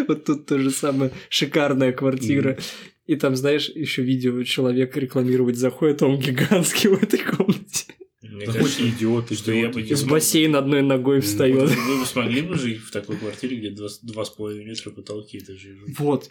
Вот 0.06 0.24
тут 0.24 0.46
то 0.46 0.58
же 0.58 0.70
самое, 0.70 1.10
шикарная 1.30 1.92
квартира. 1.92 2.58
И 3.06 3.16
там, 3.16 3.36
знаешь, 3.36 3.68
еще 3.68 4.02
видео 4.02 4.42
человек 4.44 4.96
рекламировать 4.96 5.56
заходит, 5.56 6.02
а 6.02 6.06
он 6.06 6.18
гигантский 6.18 6.88
в 6.94 7.02
этой 7.02 7.18
комнате. 7.18 7.92
Мне 8.22 8.46
Заходит 8.46 8.62
кажется, 8.76 8.88
идиот, 8.88 9.32
что 9.32 9.52
я 9.52 9.68
бы 9.68 9.80
идиот. 9.82 9.90
не 9.90 9.94
В 9.94 9.98
смог. 9.98 10.10
бассейн 10.12 10.56
одной 10.56 10.82
ногой 10.82 11.20
встает. 11.20 11.68
Вот 11.68 11.78
Вы 11.78 12.00
бы 12.00 12.06
смогли 12.06 12.40
бы 12.42 12.54
жить 12.56 12.78
в 12.80 12.90
такой 12.90 13.16
квартире, 13.16 13.58
где 13.58 13.70
два, 13.70 13.88
два 14.02 14.24
с 14.24 14.30
половиной 14.30 14.64
метра 14.70 14.90
потолки? 14.90 15.36
Это 15.38 15.54
же 15.54 15.76
жуть. 15.76 15.98
Вот. 15.98 16.30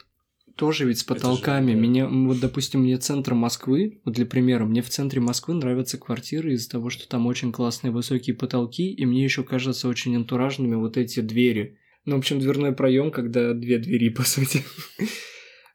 Тоже 0.55 0.85
ведь 0.85 0.99
с 0.99 1.03
Это 1.03 1.13
же, 1.13 1.19
потолками. 1.21 1.73
да. 1.73 1.79
Меня, 1.79 2.07
вот, 2.07 2.39
допустим, 2.39 2.81
мне 2.81 2.97
центр 2.97 3.33
Москвы, 3.35 4.01
вот 4.05 4.15
для 4.15 4.25
примера, 4.25 4.65
мне 4.65 4.81
в 4.81 4.89
центре 4.89 5.21
Москвы 5.21 5.53
нравятся 5.53 5.97
квартиры 5.97 6.53
из-за 6.53 6.69
того, 6.71 6.89
что 6.89 7.07
там 7.07 7.25
очень 7.27 7.51
классные 7.51 7.91
высокие 7.91 8.35
потолки, 8.35 8.91
и 8.91 9.05
мне 9.05 9.23
еще 9.23 9.43
кажется 9.43 9.87
очень 9.87 10.15
антуражными 10.15 10.75
вот 10.75 10.97
эти 10.97 11.21
двери. 11.21 11.77
Ну, 12.05 12.15
в 12.15 12.19
общем, 12.19 12.39
дверной 12.39 12.73
проем, 12.73 13.11
когда 13.11 13.53
две 13.53 13.77
двери, 13.79 14.09
по 14.13 14.23
сути. 14.23 14.63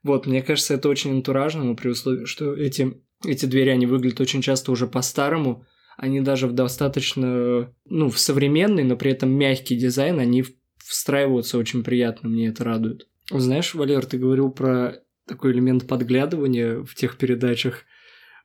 Вот, 0.03 0.27
мне 0.27 0.43
кажется, 0.43 0.75
это 0.75 0.89
очень 0.89 1.11
антуражно, 1.11 1.65
но 1.65 1.75
при 1.75 1.89
условии, 1.89 2.25
что 2.25 2.55
эти, 2.55 3.03
эти 3.25 3.47
двери, 3.47 3.71
они 3.71 3.87
выглядят 3.87 4.21
очень 4.21 4.43
часто 4.43 4.73
уже 4.73 4.87
по-старому, 4.87 5.65
они 5.97 6.21
даже 6.21 6.47
в 6.47 6.53
достаточно, 6.53 7.73
ну, 7.85 8.09
в 8.09 8.19
современный, 8.19 8.85
но 8.85 8.97
при 8.97 9.11
этом 9.11 9.31
мягкий 9.31 9.77
дизайн, 9.77 10.21
они 10.21 10.45
встраиваются 10.79 11.59
очень 11.59 11.83
приятно, 11.83 12.29
мне 12.29 12.49
это 12.49 12.65
радует. 12.65 13.09
Знаешь, 13.31 13.75
Валер, 13.75 14.07
ты 14.07 14.19
говорил 14.19 14.51
про 14.51 15.03
такой 15.27 15.53
элемент 15.53 15.87
подглядывания 15.87 16.83
в 16.83 16.95
тех 16.95 17.19
передачах. 17.19 17.85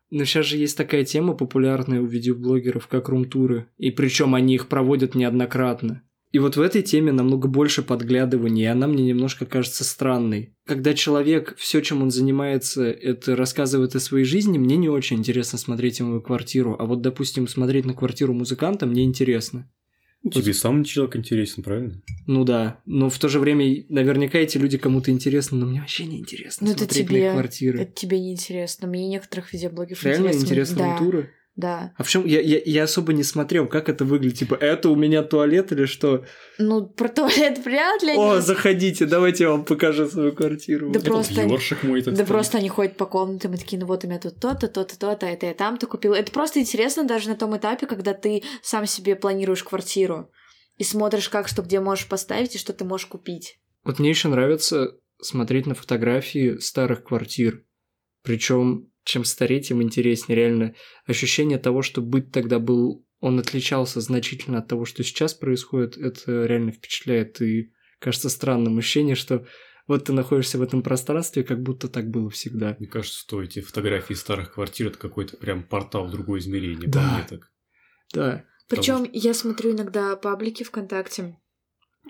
Но 0.09 0.25
сейчас 0.25 0.45
же 0.45 0.57
есть 0.57 0.77
такая 0.77 1.05
тема 1.05 1.33
популярная 1.33 2.01
у 2.01 2.05
видеоблогеров, 2.05 2.87
как 2.87 3.09
румтуры. 3.09 3.67
И 3.77 3.89
причем 3.89 4.35
они 4.35 4.55
их 4.55 4.67
проводят 4.67 5.15
неоднократно. 5.15 6.03
И 6.33 6.39
вот 6.39 6.57
в 6.57 6.61
этой 6.61 6.81
теме 6.81 7.11
намного 7.11 7.47
больше 7.47 7.83
подглядывания, 7.83 8.63
и 8.63 8.67
она 8.67 8.87
мне 8.87 9.03
немножко 9.03 9.45
кажется 9.45 9.83
странной. 9.83 10.55
Когда 10.65 10.95
человек, 10.95 11.53
все, 11.57 11.79
чем 11.79 12.01
он 12.01 12.09
занимается, 12.09 12.85
это 12.85 13.35
рассказывает 13.35 13.95
о 13.95 13.99
своей 13.99 14.25
жизни, 14.25 14.57
мне 14.57 14.75
не 14.75 14.89
очень 14.89 15.17
интересно 15.17 15.59
смотреть 15.59 15.99
ему 15.99 16.19
квартиру. 16.21 16.75
А 16.79 16.85
вот, 16.85 17.01
допустим, 17.01 17.47
смотреть 17.47 17.85
на 17.85 17.93
квартиру 17.93 18.33
музыканта 18.33 18.87
мне 18.87 19.03
интересно. 19.03 19.69
Тебе 20.31 20.55
сам 20.55 20.83
человек 20.85 21.17
интересен, 21.17 21.61
правильно? 21.61 22.01
Ну 22.25 22.45
да, 22.45 22.81
но 22.87 23.11
в 23.11 23.19
то 23.19 23.27
же 23.29 23.39
время 23.39 23.85
наверняка 23.89 24.39
эти 24.39 24.57
люди 24.57 24.79
кому-то 24.79 25.11
интересны, 25.11 25.57
но 25.57 25.67
мне 25.67 25.81
вообще 25.81 26.05
не 26.05 26.17
интересно 26.17 26.65
Ну, 26.65 26.71
это 26.73 26.85
смотреть 26.85 27.03
на 27.03 27.09
тебе- 27.09 27.25
их 27.27 27.31
квартиры. 27.33 27.79
Это 27.81 27.91
тебе 27.91 28.19
не 28.19 28.31
интересно. 28.31 28.87
Мне 28.87 29.07
некоторых 29.07 29.53
видеоблогеров 29.53 30.03
Реально 30.03 30.27
интересно. 30.29 30.45
интересны 30.45 30.77
да? 30.77 30.97
Да. 31.55 31.93
А 31.97 32.03
в 32.03 32.09
чем 32.09 32.25
я, 32.25 32.41
я, 32.41 32.59
я 32.65 32.83
особо 32.83 33.13
не 33.13 33.21
смотрел, 33.23 33.67
как 33.67 33.87
это 33.87 34.05
выглядит. 34.05 34.39
Типа, 34.39 34.55
это 34.55 34.89
у 34.89 34.95
меня 34.95 35.21
туалет 35.21 35.71
или 35.71 35.85
что? 35.85 36.25
Ну, 36.57 36.87
про 36.87 37.09
туалет 37.09 37.63
вряд 37.63 38.01
ли. 38.01 38.15
О, 38.17 38.41
заходите, 38.41 39.05
давайте 39.05 39.43
я 39.43 39.51
вам 39.51 39.63
покажу 39.63 40.07
свою 40.07 40.31
квартиру. 40.33 40.89
Да 40.91 40.99
Это 40.99 41.09
просто- 41.11 41.41
ёршик 41.43 41.83
мой 41.83 41.99
этот 41.99 42.13
Да 42.13 42.17
стоит. 42.23 42.27
просто 42.27 42.57
они 42.57 42.69
ходят 42.69 42.97
по 42.97 43.05
комнатам 43.05 43.53
и 43.53 43.57
такие, 43.57 43.79
ну 43.79 43.85
вот 43.85 44.03
у 44.03 44.07
меня 44.07 44.19
тут 44.19 44.39
то-то, 44.39 44.67
то-то, 44.67 44.97
то-то, 44.97 45.27
это 45.27 45.45
я 45.45 45.53
там-то 45.53 45.85
купила. 45.85 46.15
Это 46.15 46.31
просто 46.31 46.59
интересно 46.59 47.03
даже 47.03 47.29
на 47.29 47.35
том 47.35 47.55
этапе, 47.55 47.85
когда 47.85 48.13
ты 48.15 48.41
сам 48.63 48.87
себе 48.87 49.15
планируешь 49.15 49.63
квартиру 49.63 50.31
и 50.77 50.83
смотришь, 50.83 51.29
как 51.29 51.47
что 51.47 51.61
где 51.61 51.79
можешь 51.79 52.07
поставить 52.07 52.55
и 52.55 52.57
что 52.57 52.73
ты 52.73 52.83
можешь 52.83 53.05
купить. 53.05 53.59
Вот 53.83 53.99
мне 53.99 54.09
еще 54.09 54.27
нравится 54.27 54.97
смотреть 55.21 55.67
на 55.67 55.75
фотографии 55.75 56.57
старых 56.57 57.03
квартир. 57.03 57.63
Причем, 58.23 58.89
чем 59.03 59.25
старее, 59.25 59.61
тем 59.61 59.81
интереснее. 59.81 60.35
Реально, 60.35 60.75
ощущение 61.05 61.57
того, 61.57 61.81
что 61.81 62.01
быт 62.01 62.31
тогда 62.31 62.59
был, 62.59 63.05
он 63.19 63.39
отличался 63.39 64.01
значительно 64.01 64.59
от 64.59 64.67
того, 64.67 64.85
что 64.85 65.03
сейчас 65.03 65.33
происходит, 65.33 65.97
это 65.97 66.45
реально 66.45 66.71
впечатляет. 66.71 67.41
И 67.41 67.73
кажется 67.99 68.29
странным 68.29 68.77
ощущение, 68.77 69.15
что 69.15 69.45
вот 69.87 70.05
ты 70.05 70.13
находишься 70.13 70.57
в 70.57 70.61
этом 70.61 70.81
пространстве, 70.81 71.43
как 71.43 71.61
будто 71.61 71.89
так 71.89 72.09
было 72.09 72.29
всегда. 72.29 72.75
Мне 72.79 72.87
кажется, 72.87 73.19
что 73.19 73.43
эти 73.43 73.59
фотографии 73.61 74.13
старых 74.13 74.53
квартир 74.53 74.87
это 74.87 74.97
какой-то 74.97 75.37
прям 75.37 75.63
портал 75.63 76.07
в 76.07 76.11
другое 76.11 76.39
измерение. 76.39 76.87
Да. 76.87 77.15
мне 77.15 77.25
так. 77.29 77.51
Да. 78.13 78.45
Причем 78.69 79.07
я 79.11 79.33
смотрю 79.33 79.71
иногда 79.71 80.15
паблики 80.15 80.63
ВКонтакте, 80.63 81.37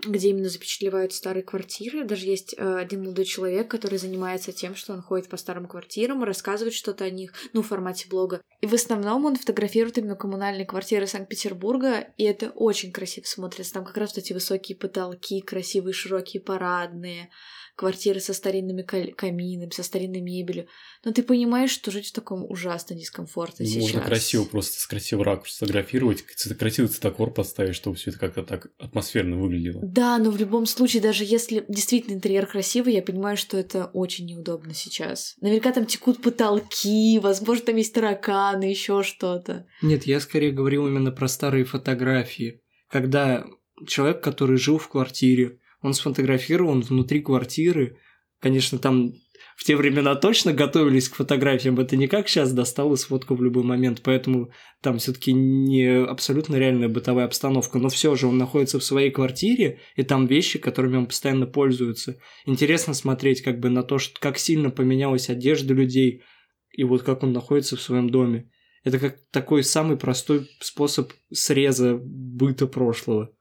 где 0.05 0.29
именно 0.29 0.49
запечатлевают 0.49 1.13
старые 1.13 1.43
квартиры. 1.43 2.03
Даже 2.03 2.25
есть 2.25 2.55
э, 2.57 2.77
один 2.77 3.03
молодой 3.03 3.25
человек, 3.25 3.69
который 3.69 3.99
занимается 3.99 4.51
тем, 4.51 4.75
что 4.75 4.93
он 4.93 5.01
ходит 5.01 5.29
по 5.29 5.37
старым 5.37 5.67
квартирам 5.67 6.23
и 6.23 6.25
рассказывает 6.25 6.73
что-то 6.73 7.05
о 7.05 7.09
них, 7.09 7.33
ну, 7.53 7.61
в 7.61 7.67
формате 7.67 8.07
блога. 8.09 8.41
И 8.61 8.65
в 8.65 8.73
основном 8.73 9.25
он 9.25 9.35
фотографирует 9.35 9.97
именно 9.97 10.15
коммунальные 10.15 10.65
квартиры 10.65 11.05
Санкт-Петербурга, 11.05 12.07
и 12.17 12.23
это 12.23 12.49
очень 12.49 12.91
красиво 12.91 13.25
смотрится. 13.25 13.73
Там 13.73 13.85
как 13.85 13.97
раз 13.97 14.15
вот 14.15 14.23
эти 14.23 14.33
высокие 14.33 14.77
потолки, 14.77 15.41
красивые 15.41 15.93
широкие 15.93 16.41
парадные, 16.41 17.29
квартиры 17.75 18.19
со 18.19 18.33
старинными 18.33 18.83
каминами, 18.83 19.71
со 19.71 19.83
старинной 19.83 20.21
мебелью. 20.21 20.67
Но 21.03 21.11
ты 21.11 21.23
понимаешь, 21.23 21.71
что 21.71 21.91
жить 21.91 22.09
в 22.09 22.13
таком 22.13 22.49
ужасно 22.49 22.95
дискомфортно 22.95 23.65
сейчас. 23.65 23.81
Можно 23.81 24.01
красиво 24.01 24.45
просто 24.45 24.79
с 24.79 24.85
красивого 24.85 25.25
ракурса 25.25 25.55
сфотографировать, 25.55 26.23
красивый 26.57 26.89
цветокор 26.89 27.31
поставить, 27.33 27.75
чтобы 27.75 27.95
все 27.95 28.11
это 28.11 28.19
как-то 28.19 28.43
так 28.43 28.67
атмосферно 28.77 29.37
выглядело. 29.37 29.81
Да, 29.83 30.17
но 30.17 30.29
в 30.29 30.37
любом 30.37 30.65
случае, 30.65 31.01
даже 31.01 31.23
если 31.25 31.65
действительно 31.67 32.13
интерьер 32.15 32.45
красивый, 32.45 32.93
я 32.93 33.01
понимаю, 33.01 33.37
что 33.37 33.57
это 33.57 33.85
очень 33.93 34.27
неудобно 34.27 34.73
сейчас. 34.73 35.35
Наверняка 35.41 35.71
там 35.71 35.85
текут 35.85 36.21
потолки, 36.21 37.19
возможно, 37.19 37.65
там 37.65 37.75
есть 37.77 37.93
тараканы, 37.93 38.65
еще 38.65 39.03
что-то. 39.03 39.65
Нет, 39.81 40.05
я 40.05 40.19
скорее 40.19 40.51
говорил 40.51 40.87
именно 40.87 41.11
про 41.11 41.27
старые 41.27 41.65
фотографии. 41.65 42.61
Когда 42.89 43.45
человек, 43.87 44.21
который 44.21 44.57
жил 44.57 44.77
в 44.77 44.87
квартире, 44.87 45.59
он 45.83 45.93
сфотографирован 45.93 46.81
внутри 46.81 47.21
квартиры. 47.21 47.97
Конечно, 48.39 48.79
там 48.79 49.13
в 49.55 49.63
те 49.63 49.75
времена 49.75 50.15
точно 50.15 50.53
готовились 50.53 51.09
к 51.09 51.15
фотографиям. 51.15 51.79
Это 51.79 51.95
не 51.95 52.07
как 52.07 52.27
сейчас 52.27 52.51
достал 52.53 52.93
и 52.93 52.97
сфоткал 52.97 53.37
в 53.37 53.43
любой 53.43 53.63
момент. 53.63 54.01
Поэтому 54.03 54.49
там 54.81 54.97
все-таки 54.97 55.33
не 55.33 55.85
абсолютно 56.03 56.55
реальная 56.55 56.89
бытовая 56.89 57.25
обстановка. 57.25 57.77
Но 57.77 57.89
все 57.89 58.15
же 58.15 58.27
он 58.27 58.37
находится 58.37 58.79
в 58.79 58.83
своей 58.83 59.11
квартире, 59.11 59.79
и 59.95 60.03
там 60.03 60.25
вещи, 60.25 60.57
которыми 60.57 60.97
он 60.97 61.05
постоянно 61.05 61.45
пользуется. 61.45 62.17
Интересно 62.45 62.93
смотреть 62.93 63.41
как 63.41 63.59
бы 63.59 63.69
на 63.69 63.83
то, 63.83 63.99
что, 63.99 64.19
как 64.19 64.37
сильно 64.37 64.69
поменялась 64.71 65.29
одежда 65.29 65.73
людей, 65.73 66.23
и 66.71 66.83
вот 66.83 67.03
как 67.03 67.23
он 67.23 67.33
находится 67.33 67.75
в 67.75 67.81
своем 67.81 68.09
доме. 68.09 68.49
Это 68.83 68.99
как 68.99 69.17
такой 69.31 69.63
самый 69.63 69.97
простой 69.97 70.49
способ 70.59 71.11
среза 71.31 71.97
быта 72.01 72.67
прошлого. 72.67 73.31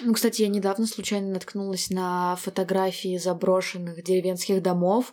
Ну, 0.00 0.14
кстати, 0.14 0.42
я 0.42 0.48
недавно 0.48 0.86
случайно 0.86 1.34
наткнулась 1.34 1.90
на 1.90 2.36
фотографии 2.36 3.18
заброшенных 3.18 4.02
деревенских 4.02 4.62
домов, 4.62 5.12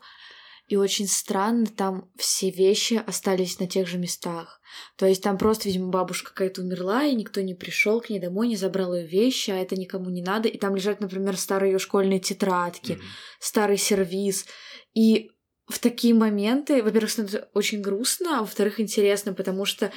и 0.68 0.76
очень 0.76 1.08
странно, 1.08 1.66
там 1.66 2.12
все 2.16 2.52
вещи 2.52 3.02
остались 3.06 3.60
на 3.60 3.68
тех 3.68 3.88
же 3.88 3.98
местах. 3.98 4.62
То 4.98 5.08
есть 5.08 5.24
там 5.24 5.38
просто, 5.40 5.68
видимо, 5.68 5.90
бабушка 5.90 6.30
какая-то 6.30 6.62
умерла, 6.62 7.04
и 7.04 7.16
никто 7.16 7.42
не 7.42 7.56
пришел 7.56 8.00
к 8.02 8.10
ней 8.10 8.20
домой, 8.20 8.48
не 8.48 8.56
забрал 8.56 8.94
ее 8.94 9.08
вещи, 9.08 9.50
а 9.50 9.58
это 9.58 9.76
никому 9.76 10.12
не 10.12 10.22
надо. 10.22 10.48
И 10.48 10.60
там 10.60 10.76
лежат, 10.76 11.02
например, 11.02 11.38
старые 11.38 11.72
ее 11.74 11.80
школьные 11.80 12.20
тетрадки, 12.20 12.94
Мгм. 12.94 13.02
старый 13.40 13.78
сервиз. 13.78 14.46
И 14.94 15.32
в 15.68 15.80
такие 15.80 16.14
моменты, 16.14 16.84
во-первых, 16.84 17.10
становится 17.10 17.50
очень 17.56 17.82
грустно, 17.82 18.38
а 18.38 18.42
во-вторых, 18.42 18.80
интересно, 18.80 19.34
потому 19.34 19.66
что 19.66 19.92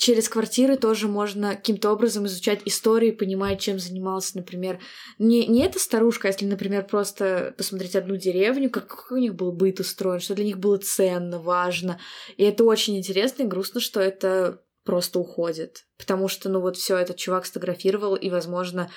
через 0.00 0.30
квартиры 0.30 0.78
тоже 0.78 1.08
можно 1.08 1.54
каким-то 1.54 1.92
образом 1.92 2.24
изучать 2.24 2.62
истории, 2.64 3.10
понимать, 3.10 3.60
чем 3.60 3.78
занимался, 3.78 4.38
например, 4.38 4.80
не, 5.18 5.46
не 5.46 5.62
эта 5.62 5.78
старушка, 5.78 6.26
а 6.26 6.30
если, 6.30 6.46
например, 6.46 6.86
просто 6.86 7.54
посмотреть 7.58 7.94
одну 7.94 8.16
деревню, 8.16 8.70
как, 8.70 8.86
какой 8.86 9.18
у 9.18 9.20
них 9.20 9.34
был 9.34 9.52
быт 9.52 9.78
устроен, 9.78 10.20
что 10.20 10.34
для 10.34 10.46
них 10.46 10.58
было 10.58 10.78
ценно, 10.78 11.38
важно. 11.38 12.00
И 12.38 12.44
это 12.44 12.64
очень 12.64 12.96
интересно 12.96 13.42
и 13.42 13.46
грустно, 13.46 13.78
что 13.78 14.00
это 14.00 14.62
просто 14.84 15.18
уходит. 15.18 15.84
Потому 15.98 16.28
что, 16.28 16.48
ну 16.48 16.60
вот 16.60 16.78
все 16.78 16.96
этот 16.96 17.18
чувак 17.18 17.44
сфотографировал, 17.44 18.14
и, 18.16 18.30
возможно, 18.30 18.90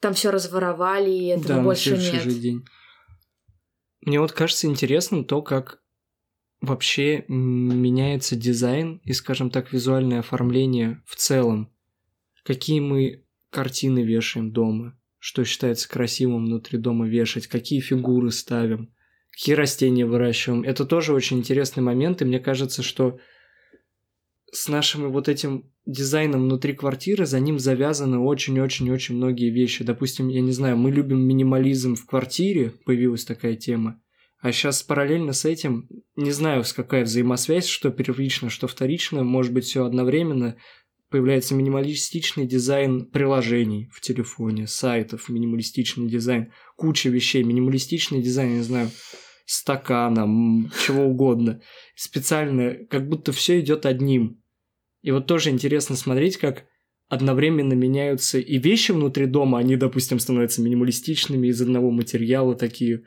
там 0.00 0.12
все 0.12 0.30
разворовали, 0.30 1.10
и 1.10 1.28
этого 1.28 1.54
да, 1.54 1.62
больше 1.62 1.96
нет. 1.96 2.22
же 2.22 2.30
день. 2.32 2.66
Мне 4.02 4.20
вот 4.20 4.32
кажется 4.32 4.66
интересным 4.66 5.24
то, 5.24 5.40
как 5.40 5.80
вообще 6.64 7.24
меняется 7.28 8.36
дизайн 8.36 9.00
и, 9.04 9.12
скажем 9.12 9.50
так, 9.50 9.72
визуальное 9.72 10.20
оформление 10.20 11.02
в 11.06 11.16
целом. 11.16 11.70
Какие 12.44 12.80
мы 12.80 13.24
картины 13.50 14.02
вешаем 14.02 14.52
дома, 14.52 14.98
что 15.18 15.44
считается 15.44 15.88
красивым 15.88 16.46
внутри 16.46 16.78
дома 16.78 17.06
вешать, 17.06 17.46
какие 17.46 17.80
фигуры 17.80 18.30
ставим, 18.30 18.92
какие 19.30 19.54
растения 19.54 20.06
выращиваем. 20.06 20.62
Это 20.62 20.84
тоже 20.84 21.12
очень 21.12 21.38
интересный 21.38 21.82
момент, 21.82 22.20
и 22.20 22.24
мне 22.24 22.40
кажется, 22.40 22.82
что 22.82 23.18
с 24.52 24.68
нашим 24.68 25.10
вот 25.10 25.28
этим 25.28 25.70
дизайном 25.86 26.42
внутри 26.42 26.72
квартиры 26.74 27.26
за 27.26 27.40
ним 27.40 27.58
завязаны 27.58 28.18
очень-очень-очень 28.18 29.16
многие 29.16 29.50
вещи. 29.50 29.84
Допустим, 29.84 30.28
я 30.28 30.40
не 30.40 30.52
знаю, 30.52 30.76
мы 30.76 30.90
любим 30.90 31.20
минимализм 31.20 31.96
в 31.96 32.06
квартире, 32.06 32.70
появилась 32.84 33.24
такая 33.24 33.56
тема. 33.56 34.00
А 34.44 34.52
сейчас 34.52 34.82
параллельно 34.82 35.32
с 35.32 35.46
этим, 35.46 35.88
не 36.16 36.30
знаю, 36.30 36.64
с 36.64 36.74
какая 36.74 37.04
взаимосвязь, 37.04 37.66
что 37.66 37.90
первично, 37.90 38.50
что 38.50 38.66
вторично, 38.66 39.24
может 39.24 39.54
быть, 39.54 39.64
все 39.64 39.86
одновременно, 39.86 40.58
появляется 41.08 41.54
минималистичный 41.54 42.46
дизайн 42.46 43.06
приложений 43.06 43.88
в 43.90 44.02
телефоне, 44.02 44.66
сайтов, 44.66 45.30
минималистичный 45.30 46.10
дизайн, 46.10 46.52
куча 46.76 47.08
вещей, 47.08 47.42
минималистичный 47.42 48.20
дизайн, 48.20 48.56
не 48.56 48.62
знаю, 48.62 48.90
стакана, 49.46 50.26
чего 50.84 51.04
угодно. 51.04 51.62
Специально, 51.96 52.74
как 52.90 53.08
будто 53.08 53.32
все 53.32 53.60
идет 53.60 53.86
одним. 53.86 54.42
И 55.00 55.10
вот 55.10 55.26
тоже 55.26 55.48
интересно 55.48 55.96
смотреть, 55.96 56.36
как 56.36 56.66
одновременно 57.08 57.72
меняются 57.72 58.38
и 58.38 58.58
вещи 58.58 58.92
внутри 58.92 59.24
дома, 59.24 59.58
они, 59.58 59.76
допустим, 59.76 60.18
становятся 60.18 60.60
минималистичными 60.60 61.48
из 61.48 61.62
одного 61.62 61.90
материала 61.90 62.54
такие. 62.54 63.04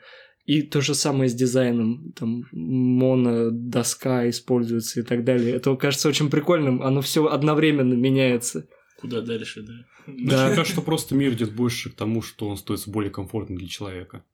И 0.48 0.62
то 0.62 0.80
же 0.80 0.94
самое 0.94 1.28
с 1.28 1.34
дизайном, 1.34 2.10
там 2.12 2.46
монодоска 2.52 4.30
используется 4.30 5.00
и 5.00 5.02
так 5.02 5.22
далее. 5.22 5.54
Это 5.54 5.76
кажется 5.76 6.08
очень 6.08 6.30
прикольным, 6.30 6.82
оно 6.82 7.02
все 7.02 7.26
одновременно 7.26 7.92
меняется. 7.92 8.66
Куда 8.98 9.20
дальше, 9.20 9.60
да? 9.60 9.74
Да. 10.06 10.46
Мне 10.46 10.54
кажется, 10.56 10.72
что 10.72 10.80
просто 10.80 11.14
мир 11.14 11.34
идет 11.34 11.54
больше 11.54 11.90
к 11.90 11.96
тому, 11.96 12.22
что 12.22 12.48
он 12.48 12.56
становится 12.56 12.90
более 12.90 13.10
комфортным 13.10 13.58
для 13.58 13.68
человека. 13.68 14.24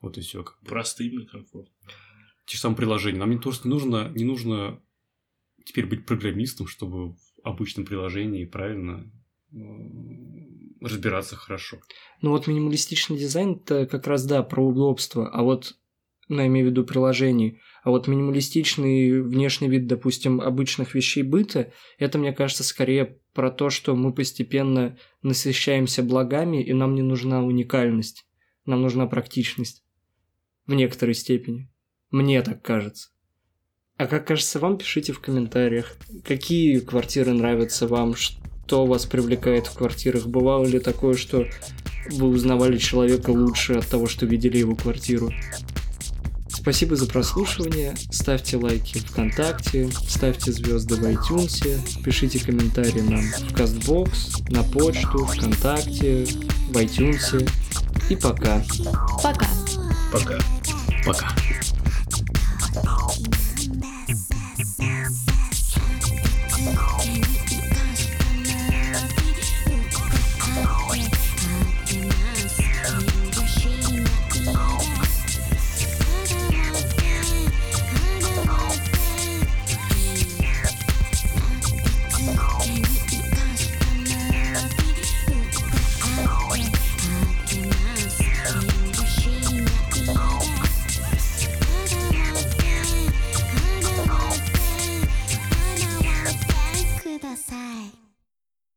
Вот 0.00 0.16
и 0.18 0.20
все. 0.20 0.44
Простым 0.64 1.22
и 1.22 1.26
комфортным. 1.26 1.74
Те 2.44 2.54
же 2.54 2.60
самые 2.60 2.76
приложения. 2.76 3.18
Нам 3.18 3.30
не 3.30 3.38
то, 3.38 3.50
что 3.50 3.66
не 3.66 3.74
нужно, 3.74 4.12
не 4.14 4.24
нужно 4.24 4.80
теперь 5.64 5.86
быть 5.86 6.06
программистом, 6.06 6.68
чтобы 6.68 7.14
в 7.14 7.18
обычном 7.42 7.86
приложении 7.86 8.44
правильно 8.44 9.10
э, 9.50 9.56
разбираться 10.80 11.36
хорошо. 11.36 11.78
Ну 12.22 12.30
вот 12.30 12.46
минималистичный 12.46 13.18
дизайн 13.18 13.54
это 13.54 13.86
как 13.86 14.06
раз 14.06 14.24
да 14.24 14.42
про 14.42 14.66
удобство, 14.66 15.28
а 15.28 15.42
вот 15.42 15.76
ну, 16.28 16.40
я 16.40 16.46
имею 16.48 16.66
в 16.66 16.70
виду 16.70 16.84
приложений, 16.84 17.60
а 17.84 17.90
вот 17.90 18.08
минималистичный 18.08 19.22
внешний 19.22 19.68
вид, 19.68 19.86
допустим, 19.86 20.40
обычных 20.40 20.94
вещей 20.94 21.22
быта, 21.22 21.72
это, 21.98 22.18
мне 22.18 22.32
кажется, 22.32 22.64
скорее 22.64 23.18
про 23.32 23.50
то, 23.50 23.70
что 23.70 23.94
мы 23.94 24.12
постепенно 24.12 24.98
насыщаемся 25.22 26.02
благами, 26.02 26.64
и 26.64 26.72
нам 26.72 26.94
не 26.96 27.02
нужна 27.02 27.44
уникальность, 27.44 28.26
нам 28.64 28.82
нужна 28.82 29.06
практичность 29.06 29.84
в 30.66 30.74
некоторой 30.74 31.14
степени. 31.14 31.70
Мне 32.10 32.42
так 32.42 32.62
кажется. 32.62 33.10
А 33.96 34.06
как 34.06 34.26
кажется 34.26 34.58
вам, 34.58 34.78
пишите 34.78 35.12
в 35.12 35.20
комментариях, 35.20 35.96
какие 36.24 36.80
квартиры 36.80 37.32
нравятся 37.32 37.86
вам, 37.86 38.14
что 38.66 38.84
вас 38.84 39.06
привлекает 39.06 39.68
в 39.68 39.74
квартирах. 39.74 40.26
Бывало 40.26 40.64
ли 40.64 40.80
такое, 40.80 41.14
что 41.14 41.46
вы 42.10 42.26
узнавали 42.26 42.78
человека 42.78 43.30
лучше 43.30 43.74
от 43.74 43.86
того, 43.86 44.08
что 44.08 44.26
видели 44.26 44.58
его 44.58 44.74
квартиру? 44.74 45.30
Спасибо 46.48 46.96
за 46.96 47.06
прослушивание. 47.06 47.94
Ставьте 48.10 48.56
лайки 48.56 48.98
ВКонтакте, 48.98 49.88
ставьте 50.08 50.50
звезды 50.50 50.96
в 50.96 51.04
iTunes, 51.04 52.02
пишите 52.02 52.44
комментарии 52.44 53.02
нам 53.02 53.22
в 53.22 53.52
Castbox, 53.52 54.52
на 54.52 54.64
почту, 54.64 55.26
ВКонтакте, 55.26 56.24
в 56.24 56.76
iTunes. 56.76 57.48
И 58.10 58.16
пока. 58.16 58.64
Пока. 59.22 59.48
Пока. 60.12 60.38
Пока. 61.04 61.28